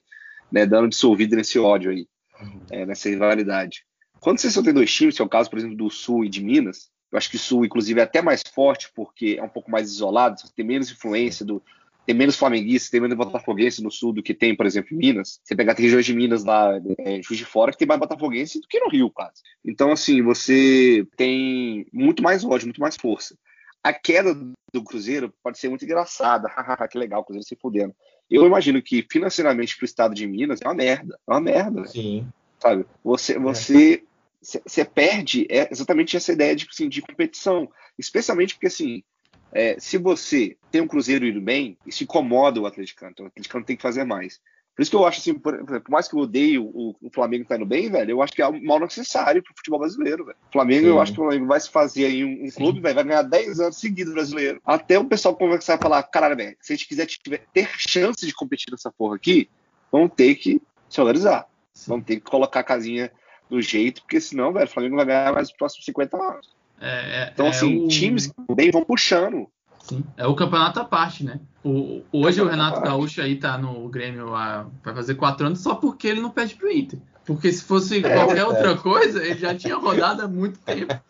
né, 0.51 0.65
dando 0.65 0.89
dissolvido 0.89 1.35
nesse 1.35 1.57
ódio 1.57 1.91
aí, 1.91 2.07
uhum. 2.41 2.61
é, 2.69 2.85
nessa 2.85 3.07
rivalidade. 3.07 3.85
Quando 4.19 4.39
você 4.39 4.49
só 4.49 4.61
tem 4.61 4.73
dois 4.73 4.93
times, 4.93 5.15
que 5.15 5.21
é 5.21 5.25
o 5.25 5.29
caso, 5.29 5.49
por 5.49 5.59
exemplo, 5.59 5.77
do 5.77 5.89
Sul 5.89 6.25
e 6.25 6.29
de 6.29 6.43
Minas, 6.43 6.89
eu 7.11 7.17
acho 7.17 7.29
que 7.29 7.35
o 7.35 7.39
Sul, 7.39 7.65
inclusive, 7.65 7.99
é 7.99 8.03
até 8.03 8.21
mais 8.21 8.43
forte, 8.53 8.91
porque 8.95 9.37
é 9.39 9.43
um 9.43 9.49
pouco 9.49 9.71
mais 9.71 9.89
isolado, 9.89 10.41
tem 10.55 10.65
menos 10.65 10.91
influência 10.91 11.45
do. 11.45 11.61
Tem 12.05 12.15
menos 12.15 12.37
flamenguistas, 12.37 12.89
tem 12.89 13.01
menos 13.01 13.17
botafoguense 13.17 13.83
no 13.83 13.91
sul 13.91 14.13
do 14.13 14.23
que 14.23 14.33
tem, 14.33 14.55
por 14.55 14.65
exemplo, 14.65 14.93
em 14.93 14.97
Minas. 14.97 15.41
Você 15.43 15.53
pegar 15.53 15.73
regiões 15.73 16.05
de 16.05 16.13
Minas 16.13 16.45
lá, 16.45 16.79
é, 16.99 17.21
Juiz 17.21 17.37
de 17.37 17.43
Fora, 17.43 17.69
que 17.69 17.77
tem 17.77 17.85
mais 17.85 17.99
botafoguense 17.99 18.61
do 18.61 18.67
que 18.69 18.79
no 18.79 18.87
Rio, 18.87 19.09
quase. 19.09 19.41
Então, 19.65 19.91
assim, 19.91 20.21
você 20.21 21.05
tem 21.17 21.85
muito 21.91 22.23
mais 22.23 22.45
ódio, 22.45 22.67
muito 22.67 22.79
mais 22.79 22.95
força. 22.95 23.37
A 23.83 23.91
queda 23.91 24.33
do 24.33 24.83
Cruzeiro 24.85 25.33
pode 25.43 25.59
ser 25.59 25.67
muito 25.67 25.83
engraçada. 25.83 26.47
que 26.89 26.97
legal, 26.97 27.19
o 27.19 27.25
Cruzeiro 27.25 27.45
se 27.45 27.57
fudendo. 27.57 27.93
Eu 28.29 28.45
imagino 28.45 28.81
que 28.81 29.05
financeiramente 29.09 29.75
para 29.75 29.83
o 29.83 29.85
estado 29.85 30.15
de 30.15 30.27
Minas 30.27 30.61
é 30.61 30.67
uma 30.67 30.75
merda. 30.75 31.19
É 31.27 31.31
uma 31.31 31.41
merda. 31.41 31.85
Sim. 31.87 32.25
Sabe? 32.59 32.85
Você, 33.03 33.33
é. 33.33 33.39
você 33.39 34.03
você 34.41 34.85
perde 34.85 35.45
é 35.49 35.67
exatamente 35.71 36.15
essa 36.15 36.31
ideia 36.31 36.55
de, 36.55 36.67
assim, 36.69 36.87
de 36.87 37.01
competição. 37.01 37.69
Especialmente 37.97 38.53
porque, 38.53 38.67
assim, 38.67 39.03
é, 39.51 39.79
se 39.79 39.97
você 39.97 40.55
tem 40.71 40.81
um 40.81 40.87
Cruzeiro 40.87 41.25
indo 41.25 41.41
bem, 41.41 41.77
isso 41.85 42.03
incomoda 42.03 42.61
o 42.61 42.65
atleticano. 42.65 43.11
Então, 43.11 43.25
o 43.25 43.29
atleticano 43.29 43.65
tem 43.65 43.75
que 43.75 43.81
fazer 43.81 44.03
mais. 44.03 44.39
Por 44.75 44.83
isso 44.83 44.91
que 44.91 44.97
eu 44.97 45.07
acho 45.07 45.19
assim, 45.19 45.33
por, 45.33 45.57
por 45.65 45.89
mais 45.89 46.07
que 46.07 46.15
eu 46.15 46.19
odeie 46.19 46.59
o, 46.59 46.95
o, 47.01 47.09
Flamengo 47.11 47.45
tá 47.45 47.55
indo 47.55 47.65
bem, 47.65 47.89
velho, 47.89 48.11
eu 48.11 48.21
acho 48.21 48.31
que 48.31 48.43
é 48.43 48.47
um 48.47 48.63
mal 48.63 48.79
necessário 48.79 49.41
pro 49.41 49.55
futebol 49.55 49.79
brasileiro, 49.79 50.23
velho. 50.23 50.37
O 50.49 50.51
Flamengo, 50.51 50.81
Sim. 50.83 50.89
eu 50.89 51.01
acho 51.01 51.13
que 51.13 51.19
o 51.19 51.23
Flamengo 51.23 51.47
vai 51.47 51.59
se 51.59 51.69
fazer 51.71 52.05
aí 52.05 52.23
um, 52.23 52.45
um 52.45 52.51
clube, 52.51 52.79
velho, 52.79 52.93
vai 52.93 53.03
ganhar 53.03 53.23
10 53.23 53.59
anos 53.59 53.79
seguidos 53.79 54.13
brasileiro. 54.13 54.61
Até 54.63 54.99
o 54.99 55.05
pessoal 55.05 55.35
conversar 55.35 55.79
e 55.79 55.81
falar, 55.81 56.03
caralho, 56.03 56.37
velho, 56.37 56.55
se 56.61 56.73
a 56.73 56.75
gente 56.75 56.87
quiser 56.87 57.07
tiver, 57.07 57.43
ter 57.51 57.67
chance 57.75 58.23
de 58.23 58.35
competir 58.35 58.69
nessa 58.69 58.91
porra 58.91 59.15
aqui, 59.15 59.49
vamos 59.91 60.11
ter 60.15 60.35
que 60.35 60.61
se 60.87 60.97
valorizar. 60.97 61.47
Vamos 61.85 62.05
ter 62.05 62.15
que 62.15 62.21
colocar 62.21 62.61
a 62.61 62.63
casinha 62.63 63.11
do 63.49 63.61
jeito, 63.61 64.01
porque 64.01 64.19
senão, 64.19 64.51
velho, 64.51 64.65
o 64.65 64.69
Flamengo 64.69 64.95
vai 64.95 65.05
ganhar 65.05 65.33
mais 65.33 65.49
os 65.49 65.55
próximos 65.55 65.85
50 65.85 66.17
anos. 66.17 66.55
É, 66.79 66.87
é, 66.87 67.29
então, 67.33 67.45
é 67.47 67.49
assim, 67.49 67.85
o... 67.85 67.87
times 67.87 68.31
bem 68.55 68.71
vão 68.71 68.83
puxando. 68.83 69.49
Sim, 69.87 70.03
é 70.17 70.27
o 70.27 70.35
campeonato 70.35 70.81
à 70.81 70.83
parte, 70.83 71.23
né? 71.23 71.39
O, 71.63 72.01
hoje 72.11 72.41
o 72.41 72.47
Renato 72.47 72.81
Gaúcho 72.81 73.21
aí 73.21 73.37
tá 73.37 73.57
no 73.57 73.87
Grêmio 73.87 74.35
há, 74.35 74.65
vai 74.83 74.93
fazer 74.93 75.15
quatro 75.15 75.45
anos 75.45 75.59
só 75.59 75.75
porque 75.75 76.07
ele 76.07 76.19
não 76.19 76.29
pede 76.29 76.55
pro 76.55 76.69
Inter. 76.69 76.99
Porque 77.25 77.51
se 77.51 77.63
fosse 77.63 78.05
é, 78.05 78.15
qualquer 78.15 78.37
é. 78.37 78.45
outra 78.45 78.77
coisa, 78.77 79.21
ele 79.23 79.37
já 79.37 79.53
tinha 79.53 79.75
rodado 79.75 80.21
há 80.23 80.27
muito 80.27 80.59
tempo. 80.59 80.93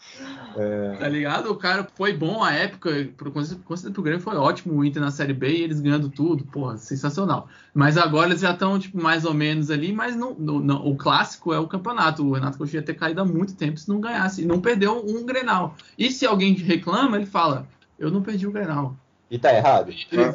É. 0.59 0.95
Tá 0.95 1.07
ligado? 1.07 1.51
O 1.51 1.55
cara 1.55 1.87
foi 1.93 2.13
bom 2.13 2.43
a 2.43 2.51
época, 2.51 2.89
pro, 3.15 3.31
pro 3.31 4.01
Grêmio 4.01 4.19
foi 4.19 4.35
ótimo 4.37 4.73
o 4.73 4.83
Inter 4.83 4.99
na 4.99 5.11
Série 5.11 5.33
B 5.33 5.49
e 5.49 5.61
eles 5.61 5.79
ganhando 5.79 6.09
tudo, 6.09 6.45
porra, 6.45 6.77
sensacional. 6.77 7.47
Mas 7.75 7.95
agora 7.95 8.29
eles 8.29 8.41
já 8.41 8.53
estão, 8.53 8.79
tipo, 8.79 8.99
mais 8.99 9.23
ou 9.23 9.35
menos 9.35 9.69
ali, 9.69 9.93
mas 9.93 10.15
não, 10.15 10.33
não, 10.33 10.59
não, 10.59 10.87
o 10.87 10.95
clássico 10.95 11.53
é 11.53 11.59
o 11.59 11.67
campeonato. 11.67 12.25
O 12.25 12.33
Renato 12.33 12.57
Gaúcho 12.57 12.75
ia 12.75 12.81
ter 12.81 12.95
caído 12.95 13.21
há 13.21 13.25
muito 13.25 13.53
tempo 13.53 13.77
se 13.77 13.87
não 13.87 14.01
ganhasse, 14.01 14.41
e 14.41 14.45
não 14.45 14.59
perdeu 14.59 15.05
um 15.07 15.23
Grenal. 15.27 15.75
E 15.95 16.09
se 16.09 16.25
alguém 16.25 16.55
reclama, 16.55 17.17
ele 17.17 17.27
fala, 17.27 17.67
eu 17.97 18.11
não 18.11 18.21
perdi 18.21 18.47
o 18.47 18.51
Grenal. 18.51 18.95
E 19.29 19.37
tá 19.37 19.53
errado? 19.53 19.91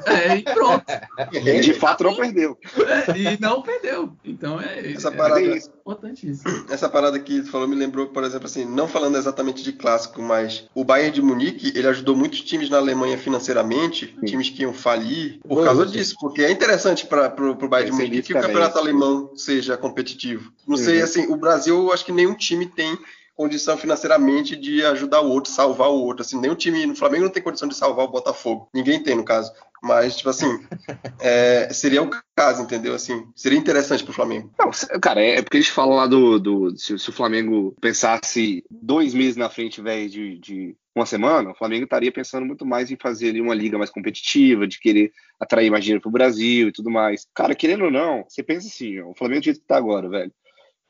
É, 0.06 0.36
e 0.36 0.42
pronto. 0.42 0.84
Ele 1.32 1.60
de 1.60 1.72
fato 1.72 2.04
não 2.04 2.14
perdeu. 2.14 2.58
É, 2.86 3.18
e 3.18 3.40
não 3.40 3.62
perdeu. 3.62 4.12
Então 4.22 4.60
é, 4.60 4.92
essa 4.92 5.10
parada, 5.10 5.40
é 5.40 5.56
importante 5.56 6.28
isso. 6.28 6.42
Essa 6.68 6.90
parada 6.90 7.18
que 7.18 7.40
tu 7.40 7.50
falou 7.50 7.66
me 7.66 7.74
lembrou, 7.74 8.08
por 8.08 8.22
exemplo, 8.22 8.46
assim, 8.46 8.66
não 8.66 8.86
falando 8.86 9.16
exatamente 9.16 9.62
de 9.62 9.72
clássico, 9.72 10.20
mas 10.20 10.68
o 10.74 10.84
Bayern 10.84 11.10
de 11.10 11.22
Munique, 11.22 11.72
ele 11.74 11.88
ajudou 11.88 12.14
muitos 12.14 12.42
times 12.42 12.68
na 12.68 12.76
Alemanha 12.76 13.16
financeiramente, 13.16 14.14
Sim. 14.20 14.26
times 14.26 14.50
que 14.50 14.62
iam 14.62 14.74
falir, 14.74 15.40
por 15.40 15.64
causa 15.64 15.86
disso, 15.86 16.14
porque 16.20 16.42
é 16.42 16.50
interessante 16.50 17.06
para 17.06 17.30
pro 17.30 17.68
Bayern 17.68 17.90
de 17.90 17.96
Munique 17.96 18.22
que 18.22 18.38
o 18.38 18.42
campeonato 18.42 18.78
alemão 18.78 19.30
seja 19.34 19.76
competitivo. 19.76 20.52
Não 20.66 20.76
sei, 20.76 20.98
uhum. 20.98 21.04
assim, 21.04 21.32
o 21.32 21.36
Brasil, 21.36 21.76
eu 21.76 21.92
acho 21.92 22.04
que 22.04 22.12
nenhum 22.12 22.34
time 22.34 22.66
tem 22.66 22.98
condição 23.42 23.76
financeiramente 23.76 24.54
de 24.54 24.84
ajudar 24.84 25.20
o 25.20 25.28
outro, 25.28 25.50
salvar 25.50 25.88
o 25.88 26.00
outro. 26.00 26.22
Assim, 26.22 26.40
nenhum 26.40 26.54
time 26.54 26.86
no 26.86 26.94
Flamengo 26.94 27.24
não 27.24 27.30
tem 27.30 27.42
condição 27.42 27.68
de 27.68 27.74
salvar 27.74 28.04
o 28.04 28.10
Botafogo. 28.10 28.68
Ninguém 28.72 29.02
tem, 29.02 29.16
no 29.16 29.24
caso. 29.24 29.52
Mas, 29.82 30.16
tipo 30.16 30.30
assim, 30.30 30.46
é, 31.20 31.68
seria 31.72 32.00
o 32.04 32.10
caso, 32.36 32.62
entendeu? 32.62 32.94
Assim, 32.94 33.26
seria 33.34 33.58
interessante 33.58 34.04
pro 34.04 34.12
Flamengo. 34.12 34.52
Não, 34.56 34.70
cara, 35.00 35.20
é 35.20 35.42
porque 35.42 35.56
eles 35.56 35.68
falam 35.68 35.96
lá 35.96 36.06
do. 36.06 36.38
do 36.38 36.78
se, 36.78 36.96
se, 36.96 37.10
o 37.10 37.12
Flamengo 37.12 37.74
pensasse 37.80 38.64
dois 38.70 39.12
meses 39.12 39.36
na 39.36 39.50
frente, 39.50 39.80
invés 39.80 40.12
de, 40.12 40.38
de 40.38 40.76
uma 40.94 41.04
semana, 41.04 41.50
o 41.50 41.54
Flamengo 41.56 41.82
estaria 41.82 42.12
pensando 42.12 42.46
muito 42.46 42.64
mais 42.64 42.92
em 42.92 42.96
fazer 42.96 43.30
ali 43.30 43.40
uma 43.40 43.54
liga 43.54 43.76
mais 43.76 43.90
competitiva, 43.90 44.68
de 44.68 44.78
querer 44.78 45.10
atrair 45.40 45.68
mais 45.68 45.82
dinheiro 45.82 46.00
pro 46.00 46.12
Brasil 46.12 46.68
e 46.68 46.72
tudo 46.72 46.88
mais. 46.88 47.26
Cara, 47.34 47.56
querendo 47.56 47.86
ou 47.86 47.90
não, 47.90 48.24
você 48.28 48.40
pensa 48.40 48.68
assim, 48.68 49.00
ó, 49.00 49.10
o 49.10 49.16
Flamengo 49.16 49.40
do 49.40 49.44
jeito 49.46 49.60
que 49.60 49.66
tá 49.66 49.76
agora, 49.76 50.08
velho 50.08 50.32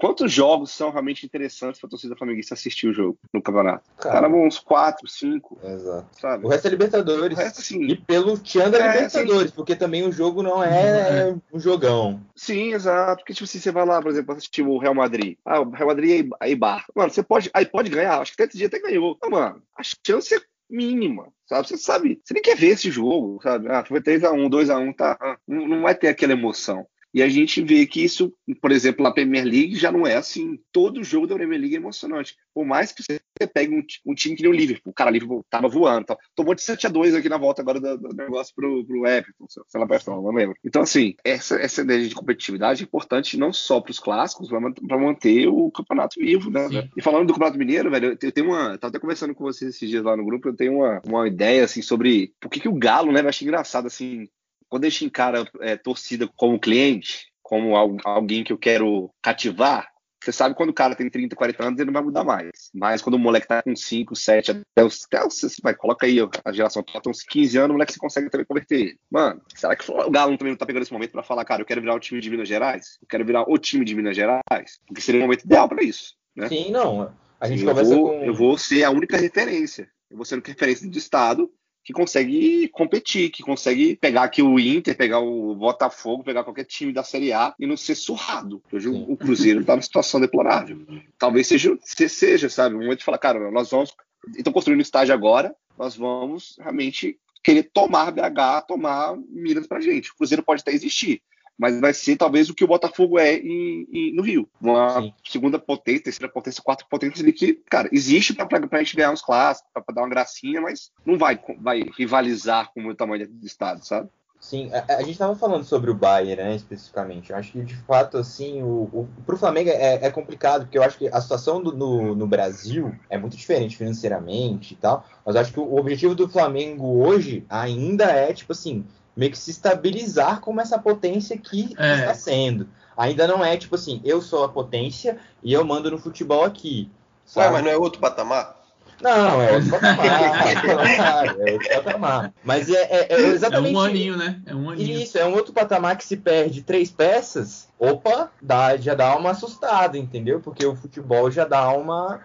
quantos 0.02 0.32
jogos 0.32 0.72
são 0.72 0.90
realmente 0.90 1.24
interessantes 1.24 1.80
para 1.80 1.86
a 1.86 1.90
torcida 1.90 2.16
flamenguista 2.16 2.54
assistir 2.54 2.88
o 2.88 2.92
jogo 2.92 3.16
no 3.32 3.40
campeonato? 3.40 3.88
Cara, 3.98 4.28
uns 4.28 4.58
quatro, 4.58 5.06
cinco. 5.06 5.56
Exato. 5.62 6.08
Sabe? 6.20 6.44
O 6.44 6.48
resto 6.48 6.66
é 6.66 6.70
Libertadores. 6.70 7.38
Resto, 7.38 7.60
assim, 7.60 7.84
e 7.84 7.94
pelo 7.94 8.36
Tian 8.36 8.68
da 8.68 8.78
é, 8.78 8.94
Libertadores, 8.94 9.50
sim. 9.50 9.54
porque 9.54 9.76
também 9.76 10.04
o 10.04 10.10
jogo 10.10 10.42
não 10.42 10.60
é, 10.60 11.28
é 11.28 11.34
um 11.52 11.60
jogão. 11.60 12.20
Sim, 12.34 12.74
exato. 12.74 13.18
Porque, 13.18 13.32
tipo 13.32 13.44
assim, 13.44 13.60
você 13.60 13.70
vai 13.70 13.86
lá, 13.86 14.02
por 14.02 14.10
exemplo, 14.10 14.34
assistir 14.34 14.62
o 14.62 14.76
Real 14.76 14.94
Madrid. 14.94 15.36
Ah, 15.44 15.60
o 15.60 15.70
Real 15.70 15.90
Madrid 15.90 16.28
é 16.40 16.48
Eibar. 16.48 16.84
Mano, 16.96 17.12
você 17.12 17.22
pode. 17.22 17.48
Aí 17.54 17.64
pode 17.64 17.88
ganhar. 17.88 18.18
Acho 18.18 18.34
que 18.34 18.42
até 18.42 18.48
esse 18.48 18.58
dia 18.58 18.66
até 18.66 18.80
ganhou. 18.80 19.16
Não, 19.22 19.30
mano, 19.30 19.62
a 19.76 19.82
chance 19.84 20.34
é 20.34 20.40
mínima, 20.68 21.28
sabe? 21.46 21.68
Você 21.68 21.76
sabe, 21.76 22.20
você 22.24 22.34
nem 22.34 22.42
quer 22.42 22.56
ver 22.56 22.70
esse 22.70 22.90
jogo, 22.90 23.38
sabe? 23.42 23.68
Ah, 23.68 23.84
foi 23.84 24.00
3x1, 24.00 24.48
2x1, 24.48 24.96
tá? 24.96 25.38
Não, 25.46 25.68
não 25.68 25.82
vai 25.82 25.94
ter 25.94 26.08
aquela 26.08 26.32
emoção. 26.32 26.86
E 27.14 27.22
a 27.22 27.28
gente 27.28 27.60
vê 27.62 27.86
que 27.86 28.02
isso, 28.02 28.32
por 28.60 28.72
exemplo, 28.72 29.02
na 29.02 29.12
Premier 29.12 29.44
League 29.44 29.76
já 29.76 29.92
não 29.92 30.06
é 30.06 30.16
assim. 30.16 30.58
Todo 30.72 31.04
jogo 31.04 31.26
da 31.26 31.34
Premier 31.34 31.60
League 31.60 31.74
é 31.74 31.78
emocionante. 31.78 32.36
Por 32.54 32.64
mais 32.64 32.92
que 32.92 33.02
você 33.02 33.20
pegue 33.52 33.74
um, 33.74 33.82
um 34.10 34.14
time 34.14 34.36
que 34.36 34.42
nem 34.42 34.50
o 34.50 34.54
Liverpool, 34.54 34.90
o 34.90 34.94
cara, 34.94 35.10
o 35.10 35.12
Liverpool 35.12 35.44
tava 35.50 35.68
voando. 35.68 36.06
Tá? 36.06 36.16
Tomou 36.34 36.54
de 36.54 36.62
7 36.62 36.86
a 36.86 36.90
2 36.90 37.14
aqui 37.14 37.28
na 37.28 37.36
volta 37.36 37.60
agora 37.60 37.80
do, 37.80 37.98
do 37.98 38.14
negócio 38.14 38.54
pro, 38.54 38.84
pro 38.84 39.06
Everton, 39.06 39.46
se 39.48 39.60
ela 39.74 39.86
não, 40.06 40.22
não 40.22 40.32
lembro. 40.32 40.56
Então, 40.64 40.82
assim, 40.82 41.14
essa, 41.24 41.56
essa 41.56 41.82
ideia 41.82 42.06
de 42.06 42.14
competitividade 42.14 42.82
é 42.82 42.84
importante 42.84 43.36
não 43.36 43.52
só 43.52 43.80
para 43.80 43.90
os 43.90 43.98
clássicos, 43.98 44.50
mas 44.50 44.74
para 44.86 44.98
manter 44.98 45.48
o 45.48 45.70
campeonato 45.70 46.18
vivo, 46.18 46.50
né? 46.50 46.68
Sim. 46.68 46.88
E 46.96 47.02
falando 47.02 47.26
do 47.26 47.32
Campeonato 47.32 47.58
Mineiro, 47.58 47.90
velho, 47.90 48.16
eu 48.20 48.32
tenho 48.32 48.48
uma. 48.48 48.78
Tava 48.78 48.90
até 48.90 48.98
conversando 48.98 49.34
com 49.34 49.44
vocês 49.44 49.74
esses 49.74 49.88
dias 49.88 50.02
lá 50.02 50.16
no 50.16 50.24
grupo, 50.24 50.48
eu 50.48 50.56
tenho 50.56 50.76
uma, 50.76 51.02
uma 51.06 51.28
ideia, 51.28 51.64
assim, 51.64 51.82
sobre 51.82 52.32
por 52.40 52.50
que, 52.50 52.60
que 52.60 52.68
o 52.68 52.74
Galo, 52.74 53.12
né? 53.12 53.20
Eu 53.20 53.28
acho 53.28 53.44
engraçado, 53.44 53.86
assim, 53.86 54.28
quando 54.72 54.86
a 54.86 54.88
gente 54.88 55.04
encara 55.04 55.44
é, 55.60 55.76
torcida 55.76 56.26
como 56.34 56.58
cliente, 56.58 57.26
como 57.42 57.76
alguém 57.76 58.42
que 58.42 58.54
eu 58.54 58.56
quero 58.56 59.10
cativar, 59.20 59.86
você 60.18 60.32
sabe 60.32 60.54
quando 60.54 60.70
o 60.70 60.74
cara 60.74 60.94
tem 60.94 61.10
30, 61.10 61.36
40 61.36 61.62
anos, 61.62 61.78
ele 61.78 61.88
não 61.88 61.92
vai 61.92 62.02
mudar 62.02 62.24
mais. 62.24 62.70
Mas 62.72 63.02
quando 63.02 63.16
o 63.16 63.18
moleque 63.18 63.46
tá 63.46 63.62
com 63.62 63.76
5, 63.76 64.16
7, 64.16 64.50
até 64.50 64.82
os. 64.82 65.04
Até 65.04 65.26
os 65.26 65.60
vai, 65.62 65.74
coloca 65.74 66.06
aí 66.06 66.16
a 66.42 66.52
geração 66.52 66.82
tá 66.82 67.02
uns 67.06 67.22
15 67.22 67.58
anos, 67.58 67.68
o 67.68 67.72
moleque 67.74 67.92
você 67.92 67.98
consegue 67.98 68.30
também 68.30 68.46
converter 68.46 68.80
ele. 68.80 68.98
Mano, 69.10 69.42
será 69.54 69.76
que 69.76 69.90
o 69.90 70.10
Galo 70.10 70.38
também 70.38 70.52
não 70.52 70.58
tá 70.58 70.64
pegando 70.64 70.84
esse 70.84 70.92
momento 70.92 71.12
para 71.12 71.22
falar, 71.22 71.44
cara, 71.44 71.60
eu 71.60 71.66
quero 71.66 71.82
virar 71.82 71.94
o 71.94 72.00
time 72.00 72.18
de 72.18 72.30
Minas 72.30 72.48
Gerais? 72.48 72.96
Eu 73.02 73.08
quero 73.08 73.26
virar 73.26 73.44
o 73.46 73.58
time 73.58 73.84
de 73.84 73.94
Minas 73.94 74.16
Gerais? 74.16 74.80
Porque 74.86 75.02
seria 75.02 75.20
o 75.20 75.24
momento 75.24 75.44
ideal 75.44 75.68
para 75.68 75.84
isso. 75.84 76.14
Né? 76.34 76.48
Sim, 76.48 76.70
não. 76.70 77.14
A 77.38 77.46
gente 77.46 77.60
Sim, 77.60 77.66
conversa 77.66 77.92
eu 77.92 77.98
vou, 77.98 78.08
com. 78.08 78.24
Eu 78.24 78.34
vou 78.34 78.56
ser 78.56 78.84
a 78.84 78.90
única 78.90 79.18
referência. 79.18 79.86
Eu 80.10 80.16
vou 80.16 80.24
ser 80.24 80.32
a 80.32 80.36
única 80.36 80.50
referência 80.50 80.88
de 80.88 80.98
Estado 80.98 81.52
que 81.84 81.92
consegue 81.92 82.68
competir, 82.68 83.30
que 83.30 83.42
consegue 83.42 83.96
pegar 83.96 84.22
aqui 84.22 84.42
o 84.42 84.58
Inter, 84.58 84.96
pegar 84.96 85.18
o 85.18 85.54
Botafogo, 85.54 86.22
pegar 86.22 86.44
qualquer 86.44 86.64
time 86.64 86.92
da 86.92 87.02
Série 87.02 87.32
A 87.32 87.54
e 87.58 87.66
não 87.66 87.76
ser 87.76 87.94
surrado. 87.94 88.62
Hoje 88.72 88.88
Sim. 88.88 89.04
o 89.08 89.16
Cruzeiro 89.16 89.60
está 89.60 89.74
numa 89.74 89.82
situação 89.82 90.20
deplorável. 90.20 90.78
Talvez 91.18 91.46
seja, 91.46 91.76
seja, 91.82 92.48
sabe, 92.48 92.76
um 92.76 92.80
momento 92.80 93.00
de 93.00 93.04
falar, 93.04 93.18
cara, 93.18 93.50
nós 93.50 93.70
vamos. 93.70 93.94
Estão 94.36 94.52
construindo 94.52 94.80
estágio 94.80 95.12
agora, 95.12 95.52
nós 95.76 95.96
vamos 95.96 96.56
realmente 96.60 97.18
querer 97.42 97.64
tomar 97.64 98.12
BH, 98.12 98.66
tomar 98.68 99.16
Minas 99.28 99.66
pra 99.66 99.80
gente. 99.80 100.10
O 100.10 100.14
Cruzeiro 100.14 100.44
pode 100.44 100.60
até 100.60 100.72
existir, 100.72 101.20
mas 101.58 101.80
vai 101.80 101.92
ser 101.92 102.16
talvez 102.16 102.48
o 102.48 102.54
que 102.54 102.64
o 102.64 102.68
Botafogo 102.68 103.18
é 103.18 103.36
em, 103.36 103.86
em, 103.92 104.14
no 104.14 104.22
Rio. 104.22 104.48
Uma 104.60 105.00
Sim. 105.00 105.14
segunda 105.24 105.58
potência, 105.58 106.04
terceira 106.04 106.32
potência, 106.32 106.62
quarta 106.62 106.84
potência 106.88 107.22
ali 107.22 107.32
que, 107.32 107.54
cara, 107.68 107.88
existe 107.92 108.34
para 108.34 108.48
a 108.70 108.78
gente 108.78 108.96
ganhar 108.96 109.12
uns 109.12 109.22
clássicos, 109.22 109.70
para 109.72 109.94
dar 109.94 110.02
uma 110.02 110.08
gracinha, 110.08 110.60
mas 110.60 110.90
não 111.04 111.18
vai, 111.18 111.38
vai 111.60 111.84
rivalizar 111.96 112.72
com 112.72 112.86
o 112.86 112.94
tamanho 112.94 113.28
do 113.28 113.46
estado, 113.46 113.84
sabe? 113.84 114.08
Sim, 114.42 114.70
a, 114.72 114.96
a 114.96 115.00
gente 115.02 115.12
estava 115.12 115.36
falando 115.36 115.62
sobre 115.62 115.88
o 115.88 115.94
Bayern, 115.94 116.42
né, 116.42 116.56
especificamente. 116.56 117.30
Eu 117.30 117.36
acho 117.36 117.52
que, 117.52 117.62
de 117.62 117.76
fato, 117.76 118.18
assim, 118.18 118.60
o, 118.60 118.90
o, 118.92 119.08
pro 119.24 119.36
Flamengo 119.36 119.70
é, 119.70 120.04
é 120.04 120.10
complicado, 120.10 120.62
porque 120.62 120.76
eu 120.76 120.82
acho 120.82 120.98
que 120.98 121.06
a 121.06 121.20
situação 121.20 121.62
do, 121.62 121.70
no, 121.72 122.16
no 122.16 122.26
Brasil 122.26 122.92
é 123.08 123.16
muito 123.16 123.36
diferente 123.36 123.76
financeiramente 123.76 124.74
e 124.74 124.76
tal, 124.76 125.06
mas 125.24 125.36
eu 125.36 125.40
acho 125.40 125.52
que 125.52 125.60
o 125.60 125.76
objetivo 125.76 126.16
do 126.16 126.28
Flamengo 126.28 127.04
hoje 127.06 127.46
ainda 127.48 128.06
é, 128.06 128.32
tipo 128.32 128.50
assim, 128.50 128.84
meio 129.16 129.30
que 129.30 129.38
se 129.38 129.50
estabilizar 129.50 130.40
como 130.40 130.60
essa 130.60 130.78
potência 130.78 131.36
que 131.36 131.74
é. 131.78 132.00
está 132.00 132.14
sendo. 132.14 132.68
Ainda 132.96 133.26
não 133.26 133.44
é 133.44 133.56
tipo 133.56 133.74
assim, 133.74 134.00
eu 134.04 134.20
sou 134.20 134.44
a 134.44 134.48
potência 134.48 135.18
e 135.42 135.52
eu 135.52 135.64
mando 135.64 135.90
no 135.90 135.98
futebol 135.98 136.44
aqui. 136.44 136.90
Ué, 137.36 137.50
mas 137.50 137.64
não 137.64 137.70
é 137.70 137.76
outro 137.76 138.00
patamar? 138.00 138.60
Não, 139.00 139.42
é 139.42 139.52
outro 139.52 139.70
patamar. 139.70 141.26
é 141.26 141.52
outro 141.52 141.82
patamar. 141.82 142.32
Mas 142.44 142.68
é, 142.68 142.82
é, 142.82 143.06
é, 143.10 143.20
exatamente. 143.28 143.74
É 143.74 143.78
um 143.78 143.80
aninho, 143.80 144.16
né? 144.16 144.40
É 144.46 144.54
um 144.54 144.70
aninho. 144.70 145.00
Isso, 145.00 145.18
é 145.18 145.24
um 145.24 145.34
outro 145.34 145.52
patamar 145.52 145.96
que 145.96 146.04
se 146.04 146.16
perde 146.16 146.62
três 146.62 146.90
peças. 146.90 147.68
Opa, 147.78 148.30
dá, 148.40 148.76
já 148.76 148.94
dá 148.94 149.16
uma 149.16 149.30
assustada, 149.30 149.98
entendeu? 149.98 150.40
Porque 150.40 150.64
o 150.64 150.76
futebol 150.76 151.30
já 151.30 151.44
dá 151.44 151.70
uma. 151.70 152.20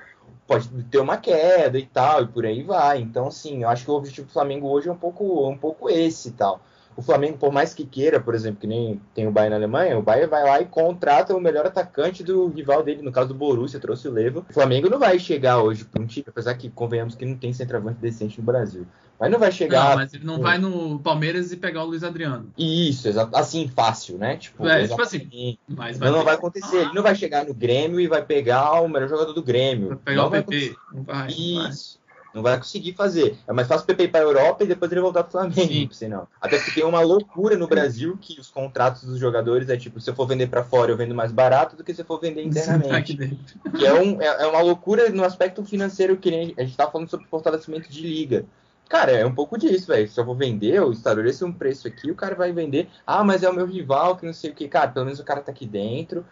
Pode 0.45 0.69
ter 0.85 0.99
uma 0.99 1.17
queda 1.17 1.77
e 1.77 1.85
tal, 1.85 2.23
e 2.23 2.27
por 2.27 2.45
aí 2.45 2.63
vai. 2.63 3.01
Então, 3.01 3.27
assim, 3.27 3.63
eu 3.63 3.69
acho 3.69 3.83
que 3.83 3.91
o 3.91 3.95
objetivo 3.95 4.27
do 4.27 4.33
Flamengo 4.33 4.69
hoje 4.69 4.87
é 4.87 4.91
um 4.91 4.97
pouco, 4.97 5.49
um 5.49 5.57
pouco 5.57 5.89
esse 5.89 6.29
e 6.29 6.31
tal 6.31 6.61
o 6.97 7.01
Flamengo, 7.03 7.37
por 7.37 7.53
mais 7.53 7.75
que 7.75 7.85
queira, 7.85 8.19
por 8.19 8.33
exemplo, 8.33 8.59
que 8.59 8.65
nem 8.65 8.99
tem 9.13 9.27
o 9.27 9.31
Bayern 9.31 9.51
na 9.51 9.57
Alemanha, 9.57 9.99
o 9.99 10.01
Bayern 10.01 10.29
vai 10.29 10.43
lá 10.43 10.59
e 10.59 10.65
contrata 10.65 11.35
o 11.35 11.39
melhor 11.39 11.67
atacante 11.67 12.23
do 12.23 12.47
rival 12.47 12.81
dele, 12.81 13.03
no 13.03 13.11
caso 13.11 13.27
do 13.27 13.35
Borussia, 13.35 13.79
trouxe 13.79 14.07
o 14.07 14.11
Levo. 14.11 14.43
O 14.49 14.53
Flamengo 14.53 14.89
não 14.89 14.97
vai 14.97 15.19
chegar 15.19 15.61
hoje 15.61 15.85
para 15.85 16.01
um 16.01 16.07
time, 16.07 16.25
apesar 16.27 16.55
que 16.55 16.71
convenhamos 16.71 17.13
que 17.13 17.23
não 17.23 17.37
tem 17.37 17.53
centroavante 17.53 17.99
decente 18.01 18.39
no 18.39 18.45
Brasil. 18.45 18.87
Mas 19.19 19.31
não 19.31 19.39
vai 19.39 19.51
chegar. 19.51 19.89
Não, 19.89 19.95
mas 19.95 20.13
ele 20.13 20.25
não 20.25 20.39
vai 20.39 20.57
no 20.57 20.99
Palmeiras 20.99 21.51
e 21.51 21.57
pegar 21.57 21.83
o 21.83 21.87
Luiz 21.87 22.03
Adriano. 22.03 22.51
Isso, 22.57 23.07
assim, 23.33 23.67
fácil, 23.67 24.17
né? 24.17 24.37
Tipo, 24.37 24.67
é, 24.67 24.87
tipo 24.87 25.01
assim. 25.01 25.57
Mas 25.67 25.97
vai 25.97 26.11
não, 26.11 26.23
vai 26.23 26.35
acontecer. 26.35 26.77
Ele 26.77 26.93
não 26.93 27.01
vai 27.01 27.15
chegar 27.15 27.45
no 27.45 27.53
Grêmio 27.53 27.99
e 27.99 28.07
vai 28.07 28.23
pegar 28.23 28.81
o 28.81 28.87
melhor 28.87 29.09
jogador 29.09 29.33
do 29.33 29.41
Grêmio. 29.41 29.89
Vai 29.89 29.97
pegar 29.97 30.21
não 30.21 30.27
o 30.27 30.31
PP. 30.31 30.75
Não 30.93 31.03
vai, 31.03 31.27
Isso. 31.29 31.99
Não 32.33 32.43
vai 32.43 32.57
conseguir 32.57 32.93
fazer. 32.93 33.37
É 33.47 33.53
mais 33.53 33.67
fácil 33.67 33.83
o 33.83 33.87
PP 33.87 34.03
ir 34.03 34.07
para 34.09 34.19
a 34.19 34.23
Europa 34.23 34.63
e 34.63 34.67
depois 34.67 34.91
ele 34.91 35.01
voltar 35.01 35.23
para 35.23 35.29
o 35.29 35.31
Flamengo, 35.31 35.93
senão. 35.93 36.27
Até 36.39 36.57
porque 36.57 36.71
tem 36.71 36.83
uma 36.83 37.01
loucura 37.01 37.57
no 37.57 37.67
Brasil 37.67 38.17
que 38.19 38.39
os 38.39 38.49
contratos 38.49 39.03
dos 39.03 39.19
jogadores 39.19 39.69
é 39.69 39.77
tipo, 39.77 39.99
se 39.99 40.09
eu 40.09 40.15
for 40.15 40.27
vender 40.27 40.47
para 40.47 40.63
fora, 40.63 40.91
eu 40.91 40.97
vendo 40.97 41.15
mais 41.15 41.31
barato 41.31 41.75
do 41.75 41.83
que 41.83 41.93
se 41.93 42.01
eu 42.01 42.05
for 42.05 42.19
vender 42.19 42.43
internamente. 42.43 43.15
que 43.15 43.85
é, 43.85 43.93
um, 43.93 44.21
é, 44.21 44.43
é, 44.43 44.47
uma 44.47 44.61
loucura 44.61 45.09
no 45.09 45.23
aspecto 45.23 45.63
financeiro 45.63 46.17
que 46.17 46.53
a 46.57 46.63
gente 46.63 46.77
tá 46.77 46.89
falando 46.89 47.09
sobre 47.09 47.27
fortalecimento 47.27 47.89
de 47.89 48.01
liga. 48.01 48.45
Cara, 48.89 49.11
é 49.11 49.25
um 49.25 49.33
pouco 49.33 49.57
disso, 49.57 49.87
velho. 49.87 50.07
Se 50.07 50.19
eu 50.19 50.25
vou 50.25 50.35
vender, 50.35 50.75
eu 50.75 50.91
estabeleço 50.91 51.45
um 51.45 51.51
preço 51.51 51.87
aqui, 51.87 52.09
o 52.09 52.15
cara 52.15 52.35
vai 52.35 52.53
vender. 52.53 52.87
Ah, 53.05 53.23
mas 53.23 53.43
é 53.43 53.49
o 53.49 53.53
meu 53.53 53.65
rival, 53.65 54.15
que 54.15 54.25
não 54.25 54.33
sei 54.33 54.51
o 54.51 54.53
que. 54.53 54.67
Cara, 54.67 54.89
pelo 54.89 55.05
menos 55.05 55.19
o 55.19 55.25
cara 55.25 55.41
tá 55.41 55.51
aqui 55.51 55.65
dentro. 55.65 56.25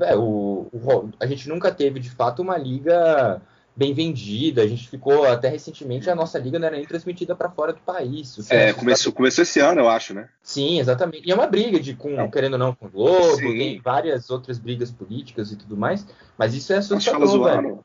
É, 0.00 0.16
o, 0.16 0.66
o, 0.72 1.10
a 1.20 1.26
gente 1.26 1.48
nunca 1.48 1.70
teve, 1.70 2.00
de 2.00 2.10
fato, 2.10 2.42
uma 2.42 2.58
liga 2.58 3.40
bem 3.74 3.94
vendida. 3.94 4.62
A 4.62 4.66
gente 4.66 4.88
ficou 4.88 5.24
até 5.24 5.48
recentemente 5.48 6.10
a 6.10 6.14
nossa 6.14 6.38
liga 6.38 6.58
não 6.58 6.66
era 6.66 6.76
nem 6.76 6.86
transmitida 6.86 7.34
para 7.34 7.50
fora 7.50 7.72
do 7.72 7.80
país. 7.80 8.50
É, 8.50 8.72
começou, 8.72 9.12
começou 9.12 9.42
esse 9.42 9.60
ano, 9.60 9.80
eu 9.80 9.88
acho, 9.88 10.14
né? 10.14 10.28
Sim, 10.42 10.80
exatamente. 10.80 11.26
E 11.28 11.32
é 11.32 11.34
uma 11.34 11.46
briga 11.46 11.80
de 11.80 11.94
com, 11.94 12.30
querendo 12.30 12.54
ou 12.54 12.58
não, 12.58 12.74
com 12.74 12.86
o 12.86 12.90
Globo, 12.90 13.36
Sim. 13.36 13.58
tem 13.58 13.80
várias 13.80 14.30
outras 14.30 14.58
brigas 14.58 14.90
políticas 14.90 15.52
e 15.52 15.56
tudo 15.56 15.76
mais, 15.76 16.06
mas 16.36 16.54
isso 16.54 16.72
é 16.72 16.76
assustador, 16.76 17.44
velho. 17.44 17.84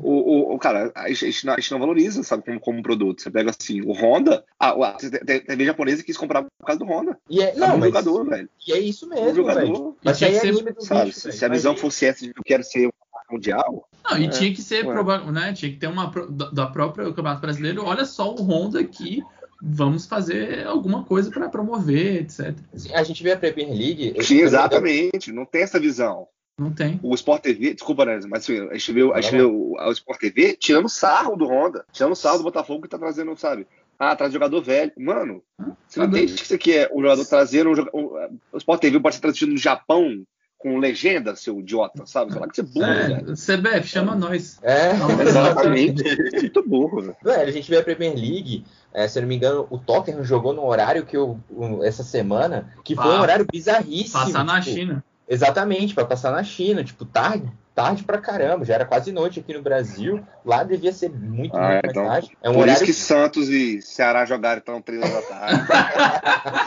O, 0.00 0.10
o, 0.10 0.54
o, 0.54 0.58
cara, 0.58 0.92
a 0.94 1.08
gente, 1.08 1.48
a 1.48 1.56
gente 1.56 1.72
não 1.72 1.78
valoriza, 1.78 2.22
sabe, 2.22 2.44
como, 2.44 2.60
como 2.60 2.82
produto. 2.82 3.22
Você 3.22 3.30
pega 3.30 3.50
assim, 3.50 3.80
o 3.82 3.92
Honda, 3.92 4.44
a, 4.58 4.70
a 4.70 4.92
TV 4.94 5.64
japonesa 5.64 6.04
quis 6.04 6.16
comprar 6.16 6.42
por 6.42 6.66
causa 6.66 6.78
do 6.78 6.86
Honda. 6.86 7.18
E 7.28 7.42
é, 7.42 7.54
não, 7.56 7.74
um 7.74 7.78
mas, 7.78 7.88
jogador, 7.88 8.24
velho. 8.24 8.48
E 8.66 8.72
é 8.72 8.78
isso 8.78 9.08
mesmo, 9.08 9.30
um 9.30 9.34
jogador. 9.34 9.60
velho. 9.60 9.96
Mas 10.04 10.22
aí 10.22 10.36
é 10.36 10.40
anime 10.40 10.72
do 10.72 10.84
sabe, 10.84 11.06
bicho, 11.06 11.32
Se 11.32 11.44
a 11.44 11.48
visão 11.48 11.76
fosse 11.76 12.06
essa 12.06 12.20
de 12.24 12.28
eu 12.28 12.44
quero 12.44 12.62
ser 12.62 12.90
mundial. 13.32 13.88
Não, 14.04 14.18
e 14.18 14.26
é, 14.26 14.28
tinha 14.28 14.52
que 14.52 14.60
ser, 14.60 14.84
né? 15.32 15.52
Tinha 15.52 15.70
que 15.72 15.78
ter 15.78 15.86
uma 15.86 16.12
da 16.52 16.66
própria 16.66 17.06
Campeonato 17.06 17.40
Brasileiro. 17.40 17.84
Olha 17.84 18.04
só 18.04 18.32
o 18.34 18.42
Honda 18.42 18.80
aqui. 18.80 19.22
Vamos 19.64 20.06
fazer 20.06 20.66
alguma 20.66 21.04
coisa 21.04 21.30
para 21.30 21.48
promover, 21.48 22.22
etc. 22.22 22.56
A 22.92 23.02
gente 23.04 23.22
vê 23.22 23.32
a 23.32 23.36
Premier 23.36 23.68
League. 23.68 24.24
Sim, 24.24 24.40
exatamente. 24.40 25.30
Não 25.30 25.44
tem 25.44 25.62
essa 25.62 25.78
visão. 25.78 26.26
Não 26.58 26.72
tem. 26.72 26.98
O 27.02 27.14
Sport 27.14 27.42
TV, 27.42 27.74
desculpa, 27.74 28.04
né, 28.04 28.20
mas 28.28 28.42
assim, 28.42 28.58
a 28.68 28.74
gente 28.74 28.92
vê, 28.92 29.12
a 29.12 29.20
gente 29.20 29.36
vê 29.36 29.42
o, 29.42 29.72
o 29.72 29.92
Sport 29.92 30.20
TV 30.20 30.56
tirando 30.56 30.88
sarro 30.88 31.36
do 31.36 31.46
Honda, 31.46 31.84
tirando 31.92 32.14
sarro 32.14 32.38
do 32.38 32.44
Botafogo 32.44 32.82
que 32.82 32.88
tá 32.88 32.98
trazendo, 32.98 33.36
sabe? 33.36 33.66
Ah, 33.98 34.16
traz 34.16 34.32
jogador 34.32 34.60
velho. 34.60 34.92
Mano, 34.98 35.42
você 35.86 36.00
não 36.00 36.06
entende 36.06 36.34
que 36.34 36.42
isso 36.42 36.54
aqui 36.54 36.76
é 36.76 36.90
o 36.92 37.00
jogador 37.00 37.24
trazendo 37.24 37.70
um, 37.70 37.98
um, 37.98 38.38
o 38.52 38.58
Sport 38.58 38.80
TV 38.80 39.00
pode 39.00 39.14
ser 39.14 39.20
trazido 39.20 39.52
no 39.52 39.58
Japão 39.58 40.24
com 40.62 40.78
legenda, 40.78 41.34
seu 41.34 41.58
idiota, 41.58 42.06
sabe? 42.06 42.38
Lá 42.38 42.46
que 42.46 42.54
você 42.54 42.60
é 42.60 42.64
burro, 42.64 42.86
é, 42.86 43.08
velho. 43.08 43.34
CBF, 43.34 43.88
chama 43.88 44.14
nós. 44.14 44.58
É, 44.62 44.92
exatamente. 45.26 46.04
Muito 46.40 46.68
burro, 46.68 47.00
velho. 47.02 47.16
Velho, 47.22 47.48
a 47.48 47.50
gente 47.50 47.68
vê 47.68 47.78
a 47.78 47.82
Premier 47.82 48.14
League, 48.14 48.64
é, 48.94 49.08
se 49.08 49.18
eu 49.18 49.22
não 49.22 49.28
me 49.28 49.34
engano, 49.34 49.66
o 49.68 49.76
Tottenham 49.76 50.22
jogou 50.22 50.52
no 50.52 50.64
horário 50.64 51.04
que 51.04 51.16
eu, 51.16 51.38
essa 51.82 52.04
semana, 52.04 52.70
que 52.84 52.94
foi 52.94 53.04
ah, 53.12 53.18
um 53.18 53.20
horário 53.20 53.44
bizarríssimo. 53.50 54.24
Passar 54.24 54.44
na 54.44 54.60
tipo, 54.60 54.76
China. 54.76 55.04
Exatamente, 55.28 55.94
para 55.94 56.04
passar 56.04 56.30
na 56.30 56.44
China, 56.44 56.84
tipo, 56.84 57.04
tarde, 57.04 57.50
tarde 57.74 58.04
pra 58.04 58.18
caramba, 58.18 58.64
já 58.64 58.74
era 58.74 58.84
quase 58.84 59.12
noite 59.12 59.40
aqui 59.40 59.54
no 59.54 59.62
Brasil, 59.62 60.22
lá 60.44 60.62
devia 60.62 60.92
ser 60.92 61.10
muito, 61.10 61.56
ah, 61.56 61.72
muito 61.72 61.90
então, 61.90 62.04
mais 62.04 62.24
tarde. 62.26 62.38
É 62.42 62.50
um 62.50 62.54
por 62.54 62.68
isso 62.68 62.84
que 62.84 62.92
Santos 62.92 63.48
e 63.48 63.80
Ceará 63.80 64.24
jogaram 64.24 64.60
então 64.60 64.80
três 64.82 65.00
da 65.00 65.22
tarde. 65.22 65.66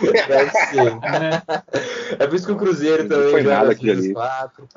Deve 0.28 0.52
ser. 0.52 2.18
É. 2.20 2.28
por 2.28 2.36
isso 2.36 2.46
que 2.46 2.52
o 2.52 2.58
Cruzeiro 2.58 3.08
também 3.08 3.32
foi 3.32 3.44
nada 3.44 3.72
aqui 3.72 3.90
ali. 3.92 4.14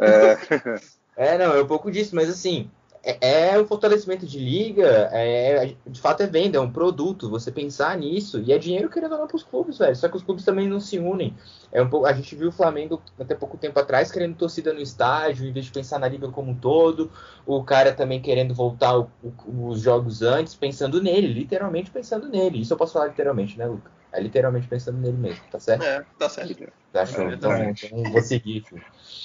É. 0.00 0.78
É, 1.18 1.36
não, 1.36 1.52
é 1.52 1.60
um 1.60 1.66
pouco 1.66 1.90
disso, 1.90 2.14
mas 2.14 2.30
assim, 2.30 2.70
é, 3.08 3.52
é 3.52 3.58
um 3.58 3.66
fortalecimento 3.66 4.26
de 4.26 4.38
liga, 4.38 5.08
é, 5.10 5.74
de 5.86 5.98
fato 5.98 6.22
é 6.22 6.26
venda, 6.26 6.58
é 6.58 6.60
um 6.60 6.70
produto, 6.70 7.30
você 7.30 7.50
pensar 7.50 7.96
nisso, 7.96 8.38
e 8.40 8.52
é 8.52 8.58
dinheiro 8.58 8.90
querendo 8.90 9.12
ou 9.12 9.18
não 9.20 9.26
para 9.26 9.36
os 9.36 9.42
clubes, 9.42 9.78
velho. 9.78 9.96
Só 9.96 10.08
que 10.08 10.16
os 10.16 10.22
clubes 10.22 10.44
também 10.44 10.68
não 10.68 10.78
se 10.78 10.98
unem. 10.98 11.34
É 11.72 11.80
um 11.80 11.88
pouco, 11.88 12.04
a 12.04 12.12
gente 12.12 12.36
viu 12.36 12.50
o 12.50 12.52
Flamengo 12.52 13.00
até 13.18 13.34
pouco 13.34 13.56
tempo 13.56 13.78
atrás 13.80 14.12
querendo 14.12 14.36
torcida 14.36 14.74
no 14.74 14.80
estádio, 14.80 15.46
em 15.46 15.52
vez 15.52 15.64
de 15.66 15.72
pensar 15.72 15.98
na 15.98 16.06
liga 16.06 16.28
como 16.28 16.50
um 16.50 16.54
todo. 16.54 17.10
O 17.46 17.64
cara 17.64 17.94
também 17.94 18.20
querendo 18.20 18.54
voltar 18.54 18.98
o, 18.98 19.10
o, 19.22 19.68
os 19.68 19.80
jogos 19.80 20.20
antes, 20.20 20.54
pensando 20.54 21.02
nele, 21.02 21.28
literalmente 21.28 21.90
pensando 21.90 22.28
nele. 22.28 22.60
Isso 22.60 22.74
eu 22.74 22.76
posso 22.76 22.92
falar 22.92 23.06
literalmente, 23.06 23.56
né, 23.56 23.66
Luca? 23.66 23.90
É 24.12 24.20
literalmente 24.20 24.66
pensando 24.66 24.98
nele 24.98 25.16
mesmo, 25.16 25.42
tá 25.50 25.58
certo? 25.58 25.82
É, 25.82 26.04
tá 26.18 26.28
certo. 26.28 26.72
Tá 26.92 27.06
show. 27.06 27.28
É, 27.28 27.34
então, 27.34 27.52
então, 27.62 28.12
vou 28.12 28.22
seguir, 28.22 28.64
filho. 28.64 28.82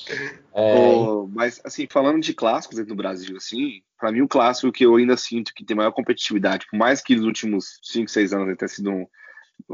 É... 0.10 0.40
Oh, 0.52 1.28
mas, 1.28 1.62
assim, 1.64 1.88
falando 1.90 2.22
de 2.22 2.34
clássicos 2.34 2.78
dentro 2.78 2.94
do 2.94 2.98
Brasil, 2.98 3.38
assim, 3.38 3.82
para 3.98 4.12
mim 4.12 4.22
o 4.22 4.28
clássico 4.28 4.72
que 4.72 4.86
eu 4.86 4.96
ainda 4.96 5.16
sinto 5.18 5.54
que 5.54 5.66
tem 5.66 5.76
maior 5.76 5.92
competitividade, 5.92 6.68
por 6.70 6.78
mais 6.78 7.02
que 7.02 7.16
nos 7.16 7.26
últimos 7.26 7.80
5, 7.84 8.10
6 8.10 8.34
anos 8.34 8.58
tenha 8.58 8.70
sido 8.70 8.92
um, 8.92 9.08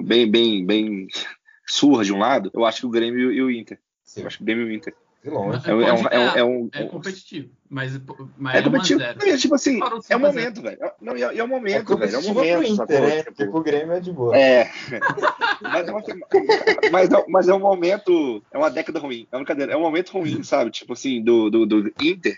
bem, 0.03 0.29
bem, 0.29 0.65
bem 0.65 1.07
surra 1.67 2.03
de 2.03 2.13
um 2.13 2.19
lado, 2.19 2.51
eu 2.53 2.65
acho 2.65 2.81
que 2.81 2.85
o 2.85 2.91
Grêmio 2.91 3.31
e 3.31 3.41
o 3.41 3.51
Inter. 3.51 3.79
Sim. 4.03 4.21
Eu 4.21 4.27
acho 4.27 4.37
que 4.37 4.43
o 4.43 4.45
Grêmio 4.45 4.67
e 4.67 4.71
o 4.71 4.73
Inter. 4.73 4.93
De 5.23 5.29
longe. 5.29 5.59
É, 5.65 5.71
é, 5.71 6.17
é, 6.17 6.39
é, 6.39 6.43
um, 6.43 6.69
é 6.71 6.83
competitivo, 6.85 7.49
mas, 7.69 7.99
mas 8.37 8.55
é, 8.55 8.61
competitivo. 8.61 9.01
É, 9.01 9.37
tipo 9.37 9.53
assim, 9.53 9.79
é 10.09 10.15
o 10.15 10.19
momento, 10.19 10.61
velho. 10.61 10.77
Não, 11.01 11.13
é, 11.13 11.37
é 11.37 11.43
o 11.43 11.47
momento, 11.47 11.97
velho. 11.97 12.15
É 12.15 12.17
o 12.19 12.33
momento. 12.33 12.63
Inter, 12.63 13.01
né? 13.01 13.23
tipo, 13.23 13.33
tipo, 13.35 13.57
o 13.57 13.61
Grêmio 13.61 13.93
é 13.93 13.99
de 13.99 14.13
boa. 14.13 14.37
É. 14.37 14.71
mas, 15.61 15.87
é 15.87 15.91
uma, 15.91 16.03
mas, 16.91 17.11
é, 17.11 17.25
mas 17.27 17.49
é 17.49 17.53
um 17.53 17.59
momento. 17.59 18.41
É 18.49 18.57
uma 18.57 18.69
década 18.69 18.97
ruim. 18.99 19.27
É 19.29 19.35
uma 19.35 19.43
brincadeira. 19.43 19.73
É 19.73 19.77
um 19.77 19.81
momento 19.81 20.11
ruim, 20.11 20.41
sabe? 20.41 20.71
Tipo 20.71 20.93
assim, 20.93 21.21
do, 21.21 21.49
do, 21.49 21.65
do 21.65 21.93
Inter. 22.01 22.37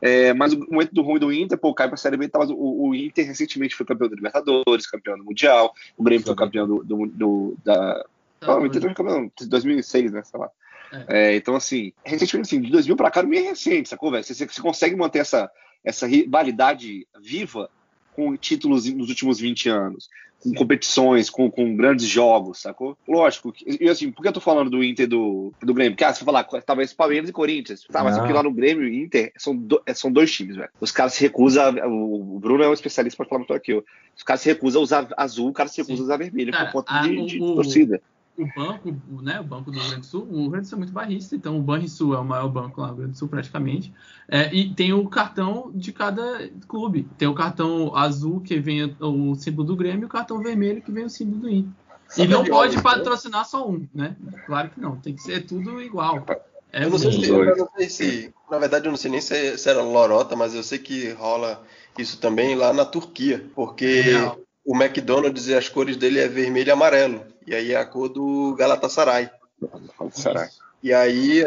É, 0.00 0.32
mas 0.32 0.52
o 0.52 0.58
momento 0.70 0.94
do 0.94 1.02
ruim 1.02 1.18
do 1.18 1.32
Inter, 1.32 1.58
pô, 1.58 1.74
cai 1.74 1.88
pra 1.88 1.96
Série 1.96 2.16
B, 2.16 2.28
tá, 2.28 2.38
mas 2.38 2.50
o, 2.50 2.56
o, 2.56 2.94
Inter 2.94 3.26
recentemente 3.26 3.74
foi 3.74 3.84
campeão 3.84 4.08
do 4.08 4.14
Libertadores, 4.14 4.86
campeão 4.86 5.18
do 5.18 5.24
Mundial, 5.24 5.74
o 5.96 6.02
Grêmio 6.02 6.24
foi 6.24 6.34
campeão 6.34 6.66
do, 6.66 6.82
do, 6.82 7.06
do 7.06 7.56
da. 7.62 8.02
Tá, 8.38 8.56
o 8.56 8.64
Inter 8.64 8.80
foi 8.80 8.94
campeão 8.94 9.30
de 9.38 9.46
2006, 9.46 10.12
né? 10.12 10.22
Sei 10.22 10.40
lá. 10.40 10.50
É. 10.92 11.06
É, 11.08 11.36
então, 11.36 11.54
assim, 11.54 11.92
recentemente, 12.04 12.48
assim, 12.48 12.60
de 12.60 12.70
2000 12.70 12.96
para 12.96 13.10
cá, 13.10 13.22
não 13.22 13.32
é 13.32 13.40
recente, 13.40 13.88
sacou, 13.88 14.10
velho? 14.10 14.24
Você, 14.24 14.34
você 14.34 14.60
consegue 14.60 14.96
manter 14.96 15.20
essa, 15.20 15.50
essa 15.84 16.06
rivalidade 16.06 17.06
viva 17.20 17.70
com 18.14 18.36
títulos 18.36 18.86
nos 18.92 19.08
últimos 19.08 19.38
20 19.38 19.68
anos, 19.68 20.08
com 20.42 20.52
competições, 20.54 21.30
com, 21.30 21.50
com 21.50 21.76
grandes 21.76 22.06
jogos, 22.06 22.60
sacou? 22.60 22.96
Lógico, 23.06 23.52
e 23.64 23.88
assim, 23.88 24.10
por 24.10 24.22
que 24.22 24.28
eu 24.28 24.32
tô 24.32 24.40
falando 24.40 24.70
do 24.70 24.82
Inter 24.82 25.06
do, 25.06 25.52
do 25.62 25.74
Grêmio? 25.74 25.92
Porque, 25.92 26.04
ah, 26.04 26.12
você 26.12 26.24
falar, 26.24 26.44
talvez 26.44 26.92
Palmeiras 26.92 27.28
e 27.28 27.32
Corinthians. 27.32 27.86
Tá, 27.90 28.02
mas 28.02 28.18
aqui 28.18 28.32
lá 28.32 28.42
no 28.42 28.52
Grêmio 28.52 28.88
e 28.88 29.02
Inter 29.02 29.32
são, 29.36 29.56
do, 29.56 29.80
é, 29.86 29.94
são 29.94 30.10
dois 30.10 30.32
times, 30.32 30.56
velho. 30.56 30.70
Os 30.80 30.90
caras 30.90 31.14
se 31.14 31.22
recusam, 31.22 31.74
o, 31.86 32.38
Bruno 32.40 32.64
é 32.64 32.68
um 32.68 32.72
especialista, 32.72 33.16
pode 33.16 33.28
falar 33.28 33.40
muito 33.40 33.54
aqui, 33.54 33.74
ó. 33.74 33.82
Os 34.16 34.22
caras 34.22 34.40
se 34.40 34.48
recusam 34.48 34.80
a 34.80 34.84
usar 34.84 35.08
azul, 35.16 35.48
o 35.48 35.52
cara 35.52 35.68
se 35.68 35.80
recusa 35.80 36.02
a 36.02 36.04
usar 36.04 36.16
vermelho, 36.16 36.52
por 36.52 36.72
conta 36.72 37.00
de, 37.02 37.26
de 37.26 37.42
o, 37.42 37.54
torcida 37.54 38.02
o 38.38 38.46
banco, 38.56 38.96
né, 39.22 39.40
o 39.40 39.44
banco 39.44 39.70
do 39.70 39.78
Rio 39.78 39.88
Grande 39.88 40.00
do 40.00 40.06
Sul, 40.06 40.26
o 40.30 40.40
Rio 40.42 40.50
Grande 40.50 40.66
do 40.66 40.68
Sul 40.70 40.76
é 40.76 40.78
muito 40.78 40.92
barrista, 40.92 41.36
então 41.36 41.58
o 41.58 41.62
Banrisul 41.62 42.14
é 42.14 42.18
o 42.18 42.24
maior 42.24 42.48
banco 42.48 42.80
lá 42.80 42.88
no 42.88 42.94
Rio 42.94 43.02
Grande 43.02 43.12
do 43.12 43.18
Sul 43.18 43.28
praticamente, 43.28 43.92
é, 44.28 44.52
e 44.54 44.72
tem 44.72 44.92
o 44.92 45.08
cartão 45.08 45.70
de 45.74 45.92
cada 45.92 46.48
clube, 46.66 47.08
tem 47.18 47.28
o 47.28 47.34
cartão 47.34 47.94
azul 47.94 48.40
que 48.40 48.58
vem 48.58 48.96
o 49.00 49.34
símbolo 49.34 49.68
do 49.68 49.76
Grêmio 49.76 50.02
e 50.02 50.06
o 50.06 50.08
cartão 50.08 50.38
vermelho 50.38 50.82
que 50.82 50.92
vem 50.92 51.04
o 51.04 51.10
símbolo 51.10 51.42
do 51.42 51.50
Inter. 51.50 51.72
E 52.16 52.26
não 52.26 52.44
pode 52.44 52.82
patrocinar 52.82 53.44
só 53.44 53.68
um, 53.68 53.86
né? 53.94 54.16
Claro 54.46 54.70
que 54.70 54.80
não, 54.80 54.96
tem 54.96 55.14
que 55.14 55.22
ser 55.22 55.46
tudo 55.46 55.80
igual. 55.80 56.26
É 56.72 56.84
eu, 56.84 56.90
não 56.90 56.98
sei 56.98 57.12
se, 57.12 57.28
eu 57.28 57.56
não 57.56 57.68
sei 57.76 57.88
se, 57.88 58.34
na 58.50 58.58
verdade 58.58 58.86
eu 58.86 58.90
não 58.90 58.96
sei 58.96 59.10
nem 59.10 59.20
se, 59.20 59.58
se 59.58 59.68
era 59.68 59.82
lorota, 59.82 60.34
mas 60.36 60.54
eu 60.54 60.62
sei 60.62 60.78
que 60.78 61.10
rola 61.10 61.62
isso 61.98 62.18
também 62.18 62.54
lá 62.54 62.72
na 62.72 62.84
Turquia, 62.84 63.44
porque 63.54 64.04
é 64.06 64.49
o 64.64 64.76
McDonald's 64.76 65.48
e 65.48 65.54
as 65.54 65.68
cores 65.68 65.96
dele 65.96 66.18
é 66.18 66.28
vermelho 66.28 66.68
e 66.68 66.70
amarelo. 66.70 67.24
E 67.46 67.54
aí 67.54 67.72
é 67.72 67.76
a 67.76 67.84
cor 67.84 68.08
do 68.08 68.54
Galatasaray. 68.56 69.30
Galatasaray. 69.60 70.48
E 70.82 70.94
aí, 70.94 71.44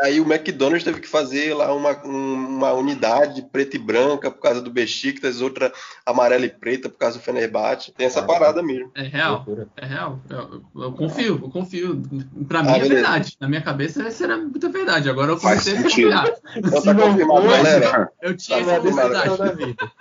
aí 0.00 0.18
o 0.20 0.24
McDonald's 0.24 0.82
teve 0.82 1.00
que 1.00 1.08
fazer 1.08 1.52
lá 1.52 1.70
uma, 1.74 1.92
uma 2.02 2.72
unidade 2.72 3.42
preta 3.42 3.76
e 3.76 3.78
branca 3.78 4.30
por 4.30 4.40
causa 4.40 4.62
do 4.62 4.70
Besiktas, 4.70 5.42
outra 5.42 5.70
amarela 6.06 6.46
e 6.46 6.48
preta 6.48 6.88
por 6.88 6.96
causa 6.96 7.18
do 7.18 7.22
Fenerbahçe. 7.22 7.92
Tem 7.92 8.06
essa 8.06 8.22
parada 8.22 8.62
mesmo. 8.62 8.90
É 8.94 9.02
real, 9.02 9.44
é 9.76 9.84
real. 9.84 10.18
Eu, 10.30 10.62
eu 10.82 10.92
confio, 10.92 11.38
eu 11.42 11.50
confio. 11.50 12.00
Pra 12.48 12.62
mim 12.62 12.70
ah, 12.70 12.76
é 12.78 12.88
verdade. 12.88 13.36
Na 13.38 13.48
minha 13.48 13.60
cabeça 13.60 14.02
essa 14.02 14.24
era 14.24 14.38
muita 14.38 14.70
verdade. 14.70 15.10
Agora 15.10 15.32
eu 15.32 15.38
comecei 15.38 15.76
a 15.76 15.82
confiar. 15.82 16.32
Então 16.56 16.82
tá 16.82 16.94
confirmado, 16.94 17.48
galera. 17.48 18.10
Eu 18.22 18.34
tinha 18.34 18.64
tá 18.64 18.72
essa 18.72 18.80
verdade 18.80 19.36
da 19.36 19.52
vida. 19.52 19.92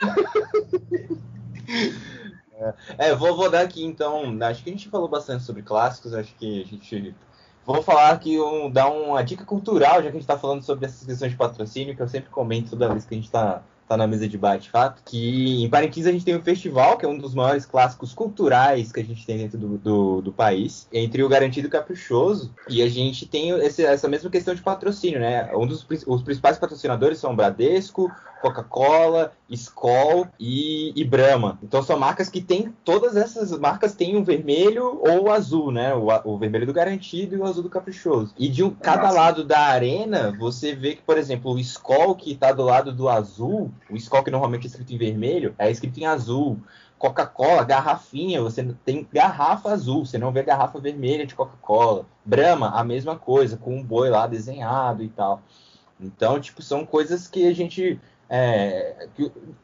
É, 2.97 3.15
vou, 3.15 3.35
vou 3.35 3.49
dar 3.49 3.61
aqui 3.61 3.83
então. 3.83 4.37
Acho 4.41 4.63
que 4.63 4.69
a 4.69 4.73
gente 4.73 4.89
falou 4.89 5.07
bastante 5.07 5.43
sobre 5.43 5.61
clássicos. 5.61 6.13
Acho 6.13 6.33
que 6.35 6.61
a 6.61 6.65
gente. 6.65 7.15
Vou 7.65 7.83
falar 7.83 8.09
aqui, 8.11 8.39
um, 8.39 8.69
dar 8.69 8.89
uma 8.89 9.21
dica 9.21 9.45
cultural, 9.45 9.97
já 9.97 10.03
que 10.03 10.07
a 10.07 10.11
gente 10.11 10.21
está 10.21 10.37
falando 10.37 10.63
sobre 10.63 10.85
essas 10.85 11.05
questões 11.05 11.31
de 11.31 11.37
patrocínio, 11.37 11.95
que 11.95 12.01
eu 12.01 12.07
sempre 12.07 12.29
comento 12.29 12.71
toda 12.71 12.89
vez 12.89 13.05
que 13.05 13.13
a 13.13 13.17
gente 13.17 13.27
está 13.27 13.61
tá 13.89 13.97
na 13.97 14.05
mesa 14.05 14.27
de 14.27 14.37
bate-fato, 14.37 15.01
que 15.03 15.63
em 15.63 15.67
Parintins 15.69 16.05
a 16.05 16.11
gente 16.11 16.23
tem 16.23 16.37
um 16.37 16.43
festival, 16.43 16.95
que 16.95 17.05
é 17.05 17.09
um 17.09 17.17
dos 17.17 17.33
maiores 17.33 17.65
clássicos 17.65 18.13
culturais 18.13 18.91
que 18.91 18.99
a 18.99 19.03
gente 19.03 19.25
tem 19.25 19.39
dentro 19.39 19.57
do, 19.57 19.77
do, 19.79 20.21
do 20.21 20.31
país, 20.31 20.87
entre 20.93 21.23
o 21.23 21.27
Garantido 21.27 21.65
e 21.65 21.69
o 21.69 21.71
Caprichoso, 21.71 22.53
e 22.69 22.83
a 22.83 22.87
gente 22.87 23.25
tem 23.25 23.49
esse, 23.49 23.83
essa 23.83 24.07
mesma 24.07 24.29
questão 24.29 24.53
de 24.53 24.61
patrocínio, 24.61 25.19
né? 25.19 25.49
Um 25.55 25.65
dos 25.65 25.85
os 26.05 26.21
principais 26.21 26.59
patrocinadores 26.59 27.17
são 27.17 27.35
Bradesco, 27.35 28.11
Coca-Cola, 28.41 29.33
Skol 29.49 30.27
e, 30.39 30.93
e, 30.95 31.03
Brahma. 31.03 31.59
Então 31.61 31.83
são 31.83 31.99
marcas 31.99 32.29
que 32.29 32.41
tem 32.41 32.73
todas 32.83 33.15
essas 33.15 33.57
marcas 33.57 33.95
têm 33.95 34.15
o 34.15 34.23
vermelho 34.23 34.99
ou 35.01 35.25
o 35.25 35.31
azul, 35.31 35.71
né? 35.71 35.93
O, 35.93 36.07
o 36.23 36.37
vermelho 36.37 36.65
do 36.65 36.73
garantido 36.73 37.35
e 37.35 37.39
o 37.39 37.45
azul 37.45 37.63
do 37.63 37.69
caprichoso. 37.69 38.33
E 38.37 38.47
de 38.47 38.63
um, 38.63 38.69
cada 38.71 39.03
Nossa. 39.03 39.15
lado 39.15 39.43
da 39.43 39.59
arena 39.59 40.35
você 40.39 40.73
vê 40.73 40.95
que, 40.95 41.01
por 41.01 41.17
exemplo, 41.17 41.53
o 41.53 41.59
Skol 41.59 42.15
que 42.15 42.31
está 42.31 42.51
do 42.51 42.63
lado 42.63 42.93
do 42.93 43.09
azul, 43.09 43.71
o 43.89 43.95
Skol 43.95 44.23
que 44.23 44.31
normalmente 44.31 44.63
é 44.65 44.67
escrito 44.67 44.93
em 44.93 44.97
vermelho, 44.97 45.53
é 45.57 45.69
escrito 45.69 45.99
em 45.99 46.05
azul. 46.05 46.59
Coca-Cola, 46.97 47.63
garrafinha, 47.63 48.41
você 48.41 48.75
tem 48.83 49.07
garrafa 49.11 49.69
azul, 49.69 50.05
você 50.05 50.17
não 50.17 50.33
vê 50.33 50.43
garrafa 50.43 50.81
vermelha 50.81 51.25
de 51.25 51.33
Coca-Cola. 51.33 52.05
Brahma, 52.25 52.71
a 52.71 52.83
mesma 52.83 53.15
coisa, 53.15 53.55
com 53.55 53.73
um 53.73 53.81
boi 53.81 54.09
lá 54.09 54.27
desenhado 54.27 55.01
e 55.01 55.07
tal. 55.07 55.41
Então, 55.99 56.39
tipo, 56.39 56.61
são 56.61 56.85
coisas 56.85 57.25
que 57.25 57.47
a 57.47 57.53
gente 57.53 57.99
é, 58.29 59.07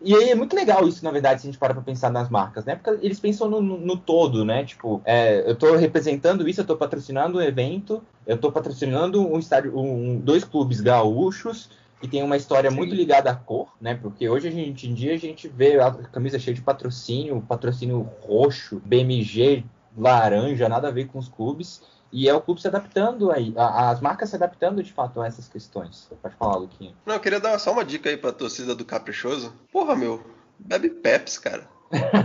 e 0.02 0.16
aí 0.16 0.30
é 0.32 0.36
muito 0.36 0.56
legal 0.56 0.88
isso, 0.88 1.06
na 1.06 1.12
verdade, 1.12 1.40
se 1.40 1.48
a 1.48 1.52
gente 1.52 1.60
para 1.60 1.74
pra 1.74 1.84
pensar 1.84 2.10
nas 2.10 2.30
marcas, 2.30 2.66
né? 2.66 2.76
Porque 2.76 3.06
eles 3.06 3.20
pensam 3.20 3.48
no, 3.48 3.62
no, 3.62 3.78
no 3.78 3.96
todo, 3.96 4.44
né? 4.44 4.66
Tipo, 4.66 5.02
é, 5.06 5.48
eu 5.48 5.54
estou 5.54 5.76
representando 5.76 6.50
isso, 6.50 6.62
eu 6.62 6.64
estou 6.64 6.76
patrocinando 6.76 7.38
um 7.38 7.42
evento, 7.42 8.02
eu 8.26 8.36
estou 8.36 8.52
patrocinando 8.52 9.22
um 9.22 9.38
estádio, 9.38 9.78
um, 9.78 10.20
dois 10.20 10.44
clubes 10.44 10.82
gaúchos 10.82 11.70
que 12.02 12.08
tem 12.08 12.24
uma 12.24 12.36
história 12.36 12.70
Sim. 12.72 12.76
muito 12.76 12.96
ligada 12.96 13.30
à 13.30 13.36
cor, 13.36 13.72
né? 13.80 13.94
Porque 13.94 14.28
hoje 14.28 14.48
a 14.48 14.52
gente, 14.52 14.90
em 14.90 14.96
dia 14.96 15.14
a 15.14 15.18
gente 15.18 15.48
vê 15.48 15.80
a 15.80 15.92
camisa 15.92 16.40
cheia 16.40 16.56
de 16.56 16.62
patrocínio, 16.62 17.42
patrocínio 17.48 18.10
roxo, 18.22 18.82
BMG, 18.84 19.64
laranja, 19.96 20.68
nada 20.68 20.88
a 20.88 20.92
ver 20.92 21.06
com 21.06 21.20
os 21.20 21.30
clubes. 21.30 21.82
E 22.16 22.30
é 22.30 22.34
o 22.34 22.40
clube 22.40 22.62
se 22.62 22.68
adaptando 22.70 23.30
aí, 23.30 23.54
as 23.58 24.00
marcas 24.00 24.30
se 24.30 24.38
adaptando 24.38 24.82
de 24.82 24.94
fato 24.94 25.20
a 25.20 25.28
essas 25.28 25.50
questões. 25.50 26.10
Pode 26.22 26.34
falar, 26.38 26.56
Luquinha. 26.56 26.94
Não, 27.06 27.16
eu 27.16 27.20
queria 27.20 27.42
dar 27.42 27.60
só 27.60 27.74
uma 27.74 27.84
dica 27.84 28.10
aí 28.10 28.16
pra 28.16 28.32
torcida 28.32 28.74
do 28.74 28.86
Caprichoso. 28.86 29.54
Porra, 29.70 29.98
meu, 29.98 30.26
bebe 30.58 30.90
Pepsi, 30.90 31.42
cara. 31.42 31.68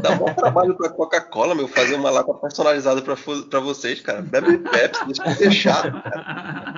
Dá 0.01 0.15
bom 0.15 0.27
trabalho 0.33 0.77
pra 0.77 0.91
Coca-Cola, 0.91 1.57
meu, 1.57 1.67
fazer 1.67 1.97
uma 1.97 2.09
lata 2.09 2.33
personalizada 2.35 3.03
pra, 3.03 3.17
pra 3.51 3.59
vocês, 3.59 4.01
cara. 4.01 4.23
Bebe 4.23 4.59
Pepsi, 4.59 5.07
deixa 5.07 5.25
de 5.25 5.35
ser 5.35 5.51
chato, 5.51 6.01
cara. 6.03 6.70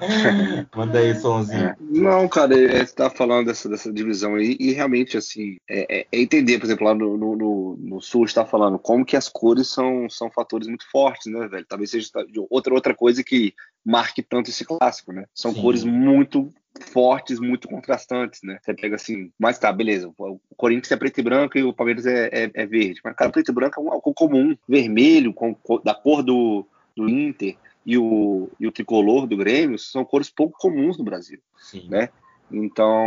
Manda 0.74 0.98
aí, 0.98 1.14
somzinho. 1.14 1.68
É, 1.68 1.76
não, 1.80 2.28
cara, 2.28 2.58
é, 2.58 2.84
você 2.84 2.94
tá 2.94 3.10
falando 3.10 3.46
dessa, 3.46 3.68
dessa 3.68 3.92
divisão 3.92 4.34
aí, 4.34 4.56
e 4.58 4.72
realmente, 4.72 5.16
assim, 5.16 5.56
é, 5.68 6.00
é, 6.00 6.06
é 6.10 6.20
entender, 6.20 6.58
por 6.58 6.66
exemplo, 6.66 6.86
lá 6.86 6.94
no, 6.94 7.16
no, 7.16 7.76
no 7.76 8.00
Sul 8.00 8.24
está 8.24 8.44
falando 8.44 8.78
como 8.78 9.04
que 9.04 9.16
as 9.16 9.28
cores 9.28 9.68
são, 9.68 10.08
são 10.08 10.30
fatores 10.30 10.68
muito 10.68 10.88
fortes, 10.90 11.30
né, 11.32 11.46
velho? 11.48 11.66
Talvez 11.68 11.90
seja 11.90 12.08
outra, 12.48 12.74
outra 12.74 12.94
coisa 12.94 13.22
que 13.22 13.54
marque 13.84 14.22
tanto 14.22 14.50
esse 14.50 14.64
clássico, 14.64 15.12
né? 15.12 15.24
São 15.34 15.52
Sim. 15.52 15.62
cores 15.62 15.84
muito 15.84 16.52
fortes, 16.92 17.38
muito 17.38 17.68
contrastantes, 17.68 18.40
né? 18.42 18.58
Você 18.62 18.74
pega 18.74 18.96
assim, 18.96 19.30
mas 19.38 19.58
tá, 19.58 19.72
beleza, 19.72 20.12
o 20.16 20.40
Corinthians 20.56 20.92
é 20.92 20.96
preto 20.96 21.18
e 21.18 21.22
branco 21.22 21.58
e 21.58 21.62
o 21.62 21.72
Palmeiras 21.72 22.06
é, 22.06 22.28
é, 22.32 22.50
é 22.54 22.66
verde. 22.66 23.00
Mas, 23.02 23.14
cara, 23.16 23.30
preto 23.30 23.50
e 23.50 23.54
branco 23.54 23.80
é 23.80 23.92
algo 23.92 24.14
comum. 24.14 24.56
Vermelho, 24.68 25.32
com, 25.32 25.56
da 25.84 25.94
cor 25.94 26.22
do, 26.22 26.66
do 26.96 27.08
Inter, 27.08 27.56
e 27.84 27.96
o, 27.96 28.48
e 28.58 28.66
o 28.66 28.72
tricolor 28.72 29.26
do 29.26 29.36
Grêmio 29.36 29.78
são 29.78 30.04
cores 30.04 30.30
pouco 30.30 30.58
comuns 30.58 30.98
no 30.98 31.04
Brasil, 31.04 31.40
Sim. 31.58 31.88
né? 31.88 32.10
Então, 32.52 33.06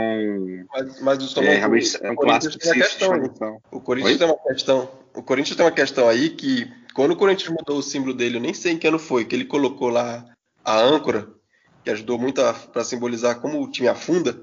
mas, 0.72 1.02
mas 1.02 1.38
é, 1.38 1.56
realmente 1.58 1.98
é 2.02 2.12
um 2.12 2.16
clássico 2.16 2.58
que 2.58 2.72
questão, 2.72 3.16
então. 3.26 3.60
O 3.72 3.82
Corinthians 3.82 4.14
Oi? 4.14 4.18
tem 4.18 4.28
uma 4.28 4.54
questão, 4.54 4.90
o 5.14 5.22
Corinthians 5.22 5.58
tem 5.58 5.66
uma 5.66 5.72
questão 5.72 6.08
aí 6.08 6.30
que 6.30 6.72
quando 6.94 7.12
o 7.12 7.16
Corinthians 7.16 7.50
mudou 7.50 7.78
o 7.78 7.84
símbolo 7.84 8.14
dele, 8.14 8.38
eu 8.38 8.42
nem 8.42 8.54
sei 8.54 8.74
em 8.74 8.78
que 8.78 8.88
ano 8.88 9.00
foi, 9.00 9.26
que 9.26 9.36
ele 9.36 9.46
colocou 9.46 9.90
lá 9.90 10.26
a 10.64 10.80
âncora, 10.80 11.28
que 11.84 11.90
ajudou 11.90 12.18
muito 12.18 12.42
para 12.72 12.84
simbolizar 12.86 13.42
como 13.42 13.62
o 13.62 13.70
time 13.70 13.90
afunda. 13.90 14.40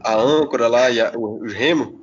a 0.00 0.14
âncora 0.14 0.68
lá 0.68 0.90
e 0.90 1.00
a, 1.00 1.12
o, 1.16 1.42
o 1.42 1.48
Remo 1.48 2.00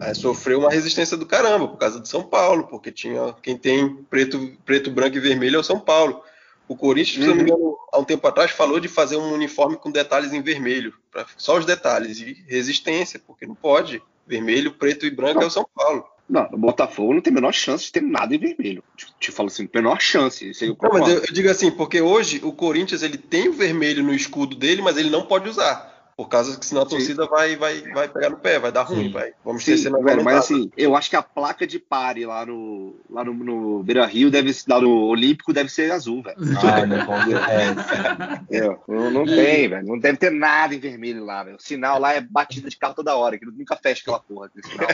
é, 0.00 0.14
sofreu 0.14 0.60
uma 0.60 0.70
resistência 0.70 1.16
do 1.16 1.26
caramba 1.26 1.68
por 1.68 1.76
causa 1.76 2.00
de 2.00 2.08
São 2.08 2.22
Paulo, 2.22 2.66
porque 2.68 2.90
tinha 2.90 3.34
quem 3.42 3.56
tem 3.56 3.96
preto, 4.04 4.56
preto, 4.64 4.90
branco 4.90 5.16
e 5.16 5.20
vermelho 5.20 5.56
é 5.56 5.60
o 5.60 5.64
São 5.64 5.78
Paulo. 5.78 6.22
O 6.68 6.76
Corinthians, 6.76 7.18
uhum. 7.18 7.22
se 7.22 7.28
não 7.28 7.34
me 7.34 7.50
uhum. 7.50 7.58
engano, 7.58 7.76
há 7.92 7.98
um 7.98 8.04
tempo 8.04 8.26
atrás 8.26 8.50
falou 8.50 8.80
de 8.80 8.88
fazer 8.88 9.16
um 9.16 9.32
uniforme 9.32 9.76
com 9.76 9.90
detalhes 9.90 10.32
em 10.32 10.42
vermelho, 10.42 10.94
pra, 11.10 11.26
só 11.36 11.58
os 11.58 11.64
detalhes 11.64 12.20
e 12.20 12.44
resistência, 12.48 13.20
porque 13.24 13.46
não 13.46 13.54
pode. 13.54 14.02
Vermelho, 14.26 14.72
preto 14.72 15.06
e 15.06 15.10
branco 15.10 15.42
é 15.42 15.46
o 15.46 15.50
São 15.50 15.64
Paulo. 15.72 16.04
Não, 16.28 16.48
o 16.52 16.58
Botafogo 16.58 17.14
não 17.14 17.20
tem 17.20 17.30
a 17.30 17.34
menor 17.34 17.52
chance 17.52 17.84
de 17.84 17.92
ter 17.92 18.02
nada 18.02 18.34
em 18.34 18.38
vermelho. 18.38 18.82
Te, 18.96 19.06
te 19.20 19.30
falo 19.30 19.46
assim, 19.46 19.68
menor 19.72 20.00
chance. 20.00 20.50
Isso 20.50 20.64
aí 20.64 20.70
eu 20.70 20.76
não, 20.82 20.90
mas 20.92 21.08
eu, 21.08 21.18
eu, 21.18 21.32
digo 21.32 21.48
assim, 21.48 21.70
porque 21.70 22.00
hoje 22.00 22.40
o 22.42 22.52
Corinthians 22.52 23.02
ele 23.02 23.16
tem 23.16 23.48
o 23.48 23.52
vermelho 23.52 24.02
no 24.02 24.12
escudo 24.12 24.56
dele, 24.56 24.82
mas 24.82 24.96
ele 24.96 25.08
não 25.08 25.24
pode 25.24 25.48
usar. 25.48 25.95
Por 26.16 26.30
causa 26.30 26.58
que 26.58 26.64
senão 26.64 26.80
a 26.80 26.86
torcida 26.86 27.26
vai, 27.26 27.56
vai, 27.56 27.82
vai 27.92 28.08
pegar 28.08 28.30
no 28.30 28.38
pé, 28.38 28.58
vai 28.58 28.72
dar 28.72 28.84
ruim, 28.84 29.10
vai. 29.10 29.34
Vamos 29.44 29.62
Sim, 29.62 29.76
ter 29.76 30.02
velho, 30.02 30.24
Mas 30.24 30.38
assim, 30.38 30.70
eu 30.74 30.96
acho 30.96 31.10
que 31.10 31.16
a 31.16 31.22
placa 31.22 31.66
de 31.66 31.78
pare 31.78 32.24
lá 32.24 32.46
no, 32.46 32.96
lá 33.10 33.22
no, 33.22 33.34
no 33.34 33.82
Beira 33.82 34.06
Rio 34.06 34.30
deve 34.30 34.50
lá 34.66 34.80
no 34.80 35.04
Olímpico 35.04 35.52
deve 35.52 35.68
ser 35.68 35.92
azul, 35.92 36.22
velho. 36.22 36.38
Ah, 36.56 36.86
não, 36.86 36.96
é, 38.50 38.78
não, 38.88 39.10
não 39.10 39.26
tem, 39.26 39.68
velho. 39.68 39.86
Não 39.86 39.98
deve 39.98 40.16
ter 40.16 40.30
nada 40.30 40.74
em 40.74 40.78
vermelho 40.78 41.22
lá, 41.22 41.44
velho. 41.44 41.58
O 41.58 41.62
sinal 41.62 41.98
lá 41.98 42.14
é 42.14 42.20
batida 42.22 42.70
de 42.70 42.78
carro 42.78 42.94
toda 42.94 43.14
hora, 43.14 43.38
que 43.38 43.44
nunca 43.44 43.76
fecha 43.76 44.00
aquela 44.00 44.18
porra 44.18 44.50
sinal. 44.64 44.88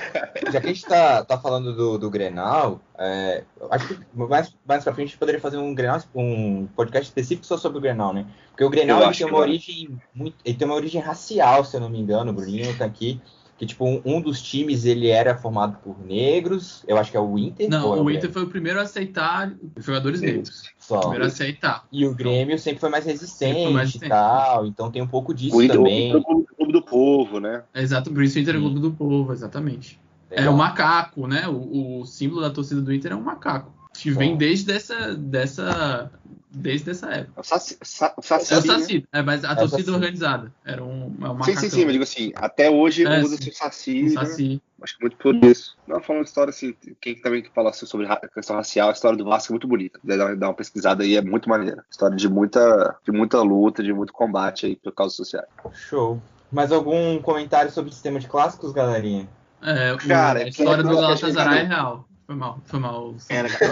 Já 0.51 0.61
que 0.61 0.67
a 0.67 0.73
gente 0.73 0.85
tá, 0.85 1.25
tá 1.25 1.39
falando 1.39 1.73
do, 1.73 1.99
do 1.99 2.11
Grenal, 2.11 2.81
é, 2.99 3.45
acho 3.71 3.89
que 3.89 3.99
mais, 4.13 4.53
mais 4.67 4.83
pra 4.83 4.93
frente 4.93 5.07
a 5.07 5.11
gente 5.11 5.19
poderia 5.19 5.41
fazer 5.41 5.57
um 5.57 5.73
Grenal, 5.73 6.01
um 6.15 6.67
podcast 6.75 7.09
específico 7.09 7.47
só 7.47 7.57
sobre 7.57 7.79
o 7.79 7.81
Grenal, 7.81 8.13
né? 8.13 8.27
Porque 8.51 8.65
o 8.65 8.71
Grenal 8.71 9.03
ele 9.03 9.15
tem 9.15 9.27
uma 9.27 9.39
origem 9.39 9.99
muito, 10.15 10.37
ele 10.45 10.57
tem 10.57 10.67
uma 10.67 10.77
origem 10.77 11.01
racial, 11.13 11.65
se 11.65 11.77
eu 11.77 11.81
não 11.81 11.91
me 11.91 12.01
engano, 12.01 12.31
o 12.31 12.35
Bruninho 12.35 12.77
tá 12.77 12.85
aqui, 12.85 13.21
que 13.57 13.67
tipo 13.67 13.85
um, 13.85 14.01
um, 14.05 14.21
dos 14.21 14.43
times 14.43 14.85
ele 14.85 15.09
era 15.09 15.37
formado 15.37 15.79
por 15.85 15.97
negros, 16.05 16.83
eu 16.89 16.97
acho 16.97 17.11
que 17.11 17.17
é 17.17 17.21
o 17.21 17.39
Inter. 17.39 17.69
Não, 17.69 17.95
é 17.95 18.01
o, 18.01 18.05
o 18.05 18.11
Inter 18.11 18.31
foi 18.33 18.43
o 18.43 18.49
primeiro 18.49 18.81
a 18.81 18.83
aceitar 18.83 19.53
jogadores 19.77 20.21
negros. 20.21 20.65
Só. 20.79 20.99
Primeiro 21.01 21.25
a 21.25 21.29
aceitar. 21.29 21.87
E 21.93 22.05
o 22.07 22.15
Grêmio 22.15 22.59
sempre 22.59 22.81
foi 22.81 22.89
mais 22.89 23.05
resistente 23.05 23.63
foi 23.63 23.73
mais 23.73 23.95
e 23.95 24.01
tal, 24.01 24.67
então 24.67 24.91
tem 24.91 25.01
um 25.01 25.07
pouco 25.07 25.33
disso 25.33 25.57
o 25.57 25.63
Inter, 25.63 25.77
também. 25.77 26.15
O 26.15 26.19
Inter 26.19 26.31
é 26.31 26.35
o 26.35 26.57
clube 26.57 26.73
do 26.73 26.83
povo, 26.83 27.39
né? 27.39 27.63
Exato, 27.75 28.11
por 28.11 28.23
isso 28.23 28.39
o 28.39 28.41
Inter 28.41 28.57
é 28.57 28.59
o 28.59 28.63
clube 28.63 28.81
do 28.81 28.91
povo, 28.91 29.33
exatamente. 29.33 30.01
Legal. 30.31 30.47
É 30.47 30.51
o 30.51 30.57
macaco, 30.57 31.27
né? 31.27 31.47
O, 31.47 32.01
o, 32.01 32.07
símbolo 32.07 32.41
da 32.41 32.51
torcida 32.51 32.81
do 32.81 32.93
Inter 32.93 33.13
é 33.13 33.17
um 33.17 33.21
macaco. 33.21 33.71
Que 33.95 34.11
vem 34.11 34.37
desde 34.37 34.73
essa, 34.73 35.15
dessa, 35.15 36.11
desde 36.55 36.91
essa 36.91 37.11
época. 37.11 37.41
O 37.41 37.45
Saci, 37.45 37.79
sa, 37.83 38.15
saci, 38.21 38.55
é 38.55 38.59
o 38.59 38.63
Saci, 38.63 38.99
né? 38.99 39.05
é, 39.13 39.23
mas 39.23 39.45
a 39.45 39.53
é 39.53 39.55
torcida 39.55 39.85
saci. 39.85 39.91
organizada. 39.91 40.53
Era 40.65 40.85
um, 40.85 41.15
é 41.21 41.29
um 41.29 41.43
Sim, 41.43 41.57
sim, 41.57 41.71
sim, 41.71 41.85
mas 41.85 41.93
digo 41.93 42.05
assim, 42.05 42.33
até 42.37 42.71
hoje 42.71 43.05
é, 43.05 43.21
usa-se 43.21 43.49
o 43.49 43.55
Saci. 43.55 44.05
O 44.05 44.11
saci. 44.13 44.49
Né? 44.55 44.61
Acho 44.83 44.97
que 44.97 45.03
muito 45.03 45.17
por 45.17 45.35
isso. 45.45 45.77
Não, 45.87 46.01
falando 46.01 46.25
história 46.25 46.51
assim, 46.51 46.75
quem 47.01 47.15
também 47.15 47.45
fala 47.55 47.71
assim, 47.71 47.87
sobre 47.87 48.07
a 48.07 48.17
questão 48.17 48.57
racial, 48.57 48.89
a 48.89 48.93
história 48.93 49.17
do 49.17 49.25
Vasco 49.25 49.53
é 49.53 49.55
muito 49.55 49.69
bonita. 49.69 49.99
Dá, 50.03 50.35
dá 50.35 50.49
uma 50.49 50.55
pesquisada 50.55 51.05
aí, 51.05 51.17
é 51.17 51.23
muito 51.23 51.49
maneira. 51.49 51.85
História 51.91 52.17
de 52.17 52.29
muita, 52.29 52.97
de 53.05 53.13
muita 53.13 53.41
luta, 53.41 53.83
de 53.83 53.93
muito 53.93 54.13
combate 54.13 54.67
aí 54.67 54.77
por 54.77 54.93
causas 54.93 55.17
sociais. 55.17 55.47
Show. 55.73 56.21
Mais 56.51 56.71
algum 56.71 57.21
comentário 57.23 57.71
sobre 57.71 57.91
o 57.91 57.93
sistema 57.93 58.19
de 58.19 58.27
clássicos, 58.27 58.73
galerinha? 58.73 59.29
É, 59.63 59.97
Cara, 60.09 60.41
a 60.41 60.49
história 60.49 60.83
do 60.83 60.97
Galatasaray 60.97 61.61
é 61.61 61.63
real. 61.63 62.09
Foi 62.33 62.39
mal, 62.39 62.63
foi 62.65 62.81
mal. 62.81 63.15
Era, 63.29 63.49
tá? 63.51 63.67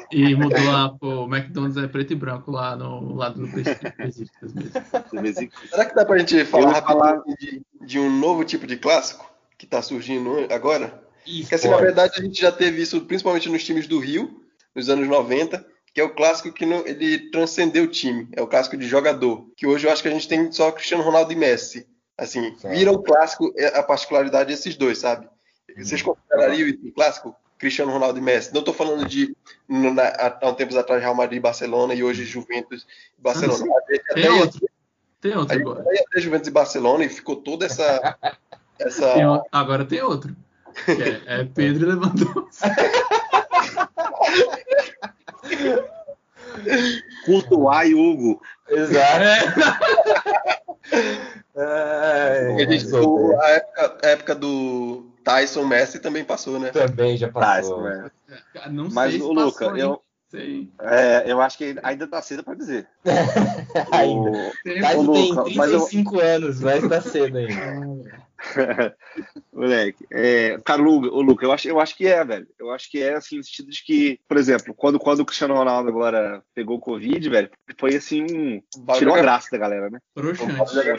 E 0.10 0.34
mudou 0.34 0.64
lá 0.64 0.88
pro 0.98 1.24
McDonald's 1.24 1.76
é 1.76 1.86
preto 1.86 2.14
e 2.14 2.16
branco 2.16 2.50
lá 2.50 2.74
no 2.74 3.14
lado 3.14 3.40
do 3.40 3.46
Besiktas 3.46 4.54
mesmo. 5.12 5.50
Será 5.68 5.84
que 5.84 5.94
dá 5.94 6.06
pra 6.06 6.16
gente 6.18 6.44
falar 6.46 6.80
falar 6.82 7.22
de, 7.38 7.62
de, 7.82 7.98
um 7.98 8.10
novo 8.10 8.42
tipo 8.44 8.66
de 8.66 8.78
clássico 8.78 9.30
que 9.58 9.66
tá 9.66 9.82
surgindo 9.82 10.46
agora? 10.50 11.02
Isso, 11.26 11.42
Porque 11.42 11.56
assim, 11.56 11.68
na 11.68 11.76
verdade 11.76 12.14
a 12.16 12.22
gente 12.22 12.40
já 12.40 12.50
teve 12.50 12.80
isso 12.80 13.02
principalmente 13.02 13.50
nos 13.50 13.64
times 13.64 13.86
do 13.86 13.98
Rio, 13.98 14.42
nos 14.74 14.88
anos 14.88 15.06
90, 15.06 15.64
que 15.92 16.00
é 16.00 16.04
o 16.04 16.14
clássico 16.14 16.52
que 16.52 16.64
não, 16.64 16.86
ele 16.86 17.30
transcendeu 17.30 17.84
o 17.84 17.88
time, 17.88 18.28
é 18.32 18.40
o 18.40 18.46
clássico 18.46 18.78
de 18.78 18.88
jogador, 18.88 19.46
que 19.58 19.66
hoje 19.66 19.86
eu 19.86 19.92
acho 19.92 20.00
que 20.00 20.08
a 20.08 20.12
gente 20.12 20.26
tem 20.26 20.50
só 20.50 20.72
Cristiano 20.72 21.04
Ronaldo 21.04 21.32
e 21.32 21.36
Messi. 21.36 21.86
Assim, 22.16 22.54
viram 22.70 22.94
o 22.94 23.02
clássico 23.02 23.52
é, 23.56 23.78
a 23.78 23.82
particularidade 23.82 24.50
desses 24.50 24.76
dois, 24.76 24.98
sabe? 24.98 25.28
Vocês 25.76 26.02
considerariam 26.02 26.68
o 26.84 26.92
clássico 26.92 27.34
Cristiano 27.58 27.92
Ronaldo 27.92 28.18
e 28.18 28.22
Messi? 28.22 28.52
Não 28.52 28.60
estou 28.60 28.74
falando 28.74 29.06
de 29.06 29.36
na, 29.68 30.12
há 30.40 30.48
um 30.48 30.54
tempos 30.54 30.76
atrás 30.76 31.00
Real 31.00 31.14
Madrid 31.14 31.38
e 31.38 31.42
Barcelona 31.42 31.94
e 31.94 32.02
hoje 32.02 32.24
Juventus 32.24 32.86
e 33.18 33.22
Barcelona. 33.22 33.64
Ah, 34.10 34.14
tem 34.14 34.28
outro. 34.28 34.68
Tem 35.20 35.36
outro 35.36 35.58
agora. 35.58 35.84
Até 36.08 36.20
Juventus 36.20 36.48
e 36.48 36.52
Barcelona 36.52 37.04
e 37.04 37.08
ficou 37.08 37.36
toda 37.36 37.66
essa. 37.66 38.16
essa... 38.78 39.14
Tem, 39.14 39.24
agora 39.52 39.84
tem 39.84 40.02
outro. 40.02 40.34
É, 40.88 41.40
é, 41.40 41.44
Pedro 41.44 41.88
Lewandowski. 41.88 42.68
Courtois 47.24 47.90
e 47.90 47.94
Hugo. 47.94 48.40
Exato. 48.72 49.22
É. 49.22 50.62
É, 51.54 52.54
a, 52.56 52.70
gente, 52.70 52.86
a, 52.96 53.48
época, 53.50 53.98
a 54.02 54.08
época 54.08 54.34
do 54.34 55.06
Tyson 55.22 55.64
Messi 55.64 55.98
também 55.98 56.24
passou, 56.24 56.58
né? 56.58 56.70
Também 56.70 57.16
já 57.16 57.28
passou. 57.30 57.82
Tyson, 57.82 57.88
é. 57.88 58.70
Não 58.70 58.88
Mas, 58.90 59.20
o 59.20 59.32
Luca, 59.32 59.66
eu, 59.76 60.00
é, 60.80 61.24
eu 61.26 61.42
acho 61.42 61.58
que 61.58 61.76
ainda 61.82 62.06
tá 62.06 62.22
cedo 62.22 62.42
para 62.42 62.54
dizer. 62.54 62.88
ainda. 63.92 64.30
O, 64.30 64.80
Tyson 64.80 65.12
tem 65.12 65.34
35 65.44 66.14
eu... 66.14 66.20
anos, 66.26 66.60
mas 66.60 66.88
tá 66.88 67.02
cedo 67.02 67.36
ainda. 67.36 68.22
Moleque, 69.52 70.06
é, 70.10 70.58
cara, 70.64 70.82
o 70.82 71.22
Luca, 71.22 71.44
eu 71.44 71.52
acho, 71.52 71.68
eu 71.68 71.80
acho 71.80 71.96
que 71.96 72.06
é, 72.06 72.24
velho. 72.24 72.46
Eu 72.58 72.70
acho 72.70 72.90
que 72.90 73.02
é 73.02 73.14
assim, 73.14 73.36
no 73.36 73.44
sentido 73.44 73.70
de 73.70 73.84
que, 73.84 74.20
por 74.28 74.36
exemplo, 74.36 74.74
quando, 74.74 74.98
quando 74.98 75.20
o 75.20 75.24
Cristiano 75.24 75.54
Ronaldo 75.54 75.88
agora 75.88 76.42
pegou 76.54 76.76
o 76.76 76.80
Covid, 76.80 77.28
velho, 77.28 77.50
foi 77.78 77.94
assim, 77.94 78.22
um. 78.22 78.62
Tirou 78.94 79.14
uma 79.14 79.22
graça 79.22 79.48
da 79.52 79.58
galera, 79.58 79.90
né? 79.90 79.98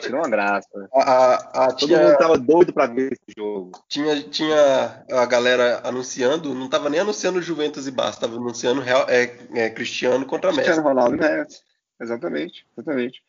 Tirou 0.01 0.19
uma 0.19 0.29
graça. 0.29 0.67
A, 0.93 1.01
a, 1.01 1.35
a 1.65 1.67
Todo 1.67 1.87
tinha, 1.87 1.99
mundo 1.99 2.17
tava 2.17 2.37
doido 2.37 2.73
pra 2.73 2.87
ver 2.87 3.13
esse 3.13 3.35
jogo. 3.37 3.71
Tinha, 3.87 4.21
tinha 4.23 5.03
a 5.11 5.25
galera 5.25 5.81
anunciando, 5.83 6.53
não 6.53 6.69
tava 6.69 6.89
nem 6.89 6.99
anunciando 6.99 7.41
Juventus 7.41 7.87
e 7.87 7.91
Barça, 7.91 8.21
tava 8.21 8.35
anunciando 8.35 8.81
Real, 8.81 9.05
é, 9.09 9.35
é, 9.53 9.69
Cristiano 9.69 10.25
contra 10.25 10.51
Messi. 10.51 10.63
Cristiano 10.63 10.87
Ronaldo 10.87 11.15
e 11.15 11.19
Messi. 11.19 11.61
Exatamente, 12.01 12.65
exatamente. 12.75 13.23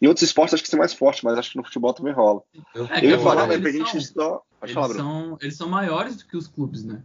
Em 0.00 0.06
outros 0.06 0.22
esportes 0.22 0.54
acho 0.54 0.62
que 0.62 0.68
são 0.68 0.78
mais 0.78 0.94
forte, 0.94 1.24
mas 1.24 1.36
acho 1.36 1.50
que 1.50 1.56
no 1.56 1.64
futebol 1.64 1.92
também 1.92 2.12
rola. 2.12 2.42
Eu, 2.74 2.86
é, 2.86 3.04
eu 3.04 3.10
ia 3.10 3.18
falar, 3.18 3.46
mas 3.46 3.64
a 3.64 3.70
gente 3.70 4.00
só. 4.00 4.42
Eles, 4.62 4.74
falar, 4.74 4.94
são, 4.94 5.36
eles 5.40 5.56
são 5.56 5.68
maiores 5.68 6.16
do 6.16 6.26
que 6.26 6.36
os 6.36 6.46
clubes, 6.46 6.84
né? 6.84 7.02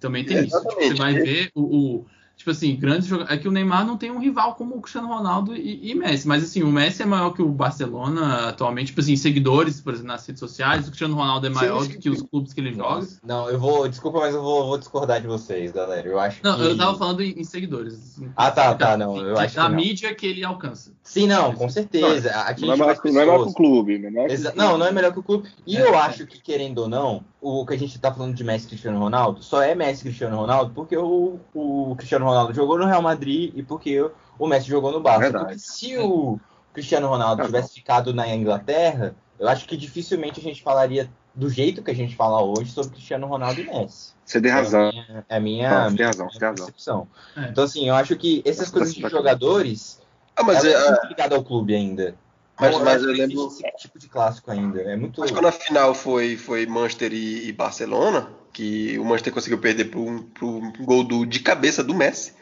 Também 0.00 0.24
tem 0.24 0.38
é, 0.38 0.44
isso. 0.44 0.58
Tipo, 0.60 0.74
você 0.74 0.94
vai 0.94 1.14
ver 1.14 1.50
o, 1.54 1.62
o 1.62 2.06
Tipo 2.36 2.50
assim, 2.50 2.76
grandes 2.76 3.06
jogadores. 3.06 3.36
É 3.36 3.40
que 3.40 3.48
o 3.48 3.50
Neymar 3.50 3.84
não 3.86 3.96
tem 3.96 4.10
um 4.10 4.20
rival 4.20 4.54
como 4.54 4.76
o 4.76 4.80
Cristiano 4.82 5.08
Ronaldo 5.08 5.56
e, 5.56 5.90
e, 5.90 5.94
Messi. 5.94 6.28
Mas 6.28 6.44
assim, 6.44 6.62
o 6.62 6.68
Messi 6.68 7.02
é 7.02 7.06
maior 7.06 7.30
que 7.30 7.40
o 7.40 7.48
Barcelona 7.48 8.50
atualmente. 8.50 8.88
Tipo 8.88 9.00
assim, 9.00 9.16
seguidores, 9.16 9.80
por 9.80 9.94
exemplo, 9.94 10.08
nas 10.08 10.26
redes 10.26 10.40
sociais. 10.40 10.82
O 10.82 10.88
Cristiano 10.88 11.14
Ronaldo 11.14 11.46
é 11.46 11.50
maior 11.50 11.80
sim, 11.80 11.86
sim. 11.86 11.92
do 11.94 11.98
que 11.98 12.10
os 12.10 12.20
clubes 12.22 12.52
que 12.52 12.60
ele 12.60 12.74
joga. 12.74 13.06
Não, 13.24 13.48
eu 13.48 13.58
vou. 13.58 13.88
Desculpa, 13.88 14.20
mas 14.20 14.34
eu 14.34 14.42
vou, 14.42 14.66
vou 14.66 14.76
discordar 14.76 15.20
de 15.20 15.26
vocês, 15.26 15.72
galera. 15.72 16.06
Eu 16.06 16.20
acho 16.20 16.40
Não, 16.44 16.56
que... 16.56 16.62
eu 16.62 16.76
tava 16.76 16.96
falando 16.98 17.22
em, 17.22 17.40
em 17.40 17.44
seguidores. 17.44 18.20
Ah, 18.36 18.50
tá, 18.50 18.74
tá, 18.74 18.98
não. 18.98 19.16
Eu 19.16 19.38
acho 19.38 19.56
da 19.56 19.70
que 19.70 19.74
mídia 19.74 20.14
que 20.14 20.26
ele 20.26 20.44
alcança. 20.44 20.92
Sim, 21.02 21.26
não, 21.26 21.54
com 21.54 21.68
certeza. 21.70 22.30
Não, 22.60 22.66
não, 22.66 22.74
é, 22.74 22.76
melhor, 22.76 23.00
não 23.02 23.10
é 23.10 23.12
melhor 23.12 23.42
que 23.44 23.50
o 23.50 23.54
clube, 23.54 23.98
né? 23.98 24.10
Não, 24.10 24.24
é 24.24 24.54
não, 24.54 24.78
não 24.78 24.86
é 24.86 24.92
melhor 24.92 25.12
que 25.12 25.18
o 25.20 25.22
clube. 25.22 25.48
E 25.66 25.76
é, 25.76 25.80
eu 25.80 25.96
acho 25.96 26.26
que, 26.26 26.38
querendo 26.38 26.78
ou 26.80 26.88
não, 26.88 27.24
o 27.40 27.64
que 27.64 27.74
a 27.74 27.78
gente 27.78 27.98
tá 27.98 28.12
falando 28.12 28.34
de 28.34 28.42
Messi 28.42 28.66
e 28.66 28.68
Cristiano 28.70 28.98
Ronaldo 28.98 29.42
só 29.42 29.62
é 29.62 29.74
Messi 29.74 30.00
e 30.00 30.04
Cristiano 30.04 30.36
Ronaldo 30.36 30.72
porque 30.74 30.96
o, 30.96 31.38
o 31.54 31.94
Cristiano 31.96 32.25
Ronaldo 32.26 32.54
jogou 32.54 32.78
no 32.78 32.86
Real 32.86 33.02
Madrid 33.02 33.52
e 33.54 33.62
porque 33.62 34.10
o 34.38 34.46
Messi 34.46 34.68
jogou 34.68 34.92
no 34.92 35.00
Barça. 35.00 35.32
Porque 35.32 35.58
se 35.58 35.96
o 35.98 36.38
Cristiano 36.72 37.08
Ronaldo 37.08 37.44
tivesse 37.44 37.74
ficado 37.74 38.12
na 38.12 38.28
Inglaterra, 38.28 39.14
eu 39.38 39.48
acho 39.48 39.66
que 39.66 39.76
dificilmente 39.76 40.40
a 40.40 40.42
gente 40.42 40.62
falaria 40.62 41.10
do 41.34 41.50
jeito 41.50 41.82
que 41.82 41.90
a 41.90 41.94
gente 41.94 42.16
fala 42.16 42.42
hoje 42.42 42.70
sobre 42.70 42.92
Cristiano 42.92 43.26
Ronaldo 43.26 43.60
e 43.60 43.64
Messi. 43.64 44.14
Você 44.24 44.40
tem 44.40 44.50
razão. 44.50 44.90
É 45.28 45.36
a 45.36 45.40
minha, 45.40 45.84
não, 45.84 45.90
minha, 45.90 46.06
razão, 46.06 46.26
minha 46.26 46.52
percepção. 46.54 47.08
É. 47.36 47.48
Então, 47.48 47.64
assim, 47.64 47.88
eu 47.88 47.94
acho 47.94 48.16
que 48.16 48.42
essas 48.44 48.70
coisas 48.70 48.94
de 48.94 49.02
jogadores 49.02 50.00
ah, 50.36 50.42
mas 50.42 50.62
é, 50.64 50.72
é 50.72 50.90
muito 50.90 51.06
ligado 51.06 51.34
ao 51.34 51.42
clube 51.42 51.74
ainda. 51.74 52.14
Mas, 52.60 52.70
então, 52.70 52.84
mas 52.84 53.02
eu 53.02 53.12
lembro. 53.12 53.46
Esse 53.46 53.62
tipo 53.78 53.98
de 53.98 54.08
clássico 54.08 54.50
ainda. 54.50 54.82
É 54.82 54.96
muito. 54.96 55.20
Mas 55.20 55.30
quando 55.30 55.48
a 55.48 55.52
final 55.52 55.94
foi, 55.94 56.36
foi 56.36 56.66
Manchester 56.66 57.12
e, 57.12 57.48
e 57.48 57.52
Barcelona, 57.52 58.30
que 58.56 58.98
o 58.98 59.04
Manchester 59.04 59.34
conseguiu 59.34 59.58
perder 59.58 59.84
para 59.84 60.00
um 60.00 60.72
gol 60.80 61.04
do, 61.04 61.26
de 61.26 61.40
cabeça 61.40 61.84
do 61.84 61.94
Messi. 61.94 62.32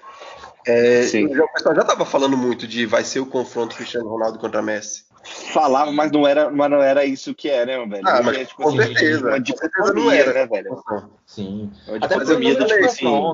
É, 0.64 1.00
o 1.02 1.48
pessoal 1.52 1.74
já 1.74 1.80
estava 1.80 2.06
falando 2.06 2.36
muito 2.36 2.68
de 2.68 2.86
vai 2.86 3.02
ser 3.02 3.18
o 3.18 3.26
confronto 3.26 3.74
Cristiano 3.74 4.08
Ronaldo 4.08 4.38
contra 4.38 4.62
Messi. 4.62 5.06
Falava, 5.52 5.90
mas 5.90 6.12
não 6.12 6.24
era, 6.24 6.50
mas 6.50 6.70
não 6.70 6.80
era 6.80 7.04
isso 7.04 7.34
que 7.34 7.50
é, 7.50 7.66
né, 7.66 7.84
velho? 7.84 8.06
Ah, 8.06 8.22
mas, 8.22 8.36
é, 8.36 8.44
tipo, 8.44 8.62
com 8.62 8.68
assim, 8.68 8.94
certeza. 8.94 9.26
Uma 9.26 9.44
certeza 9.44 9.92
não 9.92 10.10
era, 10.12 10.32
né, 10.32 10.46
velho? 10.46 10.84
Sim. 11.26 11.72
Até 12.00 12.14
porque 12.14 12.32
eu 12.32 12.42
falei, 12.62 13.26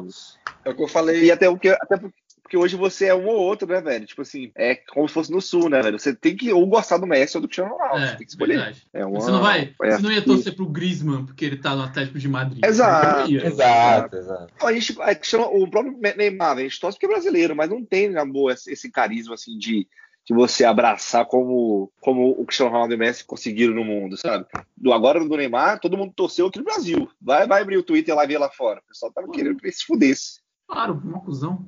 É 0.65 0.71
o 0.71 0.75
que 0.75 0.83
eu 0.83 0.89
falei. 0.89 1.25
E 1.25 1.31
até, 1.31 1.49
o 1.51 1.59
que, 1.59 1.69
até 1.69 1.99
porque 1.99 2.17
Porque 2.51 2.57
hoje 2.57 2.75
você 2.75 3.07
é 3.07 3.15
um 3.15 3.29
ou 3.29 3.37
outro, 3.37 3.69
né, 3.69 3.81
velho? 3.81 4.05
Tipo 4.05 4.23
assim, 4.23 4.51
é 4.57 4.75
como 4.75 5.07
se 5.07 5.15
fosse 5.15 5.31
no 5.31 5.41
sul, 5.41 5.71
né, 5.71 5.81
velho? 5.81 6.01
Você 6.01 6.13
tem 6.13 6.35
que 6.35 6.53
ou 6.53 6.67
gostar 6.67 6.99
do 6.99 7.07
Messi 7.07 7.37
ou 7.37 7.41
do 7.41 7.47
Cristiano 7.47 7.71
Ronaldo. 7.71 7.99
É, 7.99 8.07
você 8.09 8.17
tem 8.17 8.27
que 8.27 8.33
escolher. 8.33 8.77
É 8.93 9.07
uma... 9.07 9.21
Você 9.21 9.31
não 9.31 9.41
vai. 9.41 9.73
É. 9.81 9.91
Você 9.93 10.03
não 10.03 10.11
ia 10.11 10.21
torcer 10.21 10.57
pro 10.57 10.67
Griezmann 10.67 11.27
porque 11.27 11.45
ele 11.45 11.59
tá 11.59 11.77
no 11.77 11.85
Atlético 11.85 12.19
de 12.19 12.29
Madrid. 12.29 12.65
Exato. 12.65 13.33
Exato, 13.33 14.17
exato. 14.17 14.67
A 14.67 14.73
gente, 14.73 14.93
o 14.93 15.71
próprio 15.71 15.97
Neymar, 16.17 16.59
a 16.59 16.61
gente 16.63 16.81
torce 16.81 16.99
porque 16.99 17.07
é 17.07 17.11
brasileiro, 17.11 17.55
mas 17.55 17.71
não 17.71 17.85
tem, 17.85 18.19
amor, 18.19 18.51
esse 18.51 18.91
carisma 18.91 19.35
assim 19.35 19.57
de 19.57 19.87
de 20.27 20.35
você 20.35 20.65
abraçar 20.65 21.25
como, 21.27 21.91
como 21.99 22.31
o 22.31 22.45
Cristiano 22.45 22.71
Ronaldo 22.71 22.93
e 22.93 22.97
o 22.97 22.99
Messi 22.99 23.25
conseguiram 23.25 23.75
no 23.75 23.83
mundo, 23.83 24.17
sabe? 24.19 24.47
Do 24.77 24.93
agora 24.93 25.19
do 25.19 25.37
Neymar, 25.37 25.81
todo 25.81 25.97
mundo 25.97 26.13
torceu 26.15 26.47
aqui 26.47 26.59
no 26.59 26.65
Brasil. 26.65 27.11
Vai, 27.21 27.49
vai 27.49 27.63
abrir 27.63 27.79
o 27.79 27.83
Twitter 27.83 28.15
lá 28.15 28.25
e 28.25 28.29
ver 28.29 28.39
lá 28.39 28.51
fora. 28.51 28.81
O 28.81 28.89
pessoal 28.89 29.11
tava 29.11 29.29
querendo 29.31 29.57
que 29.57 29.67
ele 29.67 29.73
se 29.73 29.85
fudesse. 29.85 30.41
Claro, 30.69 31.01
uma 31.03 31.21
cuzão. 31.21 31.67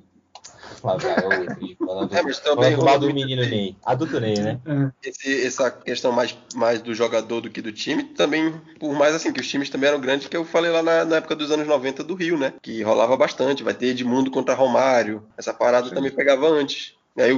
é, 2.12 2.22
mas 2.22 2.40
também 2.40 2.74
do 2.74 2.84
lado 2.84 3.06
do 3.06 3.14
menino 3.14 3.42
Ney. 3.42 3.76
Adulto 3.84 4.20
Ney, 4.20 4.38
né? 4.38 4.60
É. 4.66 5.08
Esse, 5.08 5.46
essa 5.46 5.70
questão 5.70 6.12
mais, 6.12 6.36
mais 6.54 6.80
do 6.80 6.94
jogador 6.94 7.40
do 7.40 7.50
que 7.50 7.62
do 7.62 7.72
time, 7.72 8.04
também, 8.04 8.52
por 8.78 8.92
mais 8.94 9.14
assim, 9.14 9.32
que 9.32 9.40
os 9.40 9.48
times 9.48 9.70
também 9.70 9.88
eram 9.88 10.00
grandes, 10.00 10.28
que 10.28 10.36
eu 10.36 10.44
falei 10.44 10.70
lá 10.70 10.82
na, 10.82 11.04
na 11.04 11.16
época 11.16 11.36
dos 11.36 11.50
anos 11.50 11.66
90 11.66 12.04
do 12.04 12.14
Rio, 12.14 12.38
né? 12.38 12.54
Que 12.62 12.82
rolava 12.82 13.16
bastante. 13.16 13.62
Vai 13.62 13.74
ter 13.74 13.86
Edmundo 13.86 14.30
contra 14.30 14.54
Romário. 14.54 15.22
Essa 15.36 15.52
parada 15.52 15.88
Sim. 15.88 15.94
também 15.94 16.10
pegava 16.10 16.48
antes. 16.48 16.94
Aí, 17.16 17.30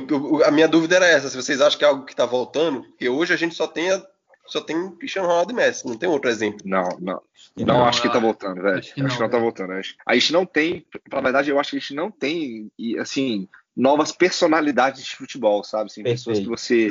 a 0.44 0.50
minha 0.50 0.68
dúvida 0.68 0.96
era 0.96 1.06
essa, 1.06 1.28
se 1.28 1.36
vocês 1.36 1.60
acham 1.60 1.78
que 1.78 1.84
é 1.84 1.88
algo 1.88 2.04
que 2.04 2.12
está 2.12 2.24
voltando, 2.24 2.82
porque 2.84 3.08
hoje 3.08 3.34
a 3.34 3.36
gente 3.36 3.56
só 3.56 3.66
tem 3.66 3.90
a, 3.90 4.00
só 4.46 4.60
tem 4.60 4.90
Cristiano 4.96 5.28
Ronaldo 5.28 5.52
e 5.52 5.54
Messi, 5.54 5.86
não 5.86 5.96
tem 5.96 6.08
outro 6.08 6.30
exemplo. 6.30 6.60
Não, 6.64 6.88
não. 7.00 7.22
Não, 7.56 7.66
não 7.66 7.84
acho 7.84 8.02
que 8.02 8.08
tá 8.08 8.18
voltando, 8.18 8.62
velho. 8.62 8.78
Acho 8.78 8.94
que 8.94 9.00
não, 9.00 9.06
acho 9.06 9.16
que 9.16 9.22
não 9.22 9.30
tá 9.30 9.38
voltando. 9.38 9.72
A 10.06 10.14
gente 10.14 10.32
não 10.32 10.46
tem, 10.46 10.86
pra 11.08 11.20
verdade, 11.20 11.50
eu 11.50 11.58
acho 11.58 11.70
que 11.70 11.76
a 11.76 11.80
gente 11.80 11.94
não 11.94 12.10
tem, 12.10 12.70
assim, 12.98 13.48
novas 13.76 14.12
personalidades 14.12 15.04
de 15.04 15.16
futebol, 15.16 15.62
sabe? 15.64 15.86
Assim, 15.86 16.02
pessoas 16.02 16.38
que 16.38 16.46
você, 16.46 16.90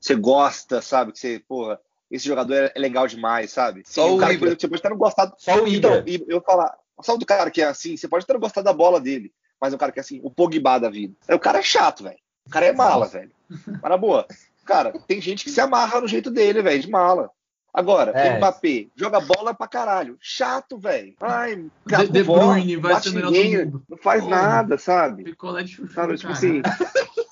você 0.00 0.14
gosta, 0.14 0.80
sabe? 0.80 1.12
Que 1.12 1.18
você, 1.18 1.42
porra, 1.48 1.80
esse 2.10 2.26
jogador 2.26 2.54
é, 2.54 2.72
é 2.74 2.78
legal 2.78 3.06
demais, 3.06 3.50
sabe? 3.50 3.82
Só 3.84 4.14
o, 4.14 4.18
cara 4.18 4.34
que, 4.34 4.38
você 4.38 4.68
pode 4.68 4.76
estar 4.76 4.90
não 4.90 4.96
gostado. 4.96 5.34
Só 5.38 5.62
o 5.62 5.68
Então, 5.68 6.02
eu 6.28 6.40
falar, 6.40 6.76
só 7.02 7.16
do 7.16 7.26
cara 7.26 7.50
que 7.50 7.60
é 7.60 7.66
assim, 7.66 7.96
você 7.96 8.08
pode 8.08 8.24
estar 8.24 8.34
não 8.34 8.40
gostado 8.40 8.64
da 8.64 8.72
bola 8.72 9.00
dele 9.00 9.32
mas 9.60 9.72
o 9.72 9.78
cara 9.78 9.92
que 9.92 9.98
é 9.98 10.02
assim, 10.02 10.20
o 10.22 10.30
Pogba 10.30 10.78
da 10.78 10.90
vida. 10.90 11.14
É, 11.26 11.34
o 11.34 11.40
cara 11.40 11.58
é 11.58 11.62
chato, 11.62 12.04
velho. 12.04 12.18
O 12.46 12.50
cara 12.50 12.66
é 12.66 12.72
mala, 12.72 13.06
velho. 13.06 13.32
Mas 13.48 13.82
na 13.82 13.96
boa, 13.96 14.26
cara, 14.66 14.92
tem 15.06 15.20
gente 15.20 15.44
que 15.44 15.50
se 15.50 15.60
amarra 15.60 16.00
no 16.00 16.08
jeito 16.08 16.30
dele, 16.30 16.60
velho, 16.60 16.82
de 16.82 16.90
mala. 16.90 17.30
Agora, 17.76 18.10
é. 18.12 18.38
Mbappé 18.38 18.86
joga 18.96 19.20
bola 19.20 19.52
pra 19.52 19.68
caralho. 19.68 20.16
Chato, 20.18 20.78
velho. 20.78 21.14
Ai, 21.20 21.66
De, 21.84 22.08
De 22.08 22.22
Bruyne 22.22 22.76
vai 22.76 22.98
ser 23.02 23.10
melhor 23.10 23.30
ninguém, 23.30 23.66
Não 23.66 23.98
faz 23.98 24.24
oh, 24.24 24.30
nada, 24.30 24.78
sabe? 24.78 25.24
Picolé 25.24 25.62
de 25.62 25.72
chuchu, 25.72 25.92
sabe, 25.92 26.16
tipo 26.16 26.32
assim. 26.32 26.62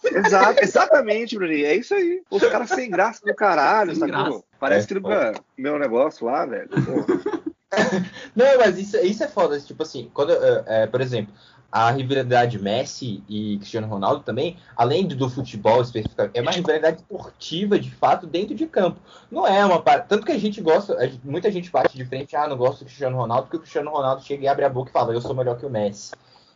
Exato, 0.04 0.62
exatamente, 0.62 1.34
Bruninho. 1.34 1.64
É 1.64 1.74
isso 1.74 1.94
aí. 1.94 2.20
Os 2.30 2.42
caras 2.42 2.68
sem 2.68 2.90
graça 2.90 3.24
do 3.24 3.34
caralho, 3.34 3.96
sabe? 3.96 4.12
Parece 4.60 4.84
é, 4.84 4.88
que 4.88 4.94
nunca 4.94 5.32
meu 5.56 5.78
negócio 5.78 6.26
lá, 6.26 6.44
velho. 6.44 6.68
Não, 8.36 8.58
mas 8.58 8.78
isso, 8.78 8.96
isso 8.98 9.24
é 9.24 9.28
foda. 9.28 9.58
Tipo 9.58 9.82
assim, 9.82 10.10
quando, 10.12 10.32
é, 10.66 10.86
por 10.86 11.00
exemplo, 11.00 11.34
a 11.74 11.90
rivalidade 11.90 12.56
Messi 12.56 13.20
e 13.28 13.58
Cristiano 13.58 13.88
Ronaldo 13.88 14.22
também, 14.22 14.56
além 14.76 15.04
do 15.04 15.28
futebol 15.28 15.82
especificamente, 15.82 16.38
é 16.38 16.40
uma 16.40 16.52
rivalidade 16.52 16.98
esportiva 16.98 17.80
de 17.80 17.90
fato 17.90 18.28
dentro 18.28 18.54
de 18.54 18.64
campo. 18.64 19.00
Não 19.28 19.44
é 19.44 19.66
uma 19.66 19.80
tanto 19.80 20.24
que 20.24 20.30
a 20.30 20.38
gente 20.38 20.60
gosta, 20.60 20.96
muita 21.24 21.50
gente 21.50 21.72
bate 21.72 21.96
de 21.96 22.04
frente, 22.04 22.36
ah, 22.36 22.46
não 22.46 22.56
gosto 22.56 22.78
do 22.78 22.84
Cristiano 22.84 23.16
Ronaldo, 23.16 23.42
porque 23.46 23.56
o 23.56 23.60
Cristiano 23.60 23.90
Ronaldo 23.90 24.22
chega 24.22 24.44
e 24.44 24.46
abre 24.46 24.64
a 24.64 24.68
boca 24.68 24.90
e 24.90 24.92
fala, 24.92 25.12
eu 25.12 25.20
sou 25.20 25.34
melhor 25.34 25.58
que 25.58 25.66
o 25.66 25.70
Messi. 25.70 26.12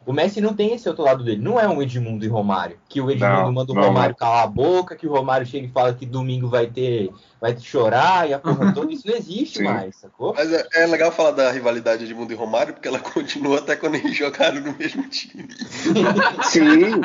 O 0.06 0.12
Messi 0.12 0.40
não 0.40 0.54
tem 0.54 0.72
esse 0.72 0.88
outro 0.88 1.04
lado 1.04 1.24
dele. 1.24 1.42
Não 1.42 1.60
é 1.60 1.68
um 1.68 1.82
Edmundo 1.82 2.24
e 2.24 2.28
Romário. 2.28 2.78
Que 2.88 3.00
o 3.00 3.10
Edmundo 3.10 3.42
não, 3.42 3.52
manda 3.52 3.72
o 3.72 3.74
Romário 3.74 4.10
não. 4.10 4.16
calar 4.16 4.44
a 4.44 4.46
boca, 4.46 4.96
que 4.96 5.06
o 5.06 5.12
Romário 5.12 5.46
chega 5.46 5.66
e 5.66 5.70
fala 5.70 5.92
que 5.92 6.06
domingo 6.06 6.48
vai 6.48 6.66
ter. 6.66 7.10
Vai 7.41 7.55
te 7.55 7.62
chorar 7.62 8.28
e 8.28 8.34
a 8.34 8.39
porra 8.39 8.74
toda. 8.74 8.93
Isso 8.93 9.07
não 9.07 9.14
existe 9.14 9.59
Sim. 9.59 9.64
mais, 9.64 9.97
sacou? 9.97 10.34
Mas 10.34 10.53
é, 10.53 10.66
é, 10.74 10.86
legal 10.86 11.12
falar 11.12 11.30
da 11.30 11.53
rivalidade 11.53 12.05
de 12.05 12.12
Edmundo 12.12 12.32
e 12.32 12.36
Romário, 12.36 12.74
porque 12.74 12.89
ela 12.89 12.99
continua 13.01 13.59
até 13.59 13.76
quando 13.76 13.95
eles 13.95 14.16
jogaram 14.16 14.61
no 14.61 14.76
mesmo 14.76 15.09
time. 15.09 15.49
Sim. 16.43 17.01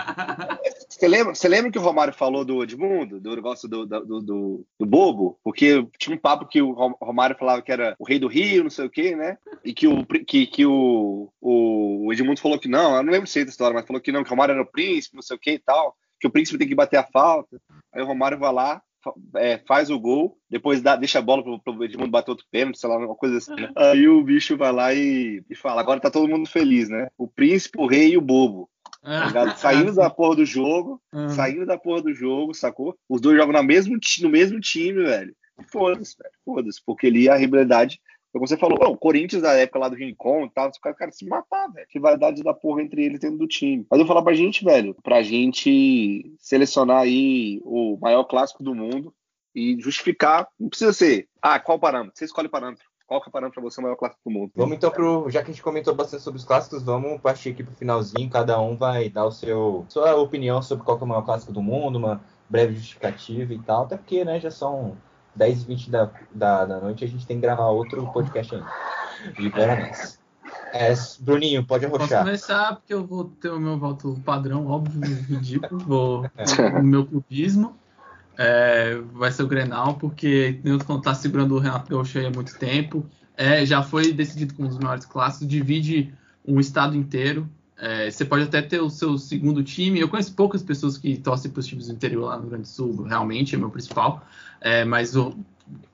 Você 0.89 1.07
lembra, 1.07 1.35
você 1.35 1.47
lembra 1.47 1.71
que 1.71 1.77
o 1.77 1.81
Romário 1.81 2.13
falou 2.13 2.43
do 2.45 2.63
Edmundo, 2.63 3.19
do 3.19 3.35
negócio 3.35 3.67
do, 3.67 3.85
do, 3.85 4.21
do, 4.21 4.65
do, 4.79 4.85
Bobo? 4.85 5.37
Porque 5.43 5.85
tinha 5.97 6.15
um 6.15 6.19
papo 6.19 6.47
que 6.47 6.61
o 6.61 6.71
Romário 6.71 7.37
falava 7.37 7.61
que 7.61 7.71
era 7.71 7.95
o 7.99 8.05
rei 8.05 8.17
do 8.17 8.27
Rio, 8.27 8.63
não 8.63 8.69
sei 8.69 8.85
o 8.85 8.89
quê, 8.89 9.15
né? 9.15 9.37
E 9.63 9.73
que 9.73 9.87
o, 9.87 10.05
que, 10.05 10.47
que 10.47 10.65
o, 10.65 11.29
o 11.41 12.09
Edmundo 12.11 12.39
falou 12.39 12.57
que 12.57 12.67
não, 12.67 12.95
eu 12.95 13.03
não 13.03 13.11
lembro 13.11 13.27
se 13.27 13.41
é 13.41 13.43
da 13.43 13.49
história, 13.49 13.73
mas 13.75 13.85
falou 13.85 14.01
que 14.01 14.11
não, 14.11 14.23
que 14.23 14.29
o 14.29 14.31
Romário 14.31 14.53
era 14.53 14.61
o 14.61 14.71
príncipe, 14.71 15.15
não 15.15 15.21
sei 15.21 15.35
o 15.35 15.39
quê 15.39 15.51
e 15.53 15.59
tal, 15.59 15.95
que 16.19 16.27
o 16.27 16.31
príncipe 16.31 16.57
tem 16.57 16.67
que 16.67 16.75
bater 16.75 16.97
a 16.97 17.03
falta. 17.03 17.59
Aí 17.93 18.01
o 18.01 18.05
Romário 18.05 18.39
vai 18.39 18.53
lá, 18.53 18.81
é, 19.35 19.59
faz 19.67 19.89
o 19.89 19.99
gol, 19.99 20.37
depois 20.49 20.81
dá, 20.81 20.95
deixa 20.95 21.19
a 21.19 21.21
bola 21.21 21.43
pro, 21.43 21.59
pro 21.59 21.83
Edmundo 21.83 22.11
bater 22.11 22.31
outro 22.31 22.45
pênalti, 22.51 22.79
sei 22.79 22.89
lá, 22.89 22.97
uma 22.97 23.15
coisa 23.15 23.37
assim. 23.37 23.55
Né? 23.55 23.71
Aí 23.75 24.07
o 24.07 24.23
bicho 24.23 24.57
vai 24.57 24.71
lá 24.71 24.93
e, 24.93 25.43
e 25.49 25.55
fala: 25.55 25.81
agora 25.81 25.99
tá 25.99 26.09
todo 26.09 26.29
mundo 26.29 26.47
feliz, 26.47 26.89
né? 26.89 27.07
O 27.17 27.27
príncipe, 27.27 27.79
o 27.79 27.87
rei 27.87 28.11
e 28.11 28.17
o 28.17 28.21
bobo. 28.21 28.69
Tá 29.33 29.55
saindo 29.55 29.93
da 29.93 30.09
porra 30.09 30.37
do 30.37 30.45
jogo, 30.45 31.01
uhum. 31.11 31.29
saindo 31.29 31.65
da 31.65 31.77
porra 31.77 32.01
do 32.01 32.13
jogo, 32.13 32.53
sacou? 32.53 32.95
Os 33.09 33.19
dois 33.19 33.37
jogam 33.37 33.53
no 33.53 33.63
mesmo, 33.63 33.97
no 34.21 34.29
mesmo 34.29 34.59
time, 34.61 35.03
velho. 35.03 35.35
Foda-se, 35.67 36.15
velho. 36.17 36.33
Foda-se, 36.45 36.81
porque 36.85 37.07
ali 37.07 37.27
a 37.27 37.35
rivalidade. 37.35 37.99
Você 38.33 38.57
falou, 38.57 38.77
o 38.91 38.97
Corinthians 38.97 39.41
da 39.41 39.53
época 39.53 39.79
lá 39.79 39.89
do 39.89 39.95
Rincon 39.95 40.45
e 40.45 40.49
tal, 40.49 40.69
os 40.69 40.77
caras 40.77 40.97
cara, 40.97 41.11
se 41.11 41.25
matar, 41.25 41.71
velho. 41.71 41.87
Rivalidade 41.93 42.43
da 42.43 42.53
porra 42.53 42.81
entre 42.81 43.03
eles 43.05 43.19
dentro 43.19 43.37
do 43.37 43.47
time. 43.47 43.85
Mas 43.89 43.99
eu 43.99 44.05
vou 44.05 44.13
falar 44.13 44.23
pra 44.23 44.33
gente, 44.33 44.65
velho, 44.65 44.95
pra 45.03 45.21
gente 45.21 46.33
selecionar 46.39 47.01
aí 47.01 47.61
o 47.63 47.97
maior 48.01 48.23
clássico 48.23 48.63
do 48.63 48.73
mundo 48.73 49.13
e 49.53 49.79
justificar. 49.79 50.47
Não 50.59 50.69
precisa 50.69 50.91
ser, 50.91 51.27
ah, 51.41 51.59
qual 51.59 51.79
parâmetro? 51.79 52.17
Você 52.17 52.25
escolhe 52.25 52.49
parâmetro. 52.49 52.85
Qual 53.05 53.21
que 53.21 53.27
é 53.27 53.29
o 53.29 53.31
parâmetro 53.31 53.61
para 53.61 53.69
você 53.69 53.79
o 53.79 53.83
maior 53.83 53.95
clássico 53.95 54.21
do 54.25 54.31
mundo? 54.31 54.51
Vamos 54.55 54.75
então 54.75 54.89
pro. 54.89 55.29
Já 55.29 55.43
que 55.43 55.51
a 55.51 55.53
gente 55.53 55.61
comentou 55.61 55.93
bastante 55.93 56.23
sobre 56.23 56.39
os 56.39 56.45
clássicos, 56.45 56.81
vamos 56.81 57.21
partir 57.21 57.49
aqui 57.49 57.63
pro 57.63 57.75
finalzinho. 57.75 58.29
Cada 58.29 58.59
um 58.59 58.75
vai 58.75 59.09
dar 59.09 59.25
o 59.25 59.31
seu 59.31 59.85
sua 59.89 60.15
opinião 60.15 60.61
sobre 60.61 60.83
qual 60.83 60.97
que 60.97 61.03
é 61.03 61.05
o 61.05 61.09
maior 61.09 61.21
clássico 61.21 61.51
do 61.51 61.61
mundo, 61.61 61.97
uma 61.97 62.23
breve 62.49 62.73
justificativa 62.75 63.53
e 63.53 63.59
tal. 63.59 63.83
Até 63.83 63.97
porque, 63.97 64.23
né, 64.23 64.39
já 64.39 64.49
são 64.49 64.97
10 65.35 65.61
e 65.61 65.65
20 65.65 65.91
da, 65.91 66.11
da, 66.33 66.65
da 66.65 66.79
noite 66.79 67.03
a 67.03 67.07
gente 67.07 67.25
tem 67.25 67.37
que 67.37 67.41
gravar 67.41 67.67
outro 67.67 68.05
podcast 68.11 68.55
ainda. 68.55 68.67
De 69.39 69.49
parabéns. 69.49 70.19
É, 70.73 70.93
Bruninho, 71.19 71.63
pode 71.63 71.85
arrochar. 71.85 72.07
Posso 72.07 72.23
começar, 72.23 72.75
porque 72.75 72.93
eu 72.93 73.05
vou 73.05 73.25
ter 73.25 73.49
o 73.49 73.59
meu 73.59 73.77
voto 73.77 74.19
padrão, 74.25 74.67
óbvio, 74.67 75.01
ridículo. 75.27 75.79
Vou, 75.85 76.25
é. 76.35 76.79
o 76.79 76.83
meu 76.83 77.05
clubismo. 77.05 77.77
É, 78.37 78.99
vai 79.13 79.31
ser 79.31 79.43
o 79.43 79.47
Grenal, 79.47 79.95
porque 79.95 80.59
Newton 80.63 80.97
está 80.97 81.13
segurando 81.13 81.55
o 81.55 81.59
Renato 81.59 81.91
Gaúcho 81.91 82.19
há 82.19 82.29
muito 82.31 82.57
tempo. 82.57 83.05
É, 83.37 83.65
já 83.65 83.83
foi 83.83 84.11
decidido 84.11 84.53
como 84.53 84.67
um 84.67 84.71
dos 84.71 84.79
maiores 84.79 85.05
clássicos, 85.05 85.47
divide 85.47 86.13
um 86.45 86.59
estado 86.59 86.97
inteiro. 86.97 87.47
É, 87.77 88.09
você 88.09 88.23
pode 88.23 88.43
até 88.43 88.61
ter 88.61 88.81
o 88.81 88.89
seu 88.89 89.17
segundo 89.17 89.63
time. 89.63 89.99
Eu 89.99 90.07
conheço 90.07 90.33
poucas 90.33 90.63
pessoas 90.63 90.97
que 90.97 91.17
torcem 91.17 91.51
para 91.51 91.59
os 91.59 91.67
times 91.67 91.87
do 91.87 91.93
interior 91.93 92.25
lá 92.25 92.35
no 92.35 92.41
Rio 92.41 92.49
Grande 92.51 92.63
do 92.63 92.69
Sul, 92.69 93.03
realmente 93.03 93.55
é 93.55 93.57
meu 93.57 93.69
principal. 93.69 94.25
É, 94.63 94.85
mas 94.85 95.15
o, 95.15 95.35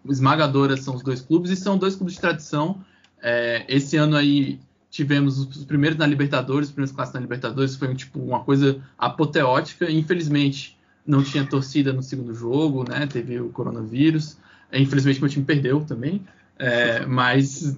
esmagadoras 0.08 0.82
são 0.82 0.96
os 0.96 1.02
dois 1.02 1.22
clubes 1.22 1.50
e 1.50 1.56
são 1.56 1.78
dois 1.78 1.96
clubes 1.96 2.14
de 2.14 2.22
tradição. 2.22 2.80
É, 3.22 3.66
esse 3.68 3.98
ano 3.98 4.16
aí 4.16 4.60
tivemos 4.92 5.40
os 5.40 5.66
primeiros 5.66 5.98
na 5.98 6.06
Libertadores, 6.06 6.70
os 6.70 6.74
primeiros 6.74 6.96
clássicos 6.96 7.20
na 7.20 7.22
Libertadores, 7.22 7.76
foi 7.76 7.94
tipo 7.96 8.20
uma 8.20 8.42
coisa 8.42 8.80
apoteótica. 8.98 9.90
Infelizmente, 9.90 10.78
não 11.06 11.24
tinha 11.24 11.44
torcida 11.46 11.92
no 11.92 12.04
segundo 12.04 12.34
jogo, 12.34 12.88
né? 12.88 13.08
Teve 13.08 13.40
o 13.42 13.50
coronavírus. 13.50 14.38
Infelizmente 14.72 15.20
meu 15.20 15.30
time 15.30 15.44
perdeu 15.44 15.82
também, 15.82 16.22
é, 16.60 17.04
mas 17.08 17.76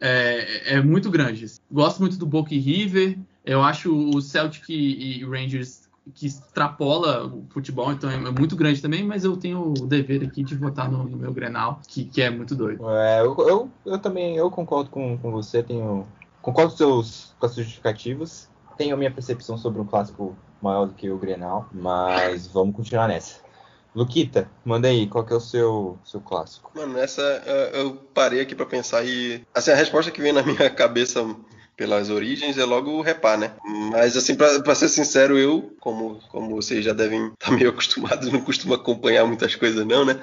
é, 0.00 0.74
é, 0.74 0.82
muito 0.82 1.08
grande. 1.08 1.46
Gosto 1.70 2.00
muito 2.00 2.16
do 2.16 2.26
Boca 2.26 2.52
e 2.52 2.58
River. 2.58 3.16
Eu 3.44 3.62
acho 3.62 3.94
o 3.94 4.20
Celtic 4.20 4.68
e 4.68 5.24
Rangers 5.24 5.81
que 6.14 6.26
extrapola 6.26 7.26
o 7.26 7.46
futebol, 7.50 7.92
então 7.92 8.10
é, 8.10 8.16
muito 8.16 8.56
grande 8.56 8.82
também, 8.82 9.04
mas 9.04 9.24
eu 9.24 9.36
tenho 9.36 9.70
o 9.70 9.86
dever 9.86 10.24
aqui 10.24 10.42
de 10.42 10.56
votar 10.56 10.90
no, 10.90 11.04
no 11.04 11.16
meu 11.16 11.32
Grenal, 11.32 11.80
que, 11.86 12.04
que, 12.04 12.20
é 12.20 12.28
muito 12.28 12.54
doido. 12.54 12.88
É, 12.90 13.20
eu, 13.20 13.36
eu, 13.38 13.70
eu, 13.86 13.98
também 13.98 14.36
eu 14.36 14.50
concordo 14.50 14.90
com, 14.90 15.16
com 15.18 15.30
você, 15.30 15.62
tenho 15.62 16.06
concordo 16.40 16.72
com, 16.72 16.76
seus, 16.76 17.34
com 17.38 17.46
as 17.46 17.54
justificativas, 17.54 18.50
tenho 18.76 18.94
a 18.94 18.98
minha 18.98 19.10
percepção 19.10 19.56
sobre 19.56 19.80
um 19.80 19.86
clássico 19.86 20.36
maior 20.60 20.86
do 20.86 20.94
que 20.94 21.08
o 21.08 21.18
Grenal, 21.18 21.68
mas 21.72 22.46
vamos 22.46 22.74
continuar 22.74 23.08
nessa. 23.08 23.40
Luquita, 23.94 24.50
manda 24.64 24.88
aí, 24.88 25.06
qual 25.06 25.22
que 25.22 25.34
é 25.34 25.36
o 25.36 25.40
seu, 25.40 25.98
seu 26.02 26.20
clássico? 26.20 26.72
Mano, 26.74 26.98
essa 26.98 27.20
eu 27.74 27.94
parei 28.14 28.40
aqui 28.40 28.54
para 28.54 28.64
pensar 28.64 29.04
e 29.04 29.44
assim 29.54 29.70
a 29.70 29.74
resposta 29.74 30.10
que 30.10 30.22
vem 30.22 30.32
na 30.32 30.42
minha 30.42 30.68
cabeça 30.70 31.22
pelas 31.76 32.10
origens 32.10 32.58
é 32.58 32.64
logo 32.64 32.90
o 32.90 33.02
Repá, 33.02 33.36
né? 33.36 33.52
Mas 33.90 34.16
assim, 34.16 34.34
para 34.34 34.74
ser 34.74 34.88
sincero, 34.88 35.38
eu, 35.38 35.74
como, 35.80 36.20
como 36.28 36.54
vocês 36.54 36.84
já 36.84 36.92
devem 36.92 37.28
estar 37.28 37.50
tá 37.50 37.52
meio 37.52 37.70
acostumados, 37.70 38.30
não 38.30 38.40
costumo 38.40 38.74
acompanhar 38.74 39.26
muitas 39.26 39.54
coisas 39.54 39.86
não, 39.86 40.04
né? 40.04 40.20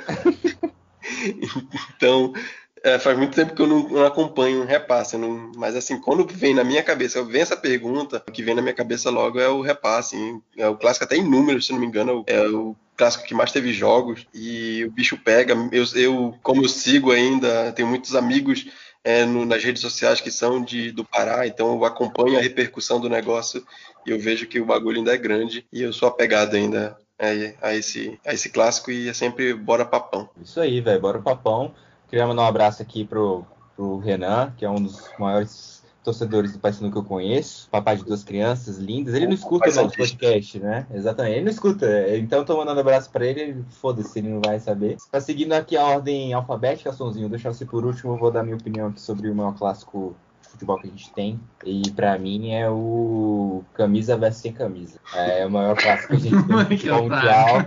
então, 1.95 2.33
É, 2.81 2.97
faz 2.97 3.17
muito 3.17 3.35
tempo 3.35 3.53
que 3.53 3.61
eu 3.61 3.67
não, 3.67 3.89
não 3.89 4.05
acompanho 4.05 4.61
um 4.61 4.65
repasse, 4.65 5.17
não, 5.17 5.51
mas 5.55 5.75
assim, 5.75 5.99
quando 5.99 6.25
vem 6.25 6.53
na 6.53 6.63
minha 6.63 6.81
cabeça, 6.81 7.19
eu 7.19 7.25
venho 7.25 7.41
essa 7.41 7.57
pergunta, 7.57 8.23
o 8.25 8.31
que 8.31 8.41
vem 8.41 8.55
na 8.55 8.61
minha 8.61 8.73
cabeça 8.73 9.09
logo 9.09 9.37
é 9.37 9.49
o 9.49 9.61
repasse. 9.61 10.15
Hein? 10.15 10.41
É 10.57 10.67
o 10.67 10.77
clássico 10.77 11.03
até 11.03 11.17
em 11.17 11.29
números, 11.29 11.65
se 11.65 11.73
não 11.73 11.79
me 11.79 11.85
engano, 11.85 12.23
é 12.25 12.41
o 12.47 12.75
clássico 12.95 13.25
que 13.25 13.33
mais 13.33 13.51
teve 13.51 13.73
jogos 13.73 14.27
e 14.33 14.85
o 14.85 14.91
bicho 14.91 15.17
pega. 15.17 15.55
Eu, 15.71 15.85
eu 15.95 16.35
como 16.43 16.63
eu 16.63 16.69
sigo 16.69 17.11
ainda, 17.11 17.71
tenho 17.73 17.87
muitos 17.87 18.15
amigos 18.15 18.67
é, 19.03 19.25
no, 19.25 19.45
nas 19.45 19.63
redes 19.63 19.81
sociais 19.81 20.21
que 20.21 20.31
são 20.31 20.61
de, 20.61 20.91
do 20.91 21.03
Pará, 21.03 21.47
então 21.47 21.73
eu 21.73 21.85
acompanho 21.85 22.37
a 22.37 22.41
repercussão 22.41 22.99
do 22.99 23.09
negócio 23.09 23.65
e 24.05 24.11
eu 24.11 24.19
vejo 24.19 24.47
que 24.47 24.59
o 24.59 24.65
bagulho 24.65 24.97
ainda 24.97 25.13
é 25.13 25.17
grande 25.17 25.65
e 25.71 25.81
eu 25.81 25.93
sou 25.93 26.07
apegado 26.07 26.55
ainda 26.55 26.97
a, 27.17 27.67
a 27.67 27.75
esse, 27.75 28.19
a 28.25 28.33
esse 28.33 28.49
clássico 28.49 28.91
e 28.91 29.09
é 29.09 29.13
sempre 29.13 29.53
bora 29.53 29.85
papão. 29.85 30.29
Isso 30.41 30.59
aí, 30.59 30.81
velho, 30.81 31.01
bora 31.01 31.19
papão. 31.19 31.73
Queria 32.09 32.25
mandar 32.25 32.43
um 32.43 32.47
abraço 32.47 32.81
aqui 32.81 33.05
pro, 33.05 33.45
pro 33.75 33.97
Renan, 33.99 34.53
que 34.57 34.65
é 34.65 34.69
um 34.69 34.81
dos 34.81 35.09
maiores 35.17 35.78
torcedores 36.09 36.53
do 36.53 36.59
Paysandu 36.59 36.91
que 36.91 36.97
eu 36.97 37.03
conheço, 37.03 37.69
papai 37.69 37.95
de 37.95 38.03
duas 38.03 38.23
crianças 38.23 38.77
lindas. 38.77 39.13
Ele 39.13 39.27
não 39.27 39.33
escuta 39.33 39.69
o 39.69 39.75
nosso 39.75 39.95
podcast, 39.95 40.59
né? 40.59 40.87
Exatamente. 40.91 41.35
Ele 41.35 41.45
não 41.45 41.51
escuta. 41.51 42.17
Então 42.17 42.43
tô 42.43 42.57
mandando 42.57 42.77
um 42.77 42.81
abraço 42.81 43.09
para 43.11 43.25
ele. 43.25 43.63
Foda-se, 43.69 44.17
ele 44.17 44.29
não 44.29 44.41
vai 44.43 44.59
saber. 44.59 44.97
Tá 45.11 45.21
seguindo 45.21 45.53
aqui 45.53 45.77
a 45.77 45.85
ordem 45.85 46.33
alfabética, 46.33 46.91
Sonzinho, 46.91 47.29
deixar 47.29 47.53
você 47.53 47.65
por 47.65 47.85
último, 47.85 48.13
eu 48.13 48.17
vou 48.17 48.31
dar 48.31 48.43
minha 48.43 48.55
opinião 48.55 48.87
aqui 48.87 48.99
sobre 48.99 49.29
o 49.29 49.35
meu 49.35 49.51
clássico 49.53 50.15
futebol 50.49 50.79
que 50.79 50.87
a 50.87 50.89
gente 50.89 51.13
tem. 51.13 51.39
E 51.63 51.89
para 51.91 52.17
mim 52.17 52.53
é 52.53 52.69
o 52.69 53.63
camisa 53.73 54.17
versus 54.17 54.41
sem 54.41 54.51
camisa. 54.51 54.99
É 55.13 55.45
o 55.45 55.51
maior 55.51 55.75
clássico 55.75 56.09
que 56.09 56.15
a 56.15 56.19
gente 56.19 56.47
tem 56.47 56.55
no 56.55 56.65
futebol 56.65 57.03
mundial. 57.03 57.65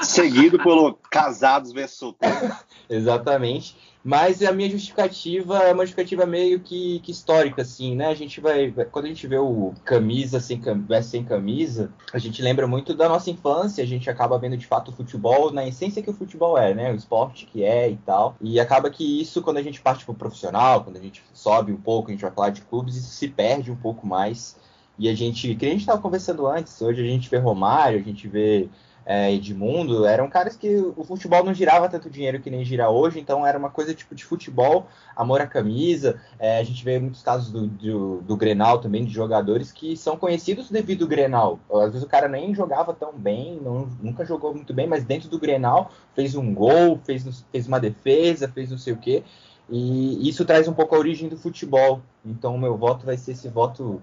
Seguido 0.00 0.58
pelo 0.58 0.94
casados 1.10 1.72
versus 1.72 1.98
solteiros. 1.98 2.56
Exatamente. 2.88 3.76
Mas 4.02 4.42
a 4.42 4.50
minha 4.50 4.70
justificativa 4.70 5.58
é 5.58 5.72
uma 5.74 5.84
justificativa 5.84 6.24
meio 6.24 6.60
que, 6.60 7.00
que 7.00 7.12
histórica, 7.12 7.60
assim, 7.60 7.94
né? 7.94 8.06
A 8.06 8.14
gente 8.14 8.40
vai. 8.40 8.72
Quando 8.90 9.04
a 9.04 9.08
gente 9.08 9.26
vê 9.26 9.36
o 9.36 9.74
camisa 9.84 10.40
sem, 10.40 10.60
sem 11.02 11.22
camisa, 11.22 11.92
a 12.12 12.18
gente 12.18 12.40
lembra 12.40 12.66
muito 12.66 12.94
da 12.94 13.08
nossa 13.10 13.30
infância, 13.30 13.84
a 13.84 13.86
gente 13.86 14.08
acaba 14.08 14.38
vendo 14.38 14.56
de 14.56 14.66
fato 14.66 14.90
o 14.90 14.94
futebol 14.94 15.52
na 15.52 15.66
essência 15.68 16.02
que 16.02 16.08
o 16.08 16.14
futebol 16.14 16.56
é, 16.56 16.72
né? 16.72 16.90
O 16.90 16.96
esporte 16.96 17.44
que 17.44 17.62
é 17.62 17.90
e 17.90 17.96
tal. 17.96 18.36
E 18.40 18.58
acaba 18.58 18.88
que 18.90 19.20
isso, 19.20 19.42
quando 19.42 19.58
a 19.58 19.62
gente 19.62 19.82
parte 19.82 20.04
pro 20.04 20.14
profissional, 20.14 20.82
quando 20.82 20.96
a 20.96 21.02
gente 21.02 21.22
sobe 21.34 21.70
um 21.70 21.80
pouco, 21.80 22.08
a 22.08 22.12
gente 22.12 22.22
vai 22.22 22.30
falar 22.30 22.50
de 22.50 22.62
clubes, 22.62 22.96
isso 22.96 23.10
se 23.10 23.28
perde 23.28 23.70
um 23.70 23.76
pouco 23.76 24.06
mais. 24.06 24.56
E 24.98 25.08
a 25.08 25.14
gente, 25.14 25.54
que 25.54 25.66
a 25.66 25.70
gente 25.70 25.80
estava 25.80 26.00
conversando 26.00 26.46
antes, 26.46 26.80
hoje 26.80 27.02
a 27.02 27.06
gente 27.06 27.28
vê 27.28 27.36
Romário, 27.38 27.98
a 27.98 28.02
gente 28.02 28.26
vê 28.28 28.68
é, 29.04 29.32
Edmundo, 29.32 30.04
eram 30.04 30.28
caras 30.28 30.56
que 30.56 30.76
o 30.96 31.02
futebol 31.04 31.44
não 31.44 31.54
girava 31.54 31.88
tanto 31.88 32.10
dinheiro 32.10 32.40
que 32.40 32.50
nem 32.50 32.64
gira 32.64 32.90
hoje, 32.90 33.18
então 33.18 33.46
era 33.46 33.58
uma 33.58 33.70
coisa 33.70 33.94
tipo 33.94 34.14
de 34.14 34.24
futebol, 34.24 34.86
amor 35.16 35.40
à 35.40 35.46
camisa. 35.46 36.20
É, 36.38 36.58
a 36.58 36.62
gente 36.62 36.84
vê 36.84 36.98
muitos 36.98 37.22
casos 37.22 37.50
do, 37.50 37.66
do, 37.66 38.20
do, 38.22 38.36
Grenal 38.36 38.78
também, 38.78 39.04
de 39.04 39.12
jogadores 39.12 39.72
que 39.72 39.96
são 39.96 40.16
conhecidos 40.16 40.70
devido 40.70 41.02
ao 41.02 41.08
Grenal. 41.08 41.58
Às 41.72 41.92
vezes 41.92 42.02
o 42.02 42.08
cara 42.08 42.28
nem 42.28 42.54
jogava 42.54 42.92
tão 42.92 43.12
bem, 43.12 43.60
não, 43.62 43.88
nunca 44.00 44.24
jogou 44.24 44.54
muito 44.54 44.72
bem, 44.72 44.86
mas 44.86 45.04
dentro 45.04 45.28
do 45.28 45.38
Grenal 45.38 45.90
fez 46.14 46.34
um 46.34 46.54
gol, 46.54 47.00
fez, 47.04 47.44
fez 47.50 47.66
uma 47.66 47.80
defesa, 47.80 48.48
fez 48.48 48.70
não 48.70 48.78
sei 48.78 48.92
o 48.92 48.98
quê. 48.98 49.22
E 49.68 50.28
isso 50.28 50.44
traz 50.44 50.66
um 50.66 50.72
pouco 50.72 50.94
a 50.94 50.98
origem 50.98 51.28
do 51.28 51.36
futebol. 51.36 52.02
Então 52.24 52.54
o 52.54 52.58
meu 52.58 52.76
voto 52.76 53.06
vai 53.06 53.16
ser 53.16 53.32
esse 53.32 53.48
voto 53.48 54.02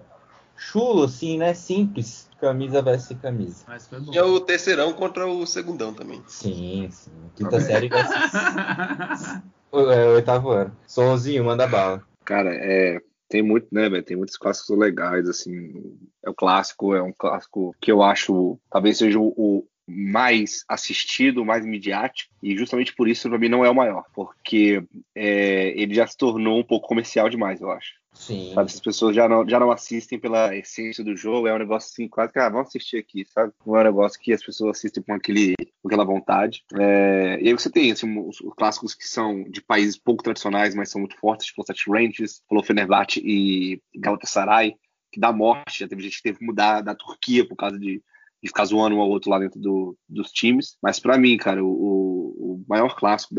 chulo, 0.58 1.04
assim, 1.04 1.38
né? 1.38 1.54
Simples. 1.54 2.28
Camisa 2.40 2.82
versus 2.82 3.16
camisa. 3.20 3.64
Mas 3.66 3.88
foi 3.88 4.00
bom. 4.00 4.12
E 4.12 4.18
é 4.18 4.22
o 4.22 4.40
terceirão 4.40 4.92
contra 4.92 5.26
o 5.26 5.46
segundão 5.46 5.94
também. 5.94 6.22
Sim, 6.26 6.88
sim. 6.90 7.10
Quinta 7.34 7.60
série 7.60 7.88
versus. 7.88 8.14
o, 9.72 9.80
é, 9.90 10.08
o 10.08 10.14
oitavo 10.14 10.50
ano. 10.50 10.76
Sonzinho, 10.86 11.44
manda 11.44 11.66
bala. 11.66 12.02
Cara, 12.24 12.50
é. 12.52 13.00
Tem 13.28 13.42
muito, 13.42 13.66
né, 13.70 13.90
velho? 13.90 14.02
Tem 14.02 14.16
muitos 14.16 14.36
clássicos 14.36 14.78
legais, 14.78 15.28
assim. 15.28 15.98
É 16.24 16.30
o 16.30 16.34
clássico, 16.34 16.94
é 16.94 17.02
um 17.02 17.12
clássico 17.12 17.74
que 17.80 17.92
eu 17.92 18.02
acho 18.02 18.58
talvez 18.70 18.96
seja 18.98 19.18
o, 19.18 19.34
o 19.36 19.66
mais 19.86 20.64
assistido, 20.68 21.44
mais 21.44 21.64
midiático, 21.64 22.32
e 22.42 22.56
justamente 22.56 22.94
por 22.94 23.08
isso, 23.08 23.28
para 23.28 23.38
mim, 23.38 23.48
não 23.48 23.64
é 23.64 23.70
o 23.70 23.74
maior, 23.74 24.04
porque 24.14 24.82
é, 25.14 25.68
ele 25.80 25.94
já 25.94 26.06
se 26.06 26.16
tornou 26.16 26.58
um 26.58 26.64
pouco 26.64 26.88
comercial 26.88 27.28
demais, 27.28 27.60
eu 27.60 27.70
acho. 27.70 27.94
Sim. 28.18 28.52
Sabe, 28.52 28.66
as 28.66 28.80
pessoas 28.80 29.14
já 29.14 29.28
não, 29.28 29.48
já 29.48 29.60
não 29.60 29.70
assistem 29.70 30.18
pela 30.18 30.54
essência 30.54 31.04
do 31.04 31.16
jogo, 31.16 31.46
é 31.46 31.54
um 31.54 31.58
negócio 31.58 31.88
assim, 31.90 32.08
quase 32.08 32.32
que, 32.32 32.38
ah, 32.38 32.48
vamos 32.48 32.66
assistir 32.66 32.98
aqui, 32.98 33.24
sabe? 33.24 33.52
Não 33.64 33.76
é 33.76 33.80
um 33.80 33.84
negócio 33.84 34.20
que 34.20 34.32
as 34.32 34.44
pessoas 34.44 34.76
assistem 34.76 35.02
com, 35.02 35.14
aquele, 35.14 35.54
com 35.56 35.88
aquela 35.88 36.04
vontade. 36.04 36.64
É, 36.74 37.38
e 37.40 37.48
aí 37.48 37.52
você 37.52 37.70
tem 37.70 37.92
assim, 37.92 38.18
os, 38.18 38.40
os, 38.40 38.52
clássicos 38.54 38.92
que 38.94 39.06
são 39.06 39.44
de 39.44 39.62
países 39.62 39.96
pouco 39.96 40.22
tradicionais, 40.22 40.74
mas 40.74 40.90
são 40.90 41.00
muito 41.00 41.16
fortes, 41.16 41.46
tipo 41.46 41.64
Sete 41.64 41.88
Rangers, 41.88 42.42
falou 42.48 42.64
Fenerbahçe 42.64 43.20
e 43.24 43.80
Galatasaray, 43.96 44.74
que 45.12 45.20
dá 45.20 45.32
morte, 45.32 45.78
já 45.78 45.88
teve 45.88 46.02
gente 46.02 46.16
que 46.16 46.22
teve 46.22 46.38
que 46.40 46.44
mudar 46.44 46.80
da 46.80 46.96
Turquia 46.96 47.46
por 47.46 47.56
causa 47.56 47.78
de, 47.78 48.02
de 48.42 48.48
ficar 48.48 48.64
zoando 48.64 48.96
um 48.96 49.00
ao 49.00 49.08
outro 49.08 49.30
lá 49.30 49.38
dentro 49.38 49.60
do, 49.60 49.96
dos 50.08 50.32
times. 50.32 50.76
Mas 50.82 50.98
para 50.98 51.16
mim, 51.16 51.36
cara, 51.36 51.64
o, 51.64 51.68
o, 51.68 52.64
maior 52.68 52.96
clássico 52.96 53.34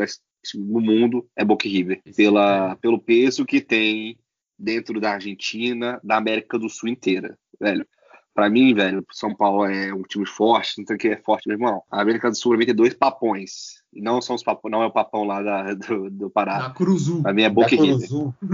no 0.54 0.80
mundo 0.80 1.28
é 1.36 1.44
Boca 1.44 1.68
River, 1.68 2.00
pela, 2.16 2.74
pelo 2.76 2.98
peso 2.98 3.44
que 3.44 3.60
tem 3.60 4.18
dentro 4.60 5.00
da 5.00 5.12
Argentina, 5.12 5.98
da 6.04 6.16
América 6.16 6.58
do 6.58 6.68
Sul 6.68 6.88
inteira, 6.88 7.38
velho. 7.58 7.86
Para 8.32 8.48
mim, 8.48 8.72
velho, 8.72 9.04
São 9.12 9.34
Paulo 9.34 9.66
é 9.66 9.92
um 9.92 10.02
time 10.02 10.24
forte, 10.24 10.78
não 10.78 10.84
tem 10.84 10.96
que 10.96 11.08
é 11.08 11.16
forte, 11.16 11.48
meu 11.48 11.56
irmão. 11.56 11.82
A 11.90 12.00
América 12.00 12.30
do 12.30 12.36
Sul 12.36 12.56
vai 12.56 12.64
ter 12.64 12.72
dois 12.72 12.94
papões. 12.94 13.80
E 13.92 14.00
não 14.00 14.22
são 14.22 14.36
os 14.36 14.42
papões, 14.42 14.70
não 14.70 14.82
é 14.82 14.86
o 14.86 14.90
papão 14.92 15.24
lá 15.24 15.42
da, 15.42 15.74
do, 15.74 16.08
do 16.08 16.30
Pará. 16.30 16.58
Da 16.58 16.70
Curuzu. 16.70 17.22
Pra 17.22 17.32
mim 17.32 17.42
é 17.42 17.50
Boca 17.50 17.68
River. 17.68 18.08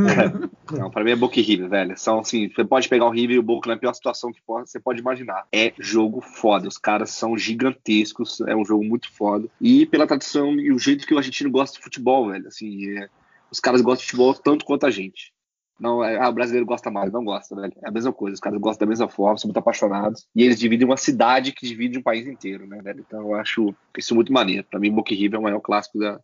É. 0.09 0.57
Não, 0.77 0.91
pra 0.91 1.05
mim 1.05 1.13
é 1.13 1.17
Boca 1.17 1.41
River, 1.41 1.69
velho. 1.69 1.97
São 1.97 2.19
assim, 2.19 2.49
você 2.49 2.65
pode 2.65 2.89
pegar 2.89 3.05
o 3.05 3.11
River 3.11 3.37
e 3.37 3.39
o 3.39 3.43
Boca 3.43 3.71
na 3.71 3.77
pior 3.77 3.93
situação 3.93 4.33
que 4.33 4.41
você 4.45 4.81
pode 4.81 4.99
imaginar. 4.99 5.47
É 5.53 5.73
jogo 5.79 6.21
foda. 6.21 6.67
Os 6.67 6.79
caras 6.79 7.11
são 7.11 7.39
gigantescos, 7.39 8.41
é 8.41 8.57
um 8.57 8.65
jogo 8.65 8.83
muito 8.83 9.13
foda. 9.13 9.47
E 9.61 9.87
pela 9.87 10.07
tradição 10.09 10.55
e 10.59 10.73
o 10.73 10.79
jeito 10.79 11.07
que 11.07 11.15
o 11.15 11.19
argentino 11.19 11.51
gosta 11.51 11.77
de 11.77 11.85
futebol, 11.85 12.31
velho. 12.31 12.49
Assim, 12.49 12.99
é, 12.99 13.09
os 13.51 13.61
caras 13.61 13.81
gostam 13.81 14.01
de 14.01 14.11
futebol 14.11 14.35
tanto 14.35 14.65
quanto 14.65 14.87
a 14.87 14.91
gente. 14.91 15.33
Não, 15.79 16.03
é, 16.03 16.19
ah, 16.19 16.29
o 16.29 16.33
brasileiro 16.33 16.65
gosta 16.65 16.91
mais, 16.91 17.13
não 17.13 17.23
gosta, 17.23 17.55
velho. 17.55 17.73
É 17.83 17.89
a 17.89 17.93
mesma 17.93 18.13
coisa, 18.13 18.35
os 18.35 18.41
caras 18.41 18.59
gostam 18.59 18.87
da 18.87 18.91
mesma 18.91 19.09
forma, 19.09 19.37
são 19.37 19.49
muito 19.49 19.59
apaixonados. 19.59 20.27
E 20.35 20.43
eles 20.43 20.59
dividem 20.59 20.87
uma 20.87 20.97
cidade 20.97 21.53
que 21.53 21.67
divide 21.67 21.99
um 21.99 22.03
país 22.03 22.27
inteiro, 22.27 22.67
né, 22.67 22.81
velho? 22.83 23.05
Então 23.07 23.21
eu 23.21 23.35
acho 23.35 23.75
isso 23.97 24.15
muito 24.15 24.33
maneiro. 24.33 24.67
Pra 24.71 24.81
mim, 24.81 24.91
Boca 24.91 25.15
River 25.15 25.37
é 25.37 25.41
o 25.41 25.43
maior 25.43 25.61
clássico 25.61 25.99
da, 25.99 26.19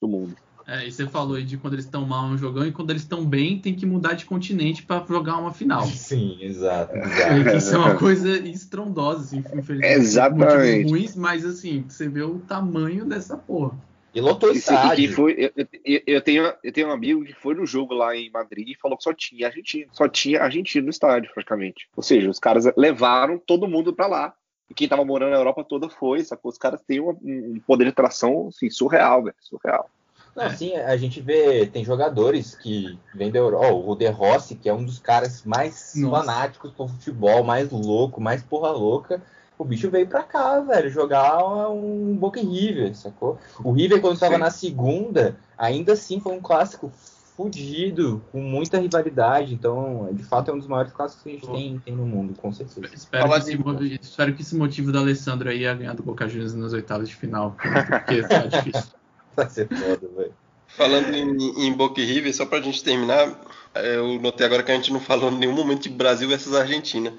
do 0.00 0.08
mundo. 0.08 0.34
É, 0.66 0.86
e 0.86 0.90
você 0.90 1.06
falou 1.06 1.36
aí 1.36 1.44
de 1.44 1.58
quando 1.58 1.74
eles 1.74 1.84
estão 1.84 2.06
mal 2.06 2.26
no 2.26 2.38
jogão 2.38 2.66
e 2.66 2.72
quando 2.72 2.88
eles 2.88 3.02
estão 3.02 3.24
bem 3.24 3.58
tem 3.58 3.74
que 3.74 3.84
mudar 3.84 4.14
de 4.14 4.24
continente 4.24 4.82
para 4.82 5.04
jogar 5.04 5.36
uma 5.36 5.52
final. 5.52 5.84
Sim, 5.86 6.38
exato. 6.40 6.96
exato. 6.96 7.56
Isso 7.56 7.74
é 7.74 7.78
uma 7.78 7.94
coisa 7.96 8.38
estrondosa, 8.48 9.20
assim, 9.20 9.38
infelizmente. 9.38 9.84
Exatamente. 9.86 10.90
Ruins, 10.90 11.14
mas 11.14 11.44
assim, 11.44 11.84
você 11.86 12.08
vê 12.08 12.22
o 12.22 12.38
tamanho 12.38 13.04
dessa 13.04 13.36
porra. 13.36 13.76
E 14.14 14.20
lotou 14.20 14.50
o 14.50 14.52
estádio. 14.52 15.12
Foi, 15.12 15.32
eu, 15.32 15.66
eu, 15.84 16.00
eu, 16.06 16.22
tenho, 16.22 16.52
eu 16.62 16.72
tenho 16.72 16.88
um 16.88 16.92
amigo 16.92 17.24
que 17.24 17.34
foi 17.34 17.54
no 17.54 17.66
jogo 17.66 17.92
lá 17.92 18.14
em 18.16 18.30
Madrid 18.30 18.68
e 18.68 18.78
falou 18.78 18.96
que 18.96 19.02
só 19.02 19.12
tinha 19.12 19.48
argentino. 19.48 19.90
Só 19.92 20.08
tinha 20.08 20.40
argentino 20.40 20.84
no 20.84 20.90
estádio, 20.90 21.32
praticamente. 21.34 21.88
Ou 21.96 22.02
seja, 22.02 22.30
os 22.30 22.38
caras 22.38 22.64
levaram 22.76 23.38
todo 23.38 23.68
mundo 23.68 23.92
para 23.92 24.06
lá. 24.06 24.34
E 24.70 24.74
quem 24.74 24.88
tava 24.88 25.04
morando 25.04 25.32
na 25.32 25.36
Europa 25.36 25.64
toda 25.64 25.88
foi, 25.88 26.22
sacou? 26.22 26.50
Os 26.50 26.58
caras 26.58 26.80
têm 26.86 27.00
um, 27.00 27.10
um 27.10 27.60
poder 27.66 27.84
de 27.84 27.90
atração 27.90 28.48
assim, 28.48 28.70
surreal, 28.70 29.24
velho. 29.24 29.36
Surreal. 29.40 29.90
Não, 30.34 30.50
sim, 30.50 30.74
a 30.74 30.96
gente 30.96 31.20
vê, 31.20 31.66
tem 31.66 31.84
jogadores 31.84 32.54
que 32.54 32.98
vêm 33.14 33.30
da 33.30 33.38
Europa. 33.38 33.68
Oh, 33.72 33.92
o 33.92 33.94
De 33.96 34.08
Rossi, 34.08 34.54
que 34.54 34.68
é 34.68 34.74
um 34.74 34.84
dos 34.84 34.98
caras 34.98 35.44
mais 35.44 35.92
Nossa. 35.96 36.24
fanáticos 36.24 36.72
por 36.72 36.88
futebol, 36.88 37.44
mais 37.44 37.70
louco, 37.70 38.20
mais 38.20 38.42
porra 38.42 38.70
louca 38.70 39.22
o 39.58 39.64
bicho 39.64 39.90
veio 39.90 40.06
pra 40.06 40.22
cá, 40.22 40.60
velho, 40.60 40.90
jogar 40.90 41.38
um 41.70 42.16
Boca 42.16 42.40
River, 42.40 42.94
sacou? 42.94 43.38
O 43.62 43.72
River, 43.72 44.00
quando 44.00 44.14
estava 44.14 44.36
na 44.36 44.50
segunda, 44.50 45.36
ainda 45.56 45.92
assim 45.92 46.20
foi 46.20 46.32
um 46.32 46.40
clássico 46.40 46.90
fudido, 47.36 48.22
com 48.30 48.40
muita 48.40 48.78
rivalidade. 48.78 49.54
Então, 49.54 50.08
de 50.12 50.22
fato, 50.22 50.50
é 50.50 50.54
um 50.54 50.58
dos 50.58 50.68
maiores 50.68 50.92
clássicos 50.92 51.22
que 51.22 51.30
a 51.30 51.32
gente 51.32 51.46
tem, 51.46 51.78
tem 51.78 51.94
no 51.94 52.06
mundo, 52.06 52.34
com 52.40 52.52
certeza. 52.52 52.88
Espero 52.92 53.28
que, 53.30 53.38
esse, 53.38 54.00
espero 54.00 54.34
que 54.34 54.42
esse 54.42 54.56
motivo 54.56 54.92
da 54.92 55.00
Alessandro 55.00 55.48
aí 55.48 55.66
a 55.66 55.74
ganhar 55.74 55.94
do 55.94 56.02
Boca 56.02 56.28
Juniors 56.28 56.54
nas 56.54 56.72
oitavas 56.72 57.08
de 57.08 57.14
final, 57.14 57.56
porque 57.60 58.22
tá 58.22 58.46
difícil. 58.46 58.90
Vai 59.36 59.50
ser 59.50 59.68
foda, 59.68 60.08
velho. 60.16 60.32
Falando 60.68 61.14
em, 61.14 61.66
em 61.66 61.72
Boca 61.72 62.00
e 62.00 62.04
River, 62.04 62.34
só 62.34 62.46
pra 62.46 62.60
gente 62.60 62.82
terminar, 62.82 63.40
eu 63.74 64.20
notei 64.20 64.46
agora 64.46 64.62
que 64.62 64.72
a 64.72 64.74
gente 64.74 64.92
não 64.92 65.00
falou 65.00 65.30
em 65.30 65.38
nenhum 65.38 65.54
momento 65.54 65.82
de 65.82 65.90
Brasil 65.90 66.28
versus 66.28 66.54
Argentina. 66.54 67.12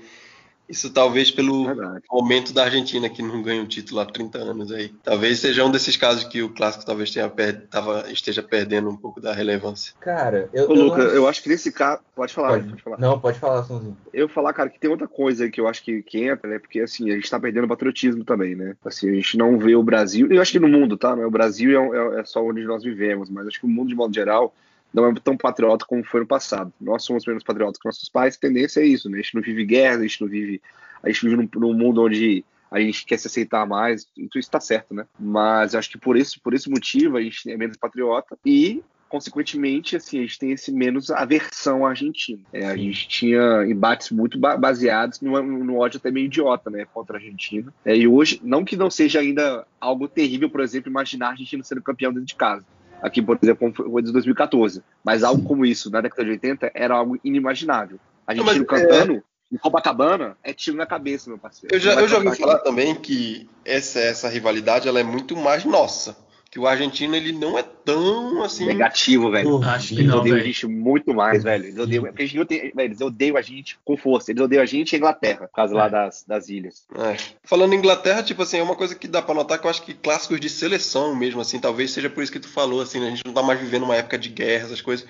Isso 0.68 0.90
talvez 0.92 1.30
pelo 1.30 1.66
Verdade. 1.66 2.04
aumento 2.10 2.54
da 2.54 2.64
Argentina, 2.64 3.10
que 3.10 3.22
não 3.22 3.42
ganha 3.42 3.62
o 3.62 3.68
título 3.68 4.00
há 4.00 4.06
30 4.06 4.38
anos 4.38 4.72
aí. 4.72 4.90
Talvez 5.04 5.40
seja 5.40 5.64
um 5.64 5.72
desses 5.72 5.96
casos 5.96 6.24
que 6.24 6.42
o 6.42 6.50
clássico 6.50 6.86
talvez 6.86 7.12
tenha 7.12 7.30
per... 7.30 7.68
tava, 7.68 8.12
esteja 8.12 8.42
perdendo 8.42 8.90
um 8.90 8.98
pouco 8.98 9.22
da 9.22 9.32
relevância. 9.32 9.94
Cara, 10.00 10.50
eu. 10.54 10.70
Ô, 10.70 10.74
eu 10.74 10.84
Luca, 10.84 11.04
não... 11.04 11.12
eu 11.12 11.28
acho 11.28 11.44
que 11.44 11.50
nesse 11.50 11.72
caso. 11.72 12.02
Pode 12.16 12.34
falar, 12.34 12.50
pode. 12.50 12.70
pode 12.70 12.82
falar. 12.82 12.98
Não, 12.98 13.20
pode 13.20 13.40
falar, 13.40 13.64
Sonzinho. 13.64 13.98
Eu 14.14 14.28
falar, 14.28 14.54
cara, 14.54 14.70
que 14.70 14.80
tem 14.80 14.90
outra 14.90 15.08
coisa 15.08 15.50
que 15.50 15.60
eu 15.60 15.68
acho 15.68 15.84
que, 15.84 16.02
que 16.02 16.24
entra, 16.24 16.50
né? 16.50 16.60
Porque 16.60 16.80
assim, 16.80 17.12
a 17.12 17.16
gente 17.16 17.30
tá 17.30 17.40
perdendo 17.40 17.68
patriotismo 17.68 18.24
também, 18.24 18.56
né? 18.56 18.76
Assim, 18.84 19.10
a 19.10 19.14
gente 19.14 19.38
não 19.38 19.58
vê 19.58 19.76
o 19.76 19.84
Brasil. 19.84 20.28
Eu 20.32 20.42
acho 20.42 20.52
que 20.52 20.60
no 20.60 20.68
mundo, 20.68 20.98
tá? 20.98 21.14
O 21.14 21.32
Brasil 21.32 21.72
é, 21.72 21.98
é, 21.98 22.20
é 22.22 22.26
só 22.26 22.44
onde 22.44 22.64
nós 22.64 22.84
vivemos, 22.84 23.30
mas 23.30 23.48
acho 23.48 23.60
que 23.60 23.66
o 23.66 23.70
mundo, 23.70 23.90
de 23.90 23.96
modo 23.96 24.14
geral, 24.14 24.54
não 24.96 25.10
é 25.10 25.14
tão 25.16 25.36
patriota 25.36 25.86
como 25.86 26.04
foi 26.04 26.22
no 26.22 26.28
passado. 26.28 26.72
Nós 26.80 27.04
somos 27.04 27.26
menos 27.26 27.44
patriotas 27.44 27.78
que 27.78 27.86
nossos 27.86 28.08
pais, 28.08 28.36
a 28.36 28.40
tendência 28.40 28.80
é 28.80 28.86
isso, 28.86 29.10
né? 29.10 29.20
A 29.20 29.22
gente 29.22 29.36
não 29.36 29.42
vive 29.42 29.66
guerra, 29.66 29.98
a 29.98 30.02
gente 30.02 30.22
não 30.22 30.28
vive. 30.28 30.62
A 31.04 31.10
gente 31.10 31.28
vive 31.28 31.36
num, 31.36 31.50
num 31.60 31.74
mundo 31.74 32.02
onde 32.02 32.44
a 32.72 32.80
gente 32.80 33.06
quer 33.06 33.18
se 33.18 33.28
aceitar 33.28 33.66
mais, 33.66 34.06
tudo 34.06 34.28
isso 34.28 34.40
está 34.40 34.60
certo, 34.60 34.94
né? 34.94 35.06
Mas 35.20 35.76
acho 35.76 35.90
que 35.90 35.98
por 35.98 36.18
esse, 36.18 36.40
por 36.40 36.54
esse 36.54 36.70
motivo 36.70 37.18
a 37.18 37.22
gente 37.22 37.50
é 37.50 37.58
menos 37.58 37.78
patriota 37.78 38.38
e 38.46 38.84
consequentemente, 39.08 39.96
assim, 39.96 40.18
a 40.18 40.22
gente 40.24 40.40
tem 40.40 40.52
esse 40.52 40.72
menos 40.72 41.10
aversão 41.12 41.86
à 41.86 41.90
Argentina. 41.90 42.42
É, 42.52 42.66
a 42.66 42.76
gente 42.76 43.08
tinha 43.08 43.64
embates 43.66 44.10
muito 44.10 44.38
baseados 44.38 45.22
no, 45.22 45.42
no, 45.42 45.78
ódio 45.78 46.00
até 46.00 46.12
meio 46.12 46.26
idiota, 46.26 46.70
né, 46.70 46.86
contra 46.92 47.16
a 47.16 47.20
Argentina. 47.20 47.74
É, 47.86 47.96
e 47.96 48.08
hoje, 48.08 48.42
não 48.44 48.66
que 48.66 48.76
não 48.76 48.90
seja 48.90 49.20
ainda 49.20 49.66
algo 49.80 50.08
terrível, 50.08 50.50
por 50.50 50.60
exemplo, 50.60 50.90
imaginar 50.90 51.28
a 51.28 51.32
Argentina 51.32 51.64
sendo 51.64 51.84
campeão 51.84 52.12
dentro 52.12 52.26
de 52.26 52.36
casa 52.36 52.66
aqui, 53.02 53.22
por 53.22 53.38
exemplo, 53.42 53.72
como 53.74 53.92
foi 53.92 54.02
de 54.02 54.12
2014. 54.12 54.84
Mas 55.04 55.24
algo 55.24 55.44
como 55.44 55.66
isso, 55.66 55.90
na 55.90 56.02
década 56.02 56.24
de 56.24 56.32
80, 56.32 56.72
era 56.74 56.96
algo 56.96 57.20
inimaginável. 57.24 58.00
A 58.26 58.34
gente 58.34 58.46
Mas, 58.46 58.62
cantando 58.64 59.14
é... 59.14 59.22
em 59.52 59.58
Copacabana 59.58 60.38
é 60.44 60.54
tiro 60.54 60.78
na 60.78 60.86
cabeça, 60.86 61.30
meu 61.30 61.38
parceiro. 61.38 61.76
Eu 61.76 61.80
já, 61.80 61.94
eu 61.94 62.08
já 62.08 62.18
ouvi 62.18 62.36
falar 62.36 62.60
também 62.60 62.96
que 62.96 63.50
essa, 63.64 64.00
essa 64.00 64.30
rivalidade 64.30 64.88
ela 64.88 65.00
é 65.00 65.04
muito 65.04 65.36
mais 65.36 65.64
nossa 65.66 66.25
que 66.56 66.60
o 66.60 66.66
argentino 66.66 67.18
ele 67.18 67.34
não 67.34 67.60
é 67.60 67.64
tão 67.64 68.42
assim. 68.42 68.66
Negativo, 68.66 69.30
velho. 69.30 69.62
acho 69.62 69.90
que 69.90 69.96
eles 69.96 70.06
não, 70.06 70.20
odeiam 70.20 70.38
a 70.38 70.40
gente 70.40 70.66
muito 70.66 71.14
mais, 71.14 71.44
velho. 71.44 71.66
Eles 71.66 71.78
odeiam, 71.78 72.04
porque 72.06 72.22
eles, 72.22 72.34
odeiam, 72.34 72.72
eles 72.78 73.02
odeiam 73.02 73.36
a 73.36 73.42
gente 73.42 73.78
com 73.84 73.98
força. 73.98 74.32
Eles 74.32 74.42
odeiam 74.42 74.64
a 74.64 74.66
gente 74.66 74.94
e 74.94 74.96
a 74.96 74.98
Inglaterra, 74.98 75.48
por 75.50 75.54
causa 75.54 75.74
é. 75.74 75.78
lá 75.78 75.90
das, 75.90 76.24
das 76.26 76.48
ilhas. 76.48 76.88
É. 76.96 77.18
Falando 77.44 77.74
em 77.74 77.76
Inglaterra, 77.76 78.24
tipo 78.24 78.42
assim, 78.42 78.60
é 78.60 78.64
uma 78.64 78.78
coisa 78.78 78.96
que 78.96 79.06
dá 79.06 79.22
pra 79.22 79.36
notar 79.36 79.60
que 79.60 79.68
eu 79.68 79.70
acho 79.70 79.84
que 79.84 79.94
clássicos 79.94 80.40
de 80.40 80.48
seleção 80.48 81.14
mesmo, 81.14 81.42
assim, 81.42 81.60
talvez 81.60 81.92
seja 81.92 82.10
por 82.10 82.24
isso 82.24 82.32
que 82.32 82.40
tu 82.40 82.48
falou, 82.48 82.80
assim, 82.80 83.02
né? 83.02 83.08
a 83.08 83.10
gente 83.10 83.26
não 83.26 83.34
tá 83.34 83.44
mais 83.44 83.60
vivendo 83.60 83.84
uma 83.84 83.98
época 83.98 84.18
de 84.18 84.30
guerra, 84.30 84.64
essas 84.64 84.80
coisas. 84.80 85.06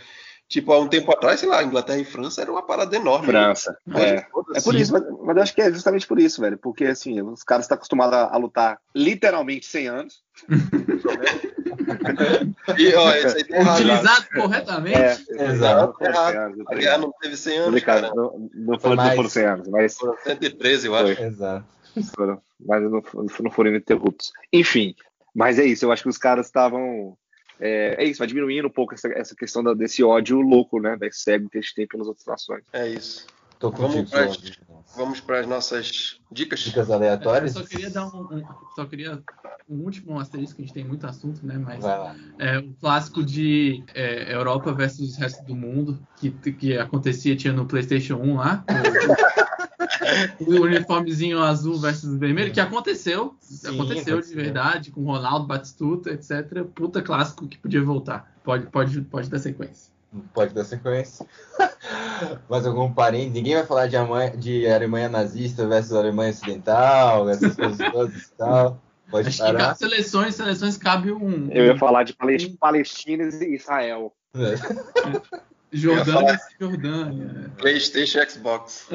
Tipo, 0.48 0.74
há 0.74 0.80
um 0.80 0.88
tempo 0.88 1.12
atrás, 1.12 1.40
sei 1.40 1.50
lá, 1.50 1.64
Inglaterra 1.64 2.00
e 2.00 2.06
França 2.06 2.42
era 2.42 2.52
uma 2.52 2.62
parada 2.62 2.96
enorme. 2.96 3.26
França, 3.28 3.76
né? 3.86 4.10
é. 4.10 4.28
É 4.54 4.62
por 4.62 4.76
isso, 4.76 4.94
mas, 4.94 5.04
mas, 5.24 5.38
eu 5.38 5.44
acho 5.44 5.56
que 5.56 5.62
é 5.62 5.72
justamente 5.72 6.06
por 6.06 6.20
isso, 6.20 6.40
velho. 6.40 6.58
Porque, 6.58 6.86
assim, 6.86 7.20
os 7.22 7.42
caras 7.42 7.66
estão 7.66 7.76
acostumados 7.76 8.14
a, 8.14 8.32
a 8.32 8.38
lutar 8.38 8.80
literalmente 8.96 9.66
100 9.66 9.88
anos. 9.88 10.24
e, 12.78 12.94
ó, 12.94 13.12
esse 13.16 13.38
aí 13.38 13.44
tá 13.44 13.74
Utilizado 13.74 14.28
corretamente. 14.36 15.26
É, 15.32 15.50
exato. 15.50 15.96
A 16.68 16.76
guerra 16.76 17.00
não 17.00 17.12
teve 17.20 17.36
100 17.36 17.58
anos. 17.58 17.84
Cara. 17.84 18.14
Não, 18.14 18.50
não, 18.54 18.80
foram, 18.80 18.96
mais... 18.96 19.10
não 19.10 19.16
foram 19.16 19.30
100 19.30 19.46
anos, 19.46 19.68
mas. 19.68 19.98
Foram 19.98 20.16
113, 20.24 20.88
eu 20.88 20.96
acho. 20.96 21.16
Foi. 21.16 21.26
Exato. 21.26 21.66
Foram, 22.16 22.42
mas 22.64 22.84
não, 22.84 23.04
não 23.40 23.52
foram 23.52 23.72
ininterruptos. 23.72 24.32
Enfim, 24.54 24.96
mas 25.34 25.60
é 25.60 25.66
isso, 25.66 25.86
eu 25.86 25.92
acho 25.92 26.04
que 26.04 26.10
os 26.10 26.18
caras 26.18 26.46
estavam 26.46 27.18
é, 27.60 28.04
é, 28.04 28.06
isso, 28.06 28.20
vai 28.20 28.28
diminuindo 28.28 28.68
um 28.68 28.72
pouco 28.72 28.94
essa, 28.94 29.08
essa 29.10 29.36
questão 29.36 29.64
da, 29.64 29.74
desse 29.74 30.04
ódio 30.04 30.40
louco, 30.42 30.80
né? 30.80 30.96
Da 30.98 31.10
cego 31.12 31.50
que 31.50 31.58
a 31.58 31.62
gente 31.62 31.76
tem 31.76 31.88
pelas 31.88 32.08
outras 32.08 32.26
nações. 32.26 32.64
É 32.74 32.88
isso. 32.88 33.26
Tô 33.60 33.72
vamos 33.72 34.10
para 34.10 34.26
as, 34.26 34.38
vamos 34.96 35.22
para 35.22 35.40
as 35.40 35.48
nossas 35.48 36.20
dicas. 36.30 36.60
Dicas 36.60 36.92
aleatórias. 36.92 37.56
É, 37.56 37.60
eu 37.60 37.64
só 37.64 37.70
queria 37.70 37.90
dar 37.90 38.06
um, 38.08 38.22
um, 38.22 38.44
só 38.76 38.86
queria 38.86 39.24
um 39.70 39.78
último 39.78 40.20
asterisco, 40.20 40.58
que 40.58 40.62
a 40.62 40.66
gente 40.66 40.74
tem 40.74 40.84
muito 40.84 41.08
assunto, 41.08 41.46
né? 41.46 41.58
Mas 41.58 41.84
é, 42.38 42.60
o 42.60 42.74
clássico 42.74 43.24
de 43.24 43.84
é, 43.94 44.34
Europa 44.34 44.74
versus 44.74 45.16
o 45.16 45.20
resto 45.20 45.44
do 45.46 45.56
mundo, 45.56 46.06
que, 46.18 46.30
que 46.32 46.78
acontecia, 46.78 47.36
tinha 47.36 47.54
no 47.54 47.66
PlayStation 47.66 48.16
1 48.16 48.36
lá. 48.36 48.64
o 50.40 50.62
uniformezinho 50.62 51.42
azul 51.42 51.80
versus 51.80 52.18
vermelho, 52.18 52.54
que 52.54 52.60
aconteceu, 52.60 53.36
Sim, 53.40 53.76
aconteceu 53.76 54.22
de 54.22 54.34
verdade, 54.34 54.92
com 54.92 55.04
Ronaldo, 55.04 55.48
Batistuta, 55.48 56.12
etc. 56.12 56.64
Puta 56.74 57.02
clássico 57.02 57.48
que 57.48 57.58
podia 57.58 57.84
voltar. 57.84 58.32
Pode, 58.44 58.68
pode, 58.68 59.02
pode 59.02 59.30
dar 59.30 59.40
sequência. 59.40 59.94
Pode 60.34 60.54
dar 60.54 60.64
sequência. 60.64 61.26
Mais 62.50 62.66
algum 62.66 62.92
parente? 62.94 63.32
Ninguém 63.32 63.56
vai 63.56 63.66
falar 63.66 63.88
de, 63.88 63.98
Alemanha, 63.98 64.38
de 64.38 64.68
Alemanha 64.68 65.10
nazista 65.10 65.68
versus 65.68 65.94
Alemanha 65.94 66.32
ocidental, 66.32 67.30
essas 67.30 67.56
coisas 67.56 67.92
todas 67.92 68.24
e 68.24 68.32
tal. 68.38 68.82
Pode 69.10 69.28
Acho 69.28 69.38
parar. 69.38 69.74
que 69.74 69.80
seleções, 69.80 70.36
seleções 70.36 70.78
cabe 70.78 71.12
um. 71.12 71.50
Eu 71.52 71.66
ia 71.66 71.78
falar 71.78 72.04
de 72.04 72.14
Palestina 72.60 73.24
e 73.24 73.56
Israel. 73.56 74.14
É. 74.36 75.36
Jordânia 75.76 76.40
e 76.60 76.64
Jordânia. 76.64 77.52
PlayStation 77.58 78.20
Xbox. 78.28 78.88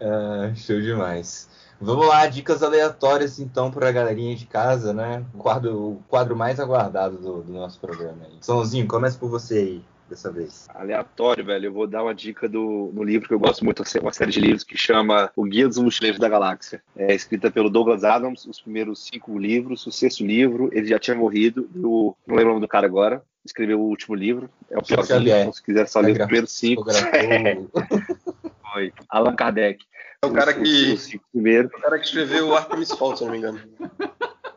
é. 0.00 0.54
show 0.54 0.80
demais. 0.80 1.48
Vamos 1.80 2.06
lá, 2.06 2.26
dicas 2.26 2.62
aleatórias 2.62 3.38
então 3.38 3.70
para 3.70 3.88
a 3.88 3.92
galerinha 3.92 4.34
de 4.36 4.46
casa, 4.46 4.92
né? 4.92 5.24
O 5.34 5.38
quadro, 5.38 5.76
o 5.76 6.02
quadro 6.08 6.36
mais 6.36 6.60
aguardado 6.60 7.18
do, 7.18 7.42
do 7.42 7.52
nosso 7.52 7.80
programa 7.80 8.24
aí. 8.24 8.38
Sonzinho, 8.40 8.86
começa 8.86 9.18
por 9.18 9.28
você 9.28 9.58
aí 9.58 9.84
dessa 10.08 10.30
vez. 10.30 10.66
Aleatório, 10.74 11.44
velho. 11.44 11.66
Eu 11.66 11.72
vou 11.72 11.86
dar 11.86 12.02
uma 12.02 12.14
dica 12.14 12.48
do, 12.48 12.90
no 12.94 13.02
livro 13.02 13.28
que 13.28 13.34
eu 13.34 13.38
gosto 13.38 13.64
muito, 13.64 13.82
uma 14.00 14.12
série 14.12 14.30
de 14.30 14.40
livros 14.40 14.64
que 14.64 14.78
chama 14.78 15.30
O 15.36 15.44
Guia 15.44 15.66
dos 15.66 15.78
Mochileiros 15.78 16.20
da 16.20 16.28
Galáxia. 16.28 16.82
É 16.96 17.14
escrita 17.14 17.50
pelo 17.50 17.70
Douglas 17.70 18.04
Adams, 18.04 18.46
os 18.46 18.60
primeiros 18.60 19.04
cinco 19.04 19.38
livros, 19.38 19.86
o 19.86 19.92
sexto 19.92 20.24
livro, 20.24 20.70
ele 20.72 20.86
já 20.86 20.98
tinha 20.98 21.16
morrido, 21.16 21.68
eu 21.74 22.16
não 22.26 22.36
lembro 22.36 22.50
o 22.50 22.54
nome 22.54 22.60
do 22.60 22.68
cara 22.68 22.86
agora, 22.86 23.22
escreveu 23.44 23.80
o 23.80 23.84
último 23.84 24.14
livro, 24.14 24.48
é 24.70 24.78
o 24.78 24.82
pior 24.82 25.04
livro, 25.20 25.52
se 25.52 25.62
quiser 25.62 25.88
só 25.88 26.00
ler 26.00 26.12
os 26.12 26.18
primeiros 26.18 26.52
cinco. 26.52 26.84
Foi. 28.72 28.92
Allan 29.08 29.36
Kardec. 29.36 29.84
É 30.22 30.26
o 30.26 30.32
cara 30.32 30.54
que. 30.54 30.96
Primeiro. 31.32 31.70
É 31.72 31.76
o 31.76 31.80
cara 31.80 31.98
que 31.98 32.06
escreveu 32.06 32.48
o 32.48 32.54
Artemis 32.54 32.90
Fowl, 32.90 33.16
se 33.16 33.24
não 33.24 33.30
me 33.30 33.38
engano. 33.38 33.60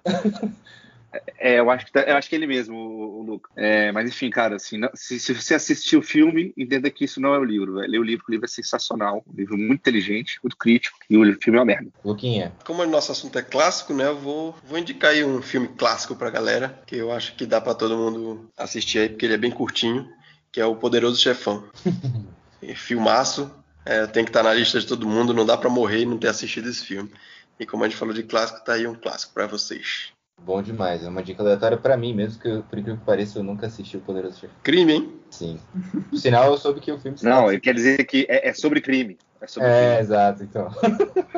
É, 1.39 1.59
eu 1.59 1.69
acho 1.69 1.85
que, 1.85 1.91
tá, 1.91 2.01
eu 2.01 2.15
acho 2.17 2.27
que 2.29 2.35
é 2.35 2.37
ele 2.37 2.47
mesmo, 2.47 2.75
o, 2.75 3.19
o 3.19 3.23
Luca. 3.23 3.49
É, 3.55 3.91
mas 3.91 4.09
enfim, 4.09 4.29
cara, 4.29 4.55
assim, 4.55 4.77
não, 4.77 4.89
se, 4.93 5.19
se, 5.19 5.33
você 5.33 5.55
assistir 5.55 5.95
o 5.95 6.01
filme, 6.01 6.53
entenda 6.57 6.89
que 6.89 7.05
isso 7.05 7.21
não 7.21 7.33
é 7.33 7.39
o 7.39 7.43
livro. 7.43 7.75
Véio. 7.75 7.89
Lê 7.89 7.99
o 7.99 8.03
livro, 8.03 8.25
o 8.27 8.31
livro 8.31 8.45
é 8.45 8.49
sensacional. 8.49 9.23
Um 9.27 9.35
livro 9.35 9.57
muito 9.57 9.79
inteligente, 9.79 10.39
muito 10.43 10.57
crítico, 10.57 10.97
e 11.09 11.17
o 11.17 11.41
filme 11.41 11.57
é 11.57 11.61
uma 11.61 11.65
merda. 11.65 11.89
Luquinha. 12.03 12.53
Como 12.65 12.83
o 12.83 12.87
nosso 12.87 13.11
assunto 13.11 13.37
é 13.39 13.41
clássico, 13.41 13.93
né? 13.93 14.07
Eu 14.07 14.17
vou, 14.17 14.55
vou 14.65 14.77
indicar 14.77 15.11
aí 15.11 15.23
um 15.23 15.41
filme 15.41 15.69
clássico 15.69 16.15
pra 16.15 16.29
galera, 16.29 16.81
que 16.85 16.95
eu 16.95 17.11
acho 17.11 17.35
que 17.35 17.45
dá 17.45 17.61
pra 17.61 17.73
todo 17.73 17.97
mundo 17.97 18.49
assistir 18.57 18.99
aí, 18.99 19.09
porque 19.09 19.25
ele 19.25 19.35
é 19.35 19.37
bem 19.37 19.51
curtinho, 19.51 20.07
que 20.51 20.59
é 20.59 20.65
o 20.65 20.75
Poderoso 20.75 21.21
Chefão. 21.21 21.63
Filmaço, 22.75 23.51
é, 23.85 24.05
tem 24.07 24.25
que 24.25 24.29
estar 24.29 24.43
tá 24.43 24.49
na 24.49 24.53
lista 24.53 24.79
de 24.79 24.85
todo 24.85 25.07
mundo, 25.07 25.33
não 25.33 25.45
dá 25.45 25.55
para 25.55 25.69
morrer 25.69 26.01
e 26.01 26.05
não 26.05 26.17
ter 26.17 26.27
assistido 26.27 26.67
esse 26.67 26.83
filme. 26.83 27.09
E 27.59 27.65
como 27.65 27.83
a 27.83 27.87
gente 27.87 27.97
falou 27.97 28.13
de 28.13 28.23
clássico, 28.23 28.63
tá 28.63 28.73
aí 28.73 28.85
um 28.85 28.93
clássico 28.95 29.33
para 29.33 29.47
vocês. 29.47 30.11
Bom 30.41 30.61
demais, 30.61 31.03
é 31.03 31.09
uma 31.09 31.23
dica 31.23 31.43
aleatória 31.43 31.77
para 31.77 31.97
mim, 31.97 32.13
mesmo 32.13 32.41
que, 32.41 32.49
por 32.69 32.79
incrível 32.79 32.97
que 32.97 33.05
pareça, 33.05 33.39
eu 33.39 33.43
nunca 33.43 33.67
assisti 33.67 33.97
o 33.97 34.01
Poderoso 34.01 34.39
Chefão. 34.39 34.55
Crime, 34.63 34.93
hein? 34.93 35.13
Sim. 35.29 35.59
No 36.11 36.17
sinal, 36.17 36.51
eu 36.51 36.57
soube 36.57 36.79
que 36.79 36.91
o 36.91 36.99
filme... 36.99 37.17
Não, 37.21 37.51
ele 37.51 37.59
quer 37.59 37.73
dizer 37.73 38.05
que 38.05 38.25
é, 38.29 38.47
é 38.49 38.53
sobre 38.53 38.79
crime. 38.79 39.17
É, 39.41 39.47
sobre 39.47 39.67
é 39.67 39.87
crime. 39.87 40.01
exato, 40.01 40.43
então. 40.43 40.69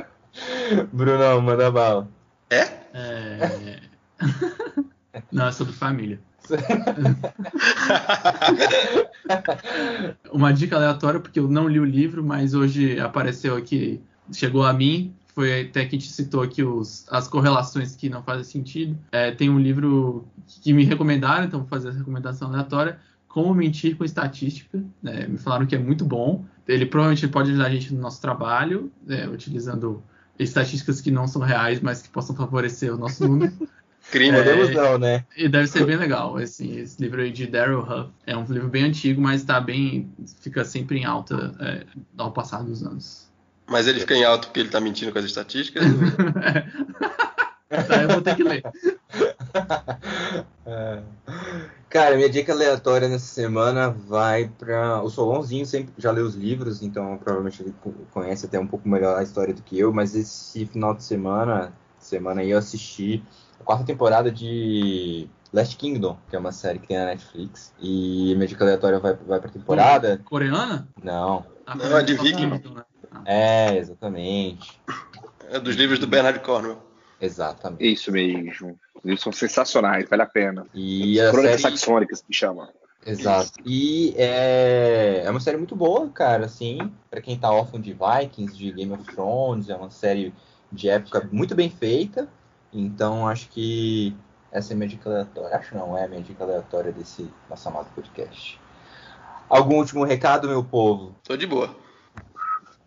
Brunão, 0.93 1.41
manda 1.41 1.71
bala. 1.71 2.07
É? 2.49 2.61
É... 2.93 3.79
Não, 5.31 5.47
é 5.47 5.51
sobre 5.51 5.73
família. 5.73 6.19
Uma 10.31 10.53
dica 10.53 10.75
aleatória, 10.75 11.19
porque 11.19 11.39
eu 11.39 11.47
não 11.47 11.67
li 11.67 11.79
o 11.79 11.85
livro, 11.85 12.23
mas 12.23 12.53
hoje 12.53 12.99
apareceu 12.99 13.55
aqui, 13.55 13.99
chegou 14.31 14.63
a 14.63 14.71
mim, 14.73 15.15
foi 15.39 15.61
até 15.61 15.85
que 15.85 15.95
a 15.95 15.99
gente 15.99 16.11
citou 16.11 16.41
aqui 16.41 16.61
os, 16.61 17.05
as 17.09 17.25
correlações 17.25 17.95
que 17.95 18.09
não 18.09 18.21
fazem 18.21 18.43
sentido. 18.43 18.99
É, 19.09 19.31
tem 19.31 19.49
um 19.49 19.57
livro 19.57 20.27
que 20.61 20.73
me 20.73 20.83
recomendaram, 20.83 21.45
então 21.45 21.61
vou 21.61 21.69
fazer 21.69 21.87
essa 21.87 21.97
recomendação 21.97 22.49
aleatória. 22.49 22.99
Como 23.25 23.53
mentir 23.53 23.95
com 23.95 24.03
estatística. 24.03 24.83
Né? 25.01 25.27
Me 25.27 25.37
falaram 25.37 25.65
que 25.65 25.73
é 25.73 25.79
muito 25.79 26.03
bom. 26.03 26.43
Ele 26.67 26.85
provavelmente 26.85 27.25
pode 27.29 27.51
ajudar 27.51 27.67
a 27.67 27.69
gente 27.69 27.93
no 27.93 28.01
nosso 28.01 28.19
trabalho, 28.19 28.91
né? 29.07 29.29
utilizando 29.29 30.03
estatísticas 30.37 30.99
que 30.99 31.09
não 31.09 31.25
são 31.25 31.41
reais, 31.41 31.79
mas 31.79 32.01
que 32.01 32.09
possam 32.09 32.35
favorecer 32.35 32.93
o 32.93 32.97
nosso 32.97 33.25
número. 33.25 33.53
Crime, 34.11 34.37
é, 34.39 34.71
não, 34.73 34.97
né? 34.97 35.23
E 35.37 35.47
deve 35.47 35.67
ser 35.67 35.85
bem 35.85 35.95
legal. 35.95 36.35
Assim, 36.35 36.79
esse 36.79 37.01
livro 37.01 37.21
aí 37.21 37.31
de 37.31 37.47
Daryl 37.47 37.79
Huff 37.81 38.11
é 38.25 38.35
um 38.35 38.43
livro 38.43 38.67
bem 38.67 38.83
antigo, 38.85 39.21
mas 39.21 39.43
tá 39.43 39.61
bem. 39.61 40.11
fica 40.41 40.65
sempre 40.65 40.97
em 40.97 41.05
alta 41.05 41.55
é, 41.61 41.85
ao 42.17 42.31
passar 42.31 42.63
dos 42.63 42.83
anos. 42.83 43.28
Mas 43.69 43.87
ele 43.87 43.99
fica 43.99 44.15
em 44.15 44.23
alta 44.23 44.47
porque 44.47 44.59
ele 44.59 44.69
tá 44.69 44.81
mentindo 44.81 45.11
com 45.11 45.19
as 45.19 45.25
estatísticas? 45.25 45.83
tá, 47.87 48.01
eu 48.01 48.09
vou 48.09 48.21
ter 48.21 48.35
que 48.35 48.43
ler. 48.43 48.63
É. 50.65 51.01
Cara, 51.89 52.15
minha 52.15 52.29
dica 52.29 52.53
aleatória 52.53 53.07
nessa 53.07 53.25
semana 53.25 53.89
vai 53.89 54.47
para 54.47 55.01
o 55.01 55.09
Solonzinho, 55.09 55.65
sempre 55.65 55.91
já 55.97 56.11
leu 56.11 56.25
os 56.25 56.35
livros, 56.35 56.83
então 56.83 57.17
provavelmente 57.17 57.63
ele 57.63 57.73
conhece 58.11 58.45
até 58.45 58.59
um 58.59 58.67
pouco 58.67 58.87
melhor 58.87 59.17
a 59.17 59.23
história 59.23 59.51
do 59.51 59.63
que 59.63 59.79
eu, 59.79 59.91
mas 59.91 60.15
esse 60.15 60.67
final 60.67 60.93
de 60.93 61.03
semana, 61.03 61.73
semana 61.97 62.41
aí 62.41 62.51
eu 62.51 62.59
assisti 62.59 63.23
a 63.59 63.63
quarta 63.63 63.83
temporada 63.83 64.31
de 64.31 65.27
Last 65.51 65.75
Kingdom, 65.77 66.15
que 66.29 66.35
é 66.35 66.39
uma 66.39 66.51
série 66.51 66.77
que 66.77 66.87
tem 66.87 66.97
na 66.97 67.05
Netflix. 67.05 67.73
E 67.79 68.35
minha 68.35 68.47
dica 68.47 68.63
aleatória 68.63 68.99
vai, 68.99 69.15
vai 69.15 69.39
pra 69.39 69.49
temporada. 69.49 70.21
Coreana? 70.25 70.87
Não. 71.03 71.43
A 71.65 71.75
Não, 71.75 71.97
é 71.97 72.03
de 72.03 72.13
Viking. 72.13 72.61
É, 73.25 73.77
exatamente. 73.77 74.79
É 75.49 75.59
dos 75.59 75.75
livros 75.75 75.99
do 75.99 76.07
Bernard 76.07 76.39
Cornwell. 76.39 76.81
Exatamente. 77.19 77.91
Isso 77.91 78.11
mesmo. 78.11 78.79
Eles 79.03 79.21
são 79.21 79.31
sensacionais, 79.31 80.07
vale 80.09 80.21
a 80.21 80.25
pena. 80.25 80.65
E 80.73 81.19
a 81.19 81.31
Crônicas 81.31 81.61
série... 81.61 81.77
saxônicas 81.77 82.21
que 82.21 82.33
chama. 82.33 82.69
Exato. 83.05 83.51
E 83.65 84.13
é, 84.17 85.23
é 85.25 85.29
uma 85.29 85.39
série 85.39 85.57
muito 85.57 85.75
boa, 85.75 86.09
cara, 86.09 86.45
assim, 86.45 86.91
para 87.09 87.21
quem 87.21 87.37
tá 87.37 87.49
órfão 87.49 87.79
de 87.79 87.93
Vikings, 87.93 88.55
de 88.57 88.71
Game 88.71 88.91
of 88.91 89.03
Thrones, 89.05 89.69
é 89.69 89.75
uma 89.75 89.89
série 89.89 90.33
de 90.71 90.89
época 90.89 91.27
muito 91.31 91.55
bem 91.55 91.69
feita. 91.69 92.27
Então 92.71 93.27
acho 93.27 93.49
que 93.49 94.15
essa 94.51 94.73
é 94.73 94.75
a 94.75 94.77
minha 94.77 94.89
dica 94.89 95.09
aleatória. 95.09 95.55
Acho 95.55 95.75
não, 95.75 95.97
é 95.97 96.05
a 96.05 96.07
minha 96.07 96.21
dica 96.21 96.43
aleatória 96.43 96.91
desse 96.91 97.29
nosso 97.49 97.67
amado 97.69 97.87
podcast. 97.95 98.59
Algum 99.49 99.77
último 99.77 100.03
recado, 100.03 100.47
meu 100.47 100.63
povo? 100.63 101.15
Tô 101.23 101.35
de 101.35 101.47
boa. 101.47 101.75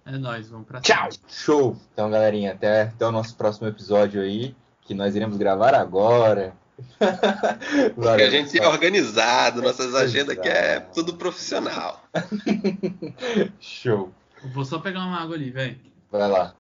É 0.05 0.18
nóis, 0.18 0.48
vamos 0.48 0.66
pra 0.66 0.80
Tchau! 0.80 1.09
Show! 1.28 1.76
Então, 1.92 2.11
galerinha, 2.11 2.53
até, 2.53 2.82
até 2.82 3.07
o 3.07 3.12
nosso 3.12 3.36
próximo 3.36 3.68
episódio 3.68 4.20
aí, 4.20 4.55
que 4.80 4.94
nós 4.94 5.14
iremos 5.14 5.36
gravar 5.36 5.74
agora. 5.74 6.55
Porque 7.94 8.22
a 8.22 8.30
gente 8.30 8.59
é 8.59 8.66
organizado, 8.66 9.62
nossas 9.62 9.94
agendas 9.94 10.36
que 10.36 10.48
é 10.48 10.80
tudo 10.80 11.14
profissional. 11.14 12.03
Show. 13.61 14.12
Vou 14.53 14.64
só 14.64 14.80
pegar 14.80 15.00
uma 15.00 15.20
água 15.20 15.36
ali, 15.36 15.50
velho. 15.50 15.78
Vai 16.11 16.28
lá. 16.28 16.55